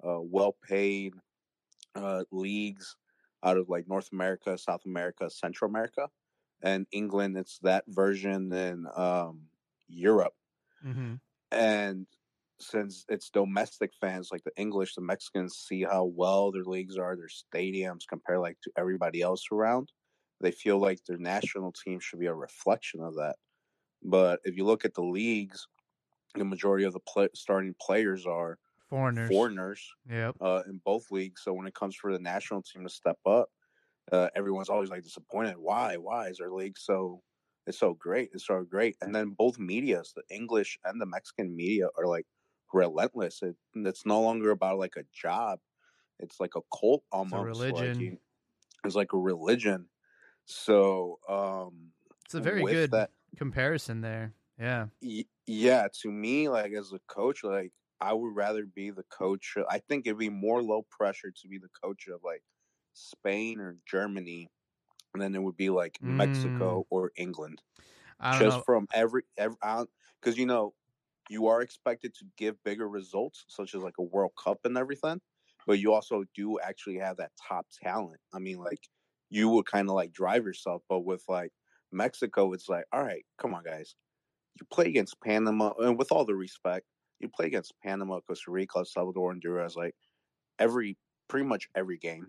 [0.05, 1.15] uh, well paid
[1.95, 2.95] uh, leagues
[3.43, 6.09] out of like North America, South America, Central America,
[6.61, 7.37] and England.
[7.37, 9.49] It's that version in um,
[9.87, 10.35] Europe,
[10.83, 11.13] Mm-hmm.
[11.51, 12.07] and
[12.61, 17.15] since it's domestic fans like the English, the Mexicans see how well their leagues are,
[17.15, 19.91] their stadiums compare like to everybody else around.
[20.41, 23.37] They feel like their national team should be a reflection of that.
[24.03, 25.67] But if you look at the leagues,
[26.35, 28.59] the majority of the play- starting players are
[28.89, 29.49] Foreigners.
[29.49, 30.37] foreigners Yep.
[30.39, 31.43] uh, in both leagues.
[31.43, 33.49] So when it comes for the national team to step up,
[34.11, 35.57] uh, everyone's always like disappointed.
[35.57, 35.97] Why?
[35.97, 37.23] Why is our league so?
[37.67, 38.31] It's so great.
[38.33, 38.97] It's so great.
[39.01, 42.25] And then both medias, the English and the Mexican media, are like
[42.73, 43.41] relentless.
[43.41, 45.59] It, it's no longer about like a job.
[46.19, 47.33] It's like a cult almost.
[47.33, 47.99] like religion.
[47.99, 48.17] you-
[48.83, 49.87] it's like a religion.
[50.45, 51.91] So um,
[52.25, 54.33] It's a very good that, comparison there.
[54.59, 54.87] Yeah.
[55.01, 59.55] Y- yeah, to me, like as a coach, like I would rather be the coach.
[59.69, 62.43] I think it'd be more low pressure to be the coach of like
[62.93, 64.49] Spain or Germany
[65.13, 67.61] than it would be like Mexico or England.
[68.19, 68.63] I don't Just know.
[68.63, 69.57] from every every
[70.21, 70.73] because you know
[71.31, 75.19] you are expected to give bigger results, such as like a World Cup and everything,
[75.65, 78.19] but you also do actually have that top talent.
[78.33, 78.79] I mean, like
[79.29, 81.51] you would kind of like drive yourself, but with like
[81.91, 83.95] Mexico, it's like, all right, come on, guys
[84.59, 86.85] you play against Panama, and with all the respect,
[87.19, 89.95] you play against Panama, Costa Rica, El Salvador, Honduras, like
[90.59, 90.97] every
[91.27, 92.27] pretty much every game.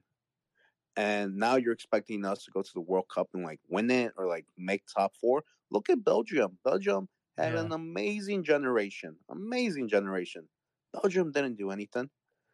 [0.96, 4.12] And now you're expecting us to go to the World Cup and like win it
[4.16, 5.42] or like make top four.
[5.70, 6.58] Look at Belgium.
[6.64, 7.60] Belgium had Yeah.
[7.60, 10.48] an amazing generation, amazing generation.
[10.92, 12.10] Belgium didn't do anything.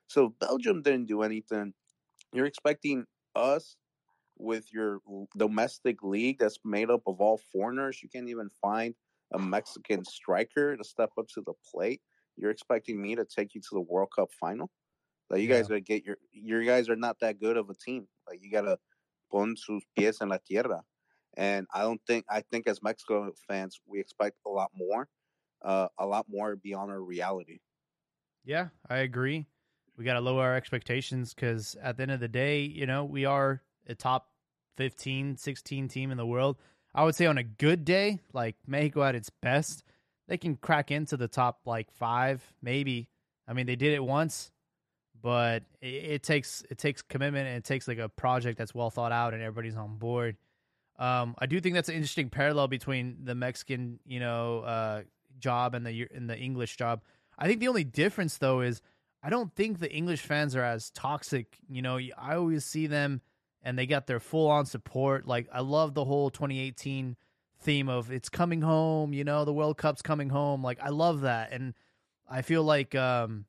[0.09, 1.75] So Belgium didn't do anything.
[2.33, 3.77] You're expecting us
[4.39, 5.01] with your
[5.37, 8.03] domestic league that's made up of all foreigners.
[8.03, 8.95] You can't even find
[9.33, 12.03] a Mexican striker to step up to the plate.
[12.37, 14.71] You're expecting me to take you to the World Cup final?
[15.31, 15.69] Like you Yeah.
[15.69, 18.09] guys get your your guys are not that good of a team.
[18.29, 18.79] Like you gotta
[19.31, 20.85] pon sus pies en la tierra.
[21.39, 25.09] And I don't think I think as Mexico fans we expect a lot more,
[25.65, 27.61] uh, a lot more beyond our reality.
[28.45, 29.47] Yeah, I agree.
[29.97, 33.05] We got to lower our expectations because at the end of the day, you know,
[33.05, 34.29] we are a top
[34.79, 36.57] 15, 16 team in the world.
[36.93, 39.85] I would say on a good day, like Mexico at its best,
[40.27, 43.09] they can crack into the top like five, maybe.
[43.47, 44.51] I mean, they did it once,
[45.23, 48.91] but it, it takes it takes commitment and it takes like a project that's well
[48.91, 50.37] thought out and everybody's on board.
[50.99, 55.03] Um, I do think that's an interesting parallel between the Mexican, you know, uh,
[55.39, 57.03] job and the and the English job.
[57.39, 58.83] I think the only difference though is
[59.23, 61.59] I don't think the English fans are as toxic.
[61.69, 63.21] You know, I always see them
[63.63, 65.27] and they got their full on support.
[65.27, 67.17] Like I love the whole 2018
[67.61, 70.63] theme of it's coming home, you know, the World Cup's coming home.
[70.63, 71.75] Like I love that and
[72.29, 73.45] I feel like um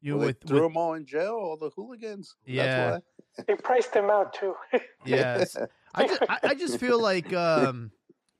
[0.00, 2.34] you know, Well, with, threw with them all in jail, all the hooligans.
[2.44, 2.98] Yeah.
[3.36, 4.54] That's They priced them out too.
[5.04, 5.56] yes.
[5.94, 7.90] I just, I, just feel like um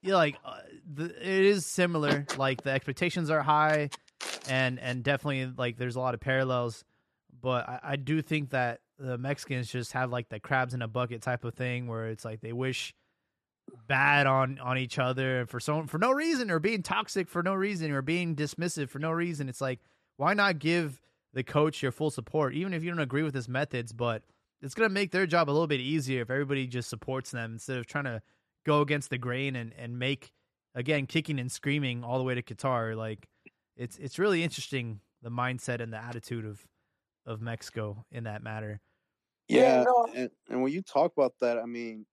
[0.02, 0.58] like uh,
[0.92, 2.26] the, it is similar.
[2.36, 3.90] Like the expectations are high
[4.48, 6.84] and and definitely like there's a lot of parallels.
[7.40, 10.88] But I, I do think that the Mexicans just have like the crabs in a
[10.88, 12.94] bucket type of thing where it's like they wish
[13.86, 17.54] bad on on each other for so for no reason or being toxic for no
[17.54, 19.48] reason or being dismissive for no reason.
[19.48, 19.80] It's like
[20.16, 21.00] why not give
[21.32, 24.22] the coach your full support even if you don't agree with his methods but
[24.62, 27.54] it's going to make their job a little bit easier if everybody just supports them
[27.54, 28.22] instead of trying to
[28.64, 30.32] go against the grain and, and make
[30.74, 32.96] again kicking and screaming all the way to Qatar.
[32.96, 33.28] Like
[33.76, 36.64] it's it's really interesting the mindset and the attitude of
[37.26, 38.80] of Mexico in that matter.
[39.48, 40.06] Yeah, Yeah, no.
[40.14, 42.06] and, and when you talk about that, I mean,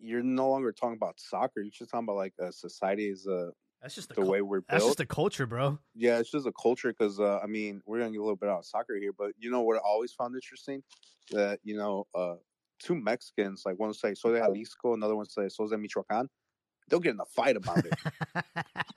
[0.00, 1.60] you're no longer talking about soccer.
[1.60, 3.50] You're just talking about like a society is uh,
[3.82, 4.68] That's just the, the cul- way we're built.
[4.68, 5.78] that's just the culture, bro.
[5.94, 8.48] yeah, it's just a culture because uh, I mean, we're gonna get a little bit
[8.48, 10.82] out of soccer here, but you know what I always found interesting
[11.30, 12.34] that you know, uh,
[12.78, 16.28] two Mexicans like one say "Soy de Jalisco," another one say "Soy de Michoacan."
[16.88, 17.94] They'll get in a fight about it.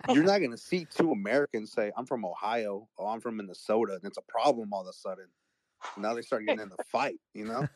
[0.09, 4.03] You're not gonna see two Americans say, "I'm from Ohio," or "I'm from Minnesota," and
[4.03, 5.27] it's a problem all of a sudden.
[5.97, 7.67] Now they start getting in the fight, you know.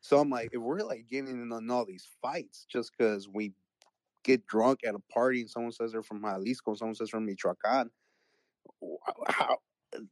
[0.00, 3.52] So I'm like, if we're like getting in on all these fights just because we
[4.24, 7.90] get drunk at a party and someone says they're from Jalisco, someone says from Michoacan,
[8.82, 9.56] wh- how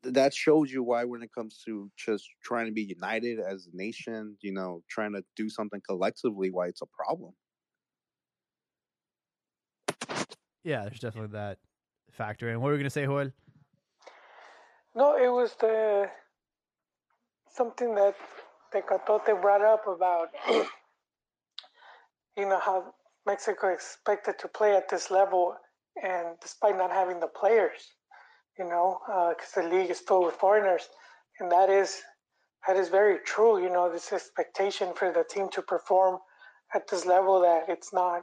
[0.02, 3.76] that shows you why when it comes to just trying to be united as a
[3.76, 7.32] nation, you know, trying to do something collectively, why it's a problem.
[10.64, 11.58] yeah, there's definitely that
[12.10, 12.50] factor.
[12.50, 13.32] And what were we gonna say, Joel?
[14.94, 16.10] No, it was the
[17.50, 18.14] something that
[18.72, 20.28] Tecatote brought up about
[22.36, 22.94] you know how
[23.28, 25.54] Mexico expected to play at this level,
[26.02, 27.80] and despite not having the players,
[28.58, 30.88] you know, uh, because the league is filled with foreigners,
[31.40, 32.02] and that is
[32.66, 33.62] that is very true.
[33.62, 36.18] You know, this expectation for the team to perform
[36.74, 38.22] at this level that it's not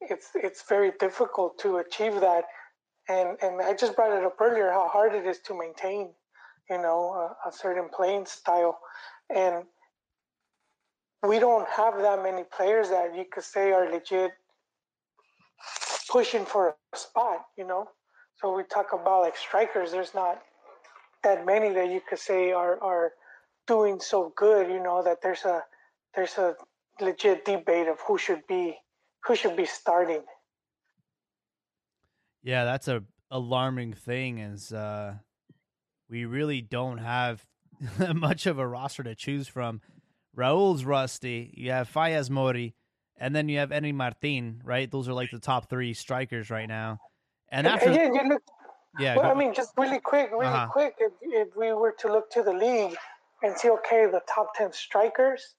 [0.00, 2.44] it's it's very difficult to achieve that
[3.08, 6.10] and and I just brought it up earlier how hard it is to maintain
[6.70, 8.78] you know a, a certain playing style
[9.34, 9.64] and
[11.28, 14.32] we don't have that many players that you could say are legit
[16.10, 17.88] pushing for a spot you know
[18.40, 20.42] so we talk about like strikers there's not
[21.24, 23.12] that many that you could say are are
[23.66, 25.62] doing so good you know that there's a
[26.14, 26.54] there's a
[27.00, 28.76] legit debate of who should be
[29.26, 30.22] who should be starting.
[32.42, 34.38] Yeah, that's a alarming thing.
[34.38, 35.14] Is uh,
[36.08, 37.44] we really don't have
[38.14, 39.80] much of a roster to choose from.
[40.36, 41.52] Raul's rusty.
[41.56, 42.74] You have Funes Mori,
[43.16, 44.60] and then you have Henry Martin.
[44.64, 46.98] Right, those are like the top three strikers right now.
[47.50, 48.42] And after, yeah, you look,
[48.98, 49.16] yeah.
[49.16, 50.68] Well, I mean, just really quick, really uh-huh.
[50.70, 50.94] quick.
[50.98, 52.96] If, if we were to look to the league
[53.42, 55.54] and see, okay, the top ten strikers,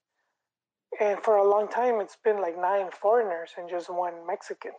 [1.00, 4.72] and for a long time, it's been like nine foreigners and just one Mexican.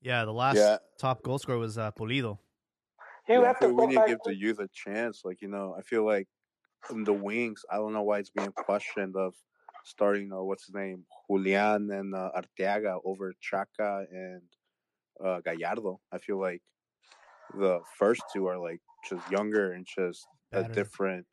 [0.00, 0.78] Yeah, the last yeah.
[0.98, 2.38] top goal scorer was uh, Pulido.
[3.28, 5.22] You yeah, have to we need to give the youth a chance.
[5.24, 6.26] Like you know, I feel like
[6.90, 9.34] in the wings, I don't know why it's being questioned of
[9.84, 10.32] starting.
[10.32, 14.42] Uh, what's his name, Julian and uh, Arteaga over Chaka and
[15.24, 16.00] uh, Gallardo.
[16.12, 16.62] I feel like
[17.54, 20.70] the first two are like just younger and just Better.
[20.70, 21.26] a different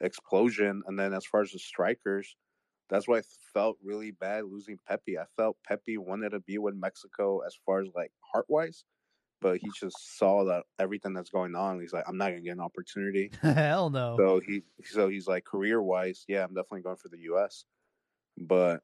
[0.00, 0.82] explosion.
[0.86, 2.36] And then as far as the strikers,
[2.88, 3.22] that's why I
[3.52, 5.18] felt really bad losing Pepi.
[5.18, 8.84] I felt Pepi wanted to be with Mexico as far as like heart wise,
[9.40, 11.80] but he just saw that everything that's going on.
[11.80, 13.30] He's like, I'm not gonna get an opportunity.
[13.42, 14.16] Hell no.
[14.18, 17.64] So he so he's like career wise, yeah, I'm definitely going for the US.
[18.38, 18.80] But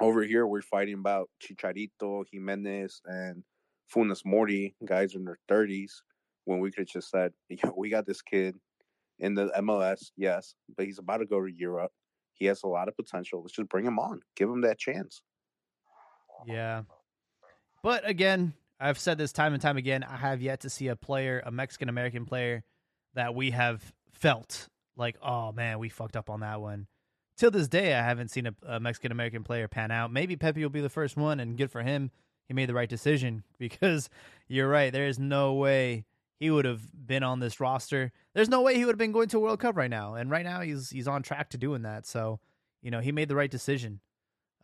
[0.00, 3.42] over here we're fighting about Chicharito, Jimenez, and
[3.92, 6.02] Funes Mori, guys in their thirties,
[6.44, 7.32] when we could just said,
[7.76, 8.56] we got this kid
[9.18, 11.92] in the MLS, yes, but he's about to go to Europe.
[12.32, 13.42] He has a lot of potential.
[13.42, 14.20] Let's just bring him on.
[14.34, 15.22] Give him that chance.
[16.46, 16.82] Yeah.
[17.82, 20.02] But again, I've said this time and time again.
[20.02, 22.64] I have yet to see a player, a Mexican American player,
[23.14, 26.86] that we have felt like, oh man, we fucked up on that one.
[27.36, 30.12] Till this day, I haven't seen a, a Mexican American player pan out.
[30.12, 32.10] Maybe Pepi will be the first one, and good for him.
[32.46, 34.08] He made the right decision because
[34.48, 34.92] you're right.
[34.92, 36.04] There is no way
[36.38, 38.12] he would have been on this roster.
[38.34, 40.14] There's no way he would have been going to a World Cup right now.
[40.14, 42.06] And right now he's he's on track to doing that.
[42.06, 42.40] So,
[42.82, 44.00] you know, he made the right decision.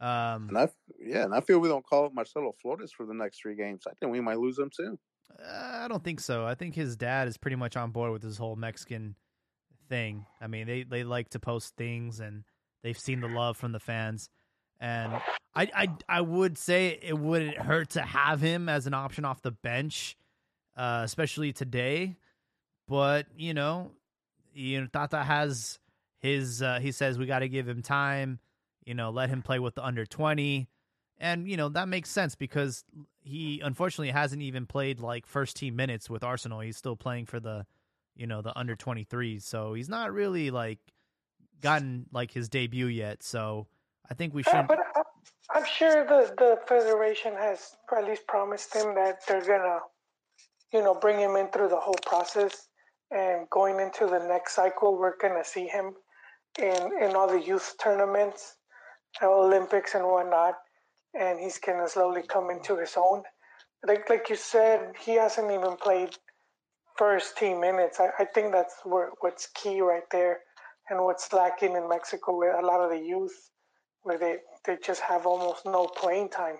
[0.01, 0.69] Um, and I,
[0.99, 3.85] yeah, and I feel we don't call Marcelo Flores for the next three games.
[3.87, 4.99] I think we might lose him too.
[5.39, 6.47] Uh, I don't think so.
[6.47, 9.15] I think his dad is pretty much on board with this whole Mexican
[9.89, 10.27] thing.
[10.41, 12.45] I mean, they they like to post things and
[12.83, 14.31] they've seen the love from the fans.
[14.81, 15.13] And
[15.55, 19.43] I I I would say it wouldn't hurt to have him as an option off
[19.43, 20.17] the bench
[20.81, 22.17] uh, especially today.
[22.89, 23.93] But you know,
[24.55, 25.79] you know, Tata has
[26.19, 26.63] his.
[26.63, 28.39] Uh, he says we got to give him time.
[28.91, 30.69] You know, let him play with the under twenty,
[31.19, 32.85] and you know that makes sense because
[33.23, 36.61] he unfortunately hasn't even played like first team minutes with Arsenal.
[36.61, 37.67] He's still playing for the,
[38.17, 39.45] you know, the under twenty threes.
[39.45, 40.81] So he's not really like
[41.61, 43.23] gotten like his debut yet.
[43.23, 43.69] So
[44.11, 44.55] I think we should.
[44.55, 44.81] Uh, but
[45.55, 49.79] I'm sure the the federation has at least promised him that they're gonna
[50.73, 52.69] you know, bring him in through the whole process.
[53.11, 55.95] And going into the next cycle, we're going to see him
[56.59, 58.57] in, in all the youth tournaments,
[59.23, 60.55] Olympics and whatnot.
[61.19, 63.23] And he's to slowly come into his own.
[63.87, 66.17] Like, like you said, he hasn't even played
[66.97, 67.99] first team minutes.
[67.99, 70.41] I, I think that's where, what's key right there
[70.89, 73.51] and what's lacking in Mexico with a lot of the youth,
[74.03, 76.57] where they, they just have almost no playing time.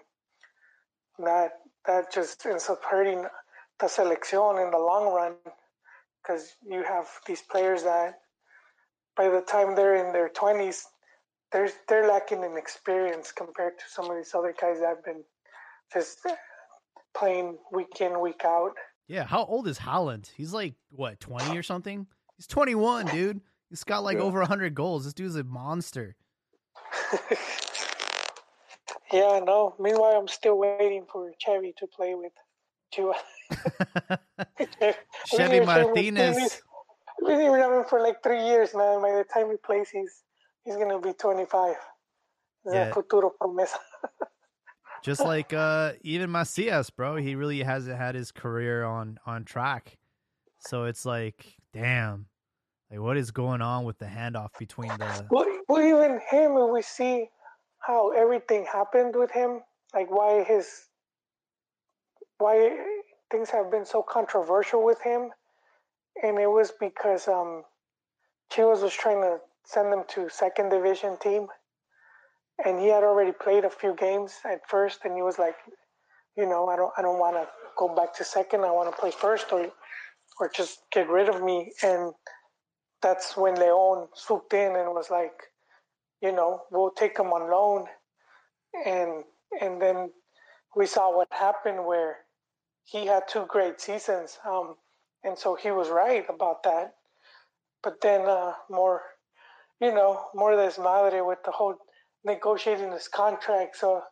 [1.19, 1.53] That
[1.87, 3.25] that just ends up hurting
[3.79, 5.35] the selección in the long run
[6.23, 8.21] because you have these players that
[9.17, 10.85] by the time they're in their 20s
[11.53, 15.23] they're, they're lacking in experience compared to some of these other guys that have been
[15.93, 16.21] just
[17.17, 18.73] playing week in week out
[19.09, 20.31] yeah how old is Haaland?
[20.37, 22.07] he's like what 20 or something
[22.37, 24.23] he's 21 dude he's got like yeah.
[24.23, 26.15] over 100 goals this dude's a monster
[29.13, 32.33] yeah no meanwhile i'm still waiting for Xavi to play with
[32.95, 33.15] Chua.
[35.27, 36.61] Chevy Martinez.
[37.23, 39.03] We've been having for like three years, man.
[39.03, 40.23] By the time he plays, he's
[40.65, 41.77] he's gonna be twenty five.
[42.65, 42.93] Yeah.
[42.93, 43.79] futuro promesa.
[45.03, 49.97] Just like uh, even Macias, bro, he really hasn't had his career on on track.
[50.59, 52.27] So it's like, damn,
[52.91, 55.27] like what is going on with the handoff between the?
[55.31, 57.29] Well, well even him, we see
[57.79, 59.61] how everything happened with him,
[59.95, 60.89] like why his
[62.37, 62.77] why
[63.31, 65.31] things have been so controversial with him
[66.23, 67.65] and it was because um,
[68.53, 71.47] Chivas was trying to send him to second division team,
[72.65, 75.57] and he had already played a few games at first, and he was like,
[76.37, 77.47] you know, I don't I don't want to
[77.79, 78.65] go back to second.
[78.65, 79.71] I want to play first, or
[80.39, 81.73] or just get rid of me.
[81.83, 82.13] And
[83.03, 85.33] that's when Leon swooped in and was like,
[86.23, 87.87] you know, we'll take him on loan,
[88.87, 89.25] and
[89.61, 90.11] and then
[90.77, 92.19] we saw what happened where
[92.85, 94.77] he had two great seasons, um,
[95.25, 96.95] and so he was right about that.
[97.83, 99.03] But then uh, more,
[99.81, 101.77] you know, more desmadre with the whole
[102.25, 103.77] negotiating his contract.
[103.77, 104.03] So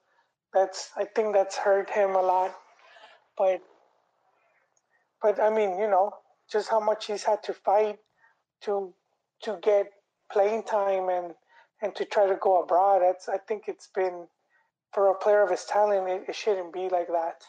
[0.53, 2.55] that's I think that's hurt him a lot.
[3.37, 3.61] But
[5.23, 6.13] but I mean, you know,
[6.51, 7.99] just how much he's had to fight
[8.63, 8.95] to
[9.43, 9.87] to get
[10.33, 11.35] playing time and
[11.83, 13.03] and to try to go abroad.
[13.03, 14.27] That's I think it's been
[14.93, 17.43] for a player of his talent, it, it shouldn't be like that.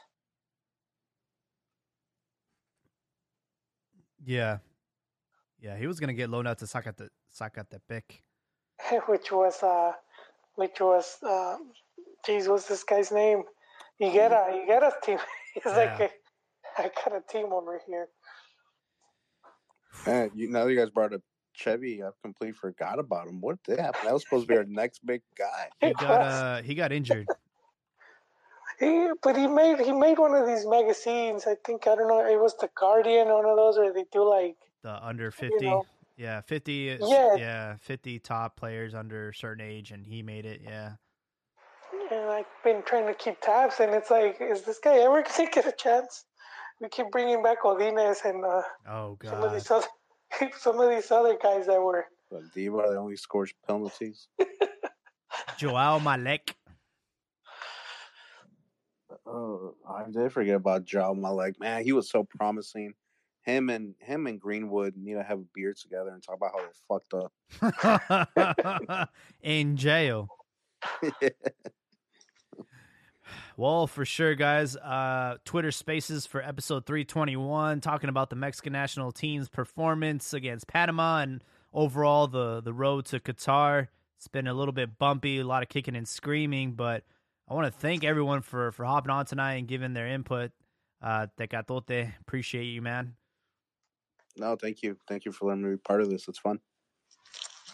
[4.25, 4.57] Yeah,
[5.61, 8.03] yeah, he was gonna get loaned out to Zacate- Zacatepec,
[9.07, 9.93] which was uh,
[10.55, 11.57] which was uh,
[12.25, 13.43] geez, what's this guy's name?
[14.01, 15.17] Higuera, Higuera's team.
[15.53, 15.77] He's yeah.
[15.77, 16.09] like, a,
[16.81, 18.07] I got a team over here.
[20.05, 21.21] Man, you now you guys brought up
[21.53, 23.41] Chevy, I completely forgot about him.
[23.41, 24.01] What did happen?
[24.05, 25.69] That was supposed to be our next big guy.
[25.81, 27.27] He got uh, he got injured.
[28.79, 31.45] he, but he made he made one of these magazines.
[31.45, 32.25] I think I don't know.
[32.25, 35.65] It was the Guardian, one of those where they do like the under fifty.
[35.65, 35.85] You know,
[36.17, 36.89] yeah, fifty.
[36.89, 40.61] Is, yeah, yeah, fifty top players under a certain age, and he made it.
[40.63, 40.93] Yeah.
[42.11, 45.49] And I've been trying to keep tabs, and it's like, is this guy ever gonna
[45.49, 46.25] get a chance?
[46.81, 49.87] We keep bringing back Odinez and uh, oh god, some of these other
[50.57, 52.05] some of these other guys that were.
[52.31, 54.27] But Diva only scores penalties.
[55.57, 56.53] Joao Maleck.
[59.25, 61.59] Oh, I did forget about Joao Maleck.
[61.59, 62.93] Man, he was so promising.
[63.49, 66.59] Him and him and Greenwood need to have a beer together and talk about how
[66.59, 67.13] they fucked
[69.01, 69.09] up
[69.41, 70.27] in jail.
[73.57, 74.77] Well, for sure, guys.
[74.77, 81.19] Uh, Twitter Spaces for episode 321, talking about the Mexican national team's performance against Panama
[81.19, 81.43] and
[81.73, 83.89] overall the the road to Qatar.
[84.15, 87.03] It's been a little bit bumpy, a lot of kicking and screaming, but
[87.49, 90.51] I want to thank everyone for for hopping on tonight and giving their input.
[91.01, 93.15] Uh, Tecatote, appreciate you, man.
[94.37, 96.27] No, thank you, thank you for letting me be part of this.
[96.27, 96.59] It's fun.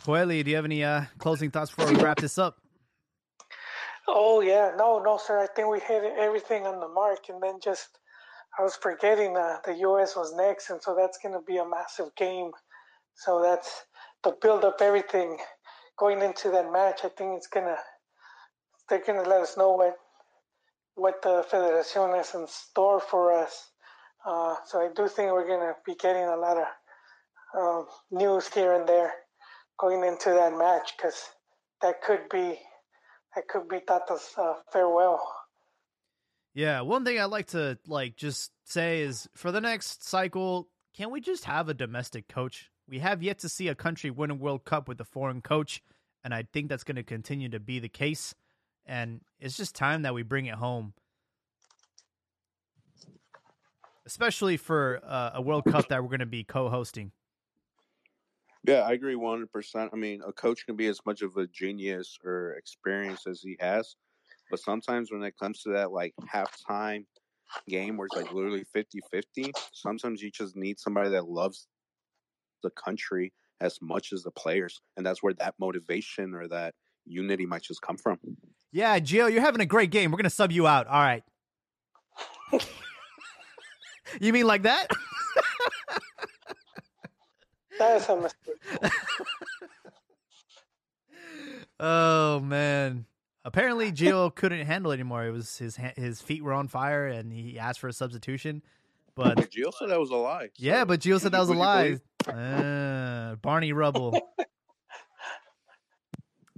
[0.06, 2.57] Joely, do you have any uh, closing thoughts before we wrap this up?
[4.07, 5.40] Oh yeah, no, no, sir.
[5.40, 7.98] I think we hit everything on the mark, and then just
[8.57, 10.15] I was forgetting uh, the U.S.
[10.15, 12.52] was next, and so that's going to be a massive game.
[13.15, 13.86] So that's
[14.23, 15.38] to build up everything
[15.98, 17.02] going into that match.
[17.03, 17.77] I think it's gonna
[18.90, 19.98] they're gonna let us know what
[20.95, 23.72] what the Federación has in store for us.
[24.26, 26.68] Uh, so I do think we're gonna be getting a lot of
[27.57, 29.14] uh, news here and there
[29.80, 31.22] going into that match because
[31.81, 32.60] that could be
[33.38, 35.22] it could be Tata's uh, farewell.
[36.53, 41.11] Yeah, one thing I'd like to like just say is for the next cycle, can
[41.11, 42.72] we just have a domestic coach?
[42.88, 45.81] We have yet to see a country win a World Cup with a foreign coach,
[46.23, 48.34] and I think that's going to continue to be the case.
[48.85, 50.93] And it's just time that we bring it home,
[54.06, 57.11] especially for uh, a World Cup that we're going to be co-hosting.
[58.68, 59.90] Yeah, I agree 100%.
[59.94, 63.56] I mean, a coach can be as much of a genius or experience as he
[63.60, 63.95] has,
[64.49, 67.06] but sometimes when it comes to that like halftime
[67.69, 71.68] game where it's like literally 50 50, sometimes you just need somebody that loves
[72.64, 74.82] the country as much as the players.
[74.98, 76.73] And that's where that motivation or that
[77.06, 78.18] unity might just come from.
[78.72, 80.11] Yeah, Gio, you're having a great game.
[80.11, 80.88] We're going to sub you out.
[80.88, 81.23] All right.
[84.19, 84.88] you mean like that?
[87.77, 88.56] That is a mistake.
[91.80, 93.06] oh man.
[93.44, 95.26] Apparently, Gio couldn't handle it anymore.
[95.26, 98.61] It was his his feet were on fire, and he asked for a substitution.
[99.15, 100.45] But Gio said that was a lie.
[100.45, 101.99] So yeah, but Gio said that was a lie.
[102.27, 104.19] Uh, Barney Rubble.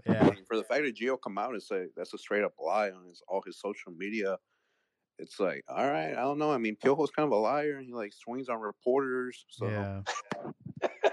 [0.05, 0.29] yeah.
[0.47, 3.05] For the fact that Gio come out and say that's a straight up lie on
[3.05, 4.37] his all his social media,
[5.19, 6.51] it's like, all right, I don't know.
[6.51, 9.45] I mean, Piojo's kind of a liar, and he like swings on reporters.
[9.49, 10.01] So yeah.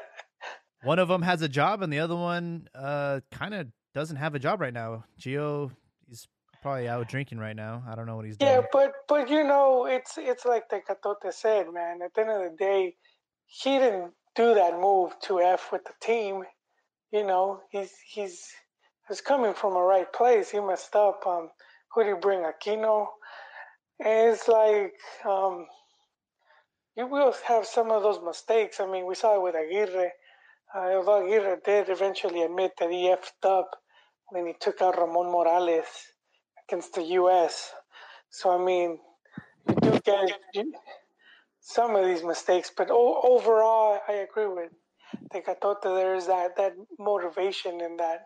[0.84, 4.34] one of them has a job and the other one uh kind of doesn't have
[4.34, 5.04] a job right now.
[5.18, 5.70] Gio
[6.08, 6.28] he's
[6.62, 7.82] probably out drinking right now.
[7.88, 8.50] I don't know what he's doing.
[8.50, 12.00] Yeah, but but you know, it's it's like Tecatote said, man.
[12.02, 12.96] At the end of the day,
[13.46, 16.42] he didn't do that move to F with the team.
[17.12, 18.48] You know, he's he's
[19.08, 20.50] he's coming from a right place.
[20.50, 21.26] He messed up.
[21.26, 21.50] Um,
[21.92, 22.40] who did he bring?
[22.40, 23.06] Aquino.
[24.00, 24.94] And it's like
[25.26, 25.66] um,
[26.96, 28.80] you will have some of those mistakes.
[28.80, 30.12] I mean, we saw it with Aguirre.
[30.74, 33.70] Uh, although Aguirre did eventually admit that he effed up
[34.30, 35.86] when he took out Ramon Morales
[36.68, 37.72] against the U.S.
[38.30, 38.98] So I mean,
[39.68, 40.32] you do get
[41.60, 44.70] some of these mistakes, but o- overall, I agree with
[45.34, 45.82] Tecatote.
[45.82, 48.20] There is that that motivation and that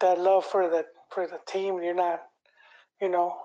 [0.00, 1.82] that love for the for the team.
[1.82, 2.20] You're not,
[3.00, 3.36] you know,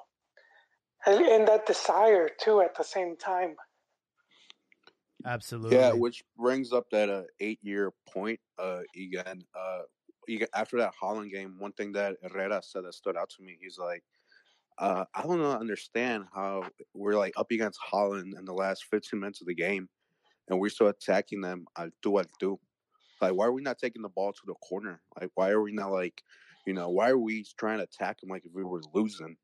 [1.07, 3.55] and, and that desire too at the same time.
[5.25, 5.77] Absolutely.
[5.77, 9.41] Yeah, which brings up that uh, eight year point uh, again.
[9.57, 9.81] Uh,
[10.53, 13.77] after that Holland game, one thing that Herrera said that stood out to me, he's
[13.77, 14.03] like,
[14.77, 16.63] uh, I don't understand how
[16.93, 19.89] we're like up against Holland in the last 15 minutes of the game,
[20.49, 22.59] and we're still attacking them al do al do.
[23.21, 25.01] Like, why are we not taking the ball to the corner?
[25.19, 26.21] Like, why are we not like,
[26.67, 29.35] you know, why are we trying to attack them like if we were losing?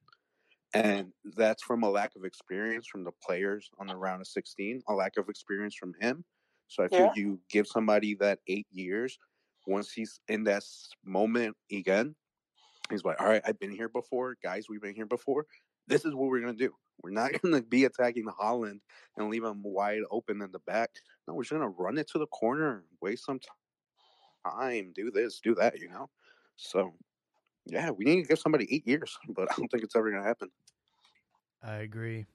[0.74, 4.82] And that's from a lack of experience from the players on the round of 16,
[4.88, 6.24] a lack of experience from him.
[6.68, 7.12] So I feel yeah.
[7.16, 9.20] you give somebody that eight years,
[9.68, 10.64] once he's in that
[11.06, 12.16] moment again,
[12.90, 14.66] He's like, all right, I've been here before, guys.
[14.70, 15.46] We've been here before.
[15.88, 16.74] This is what we're gonna do.
[17.02, 18.82] We're not gonna be attacking Holland
[19.18, 20.90] and leave them wide open in the back.
[21.28, 23.40] No, we're just gonna run it to the corner, waste some
[24.46, 25.80] time, do this, do that.
[25.80, 26.10] You know.
[26.56, 26.94] So,
[27.66, 30.24] yeah, we need to give somebody eight years, but I don't think it's ever gonna
[30.24, 30.50] happen.
[31.64, 32.26] I agree.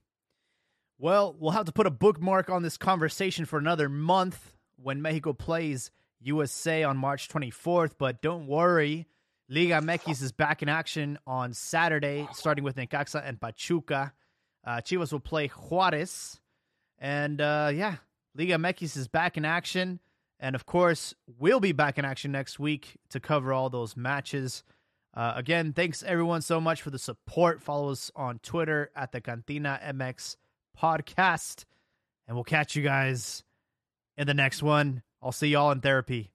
[0.99, 5.33] Well, we'll have to put a bookmark on this conversation for another month when Mexico
[5.33, 5.91] plays
[6.21, 7.93] USA on March 24th.
[7.99, 9.07] But don't worry
[9.51, 14.13] Liga MX is back in action on Saturday, starting with Necaxa and Pachuca.
[14.63, 16.39] Uh, Chivas will play Juarez.
[16.99, 17.97] And uh, yeah,
[18.35, 20.01] Liga MX is back in action.
[20.39, 24.65] And of course, we'll be back in action next week to cover all those matches.
[25.15, 27.63] Uh, again, thanks everyone so much for the support.
[27.63, 30.37] Follow us on Twitter at the Cantina MX
[30.79, 31.65] podcast.
[32.27, 33.43] And we'll catch you guys
[34.17, 35.03] in the next one.
[35.23, 36.31] I'll see y'all in therapy.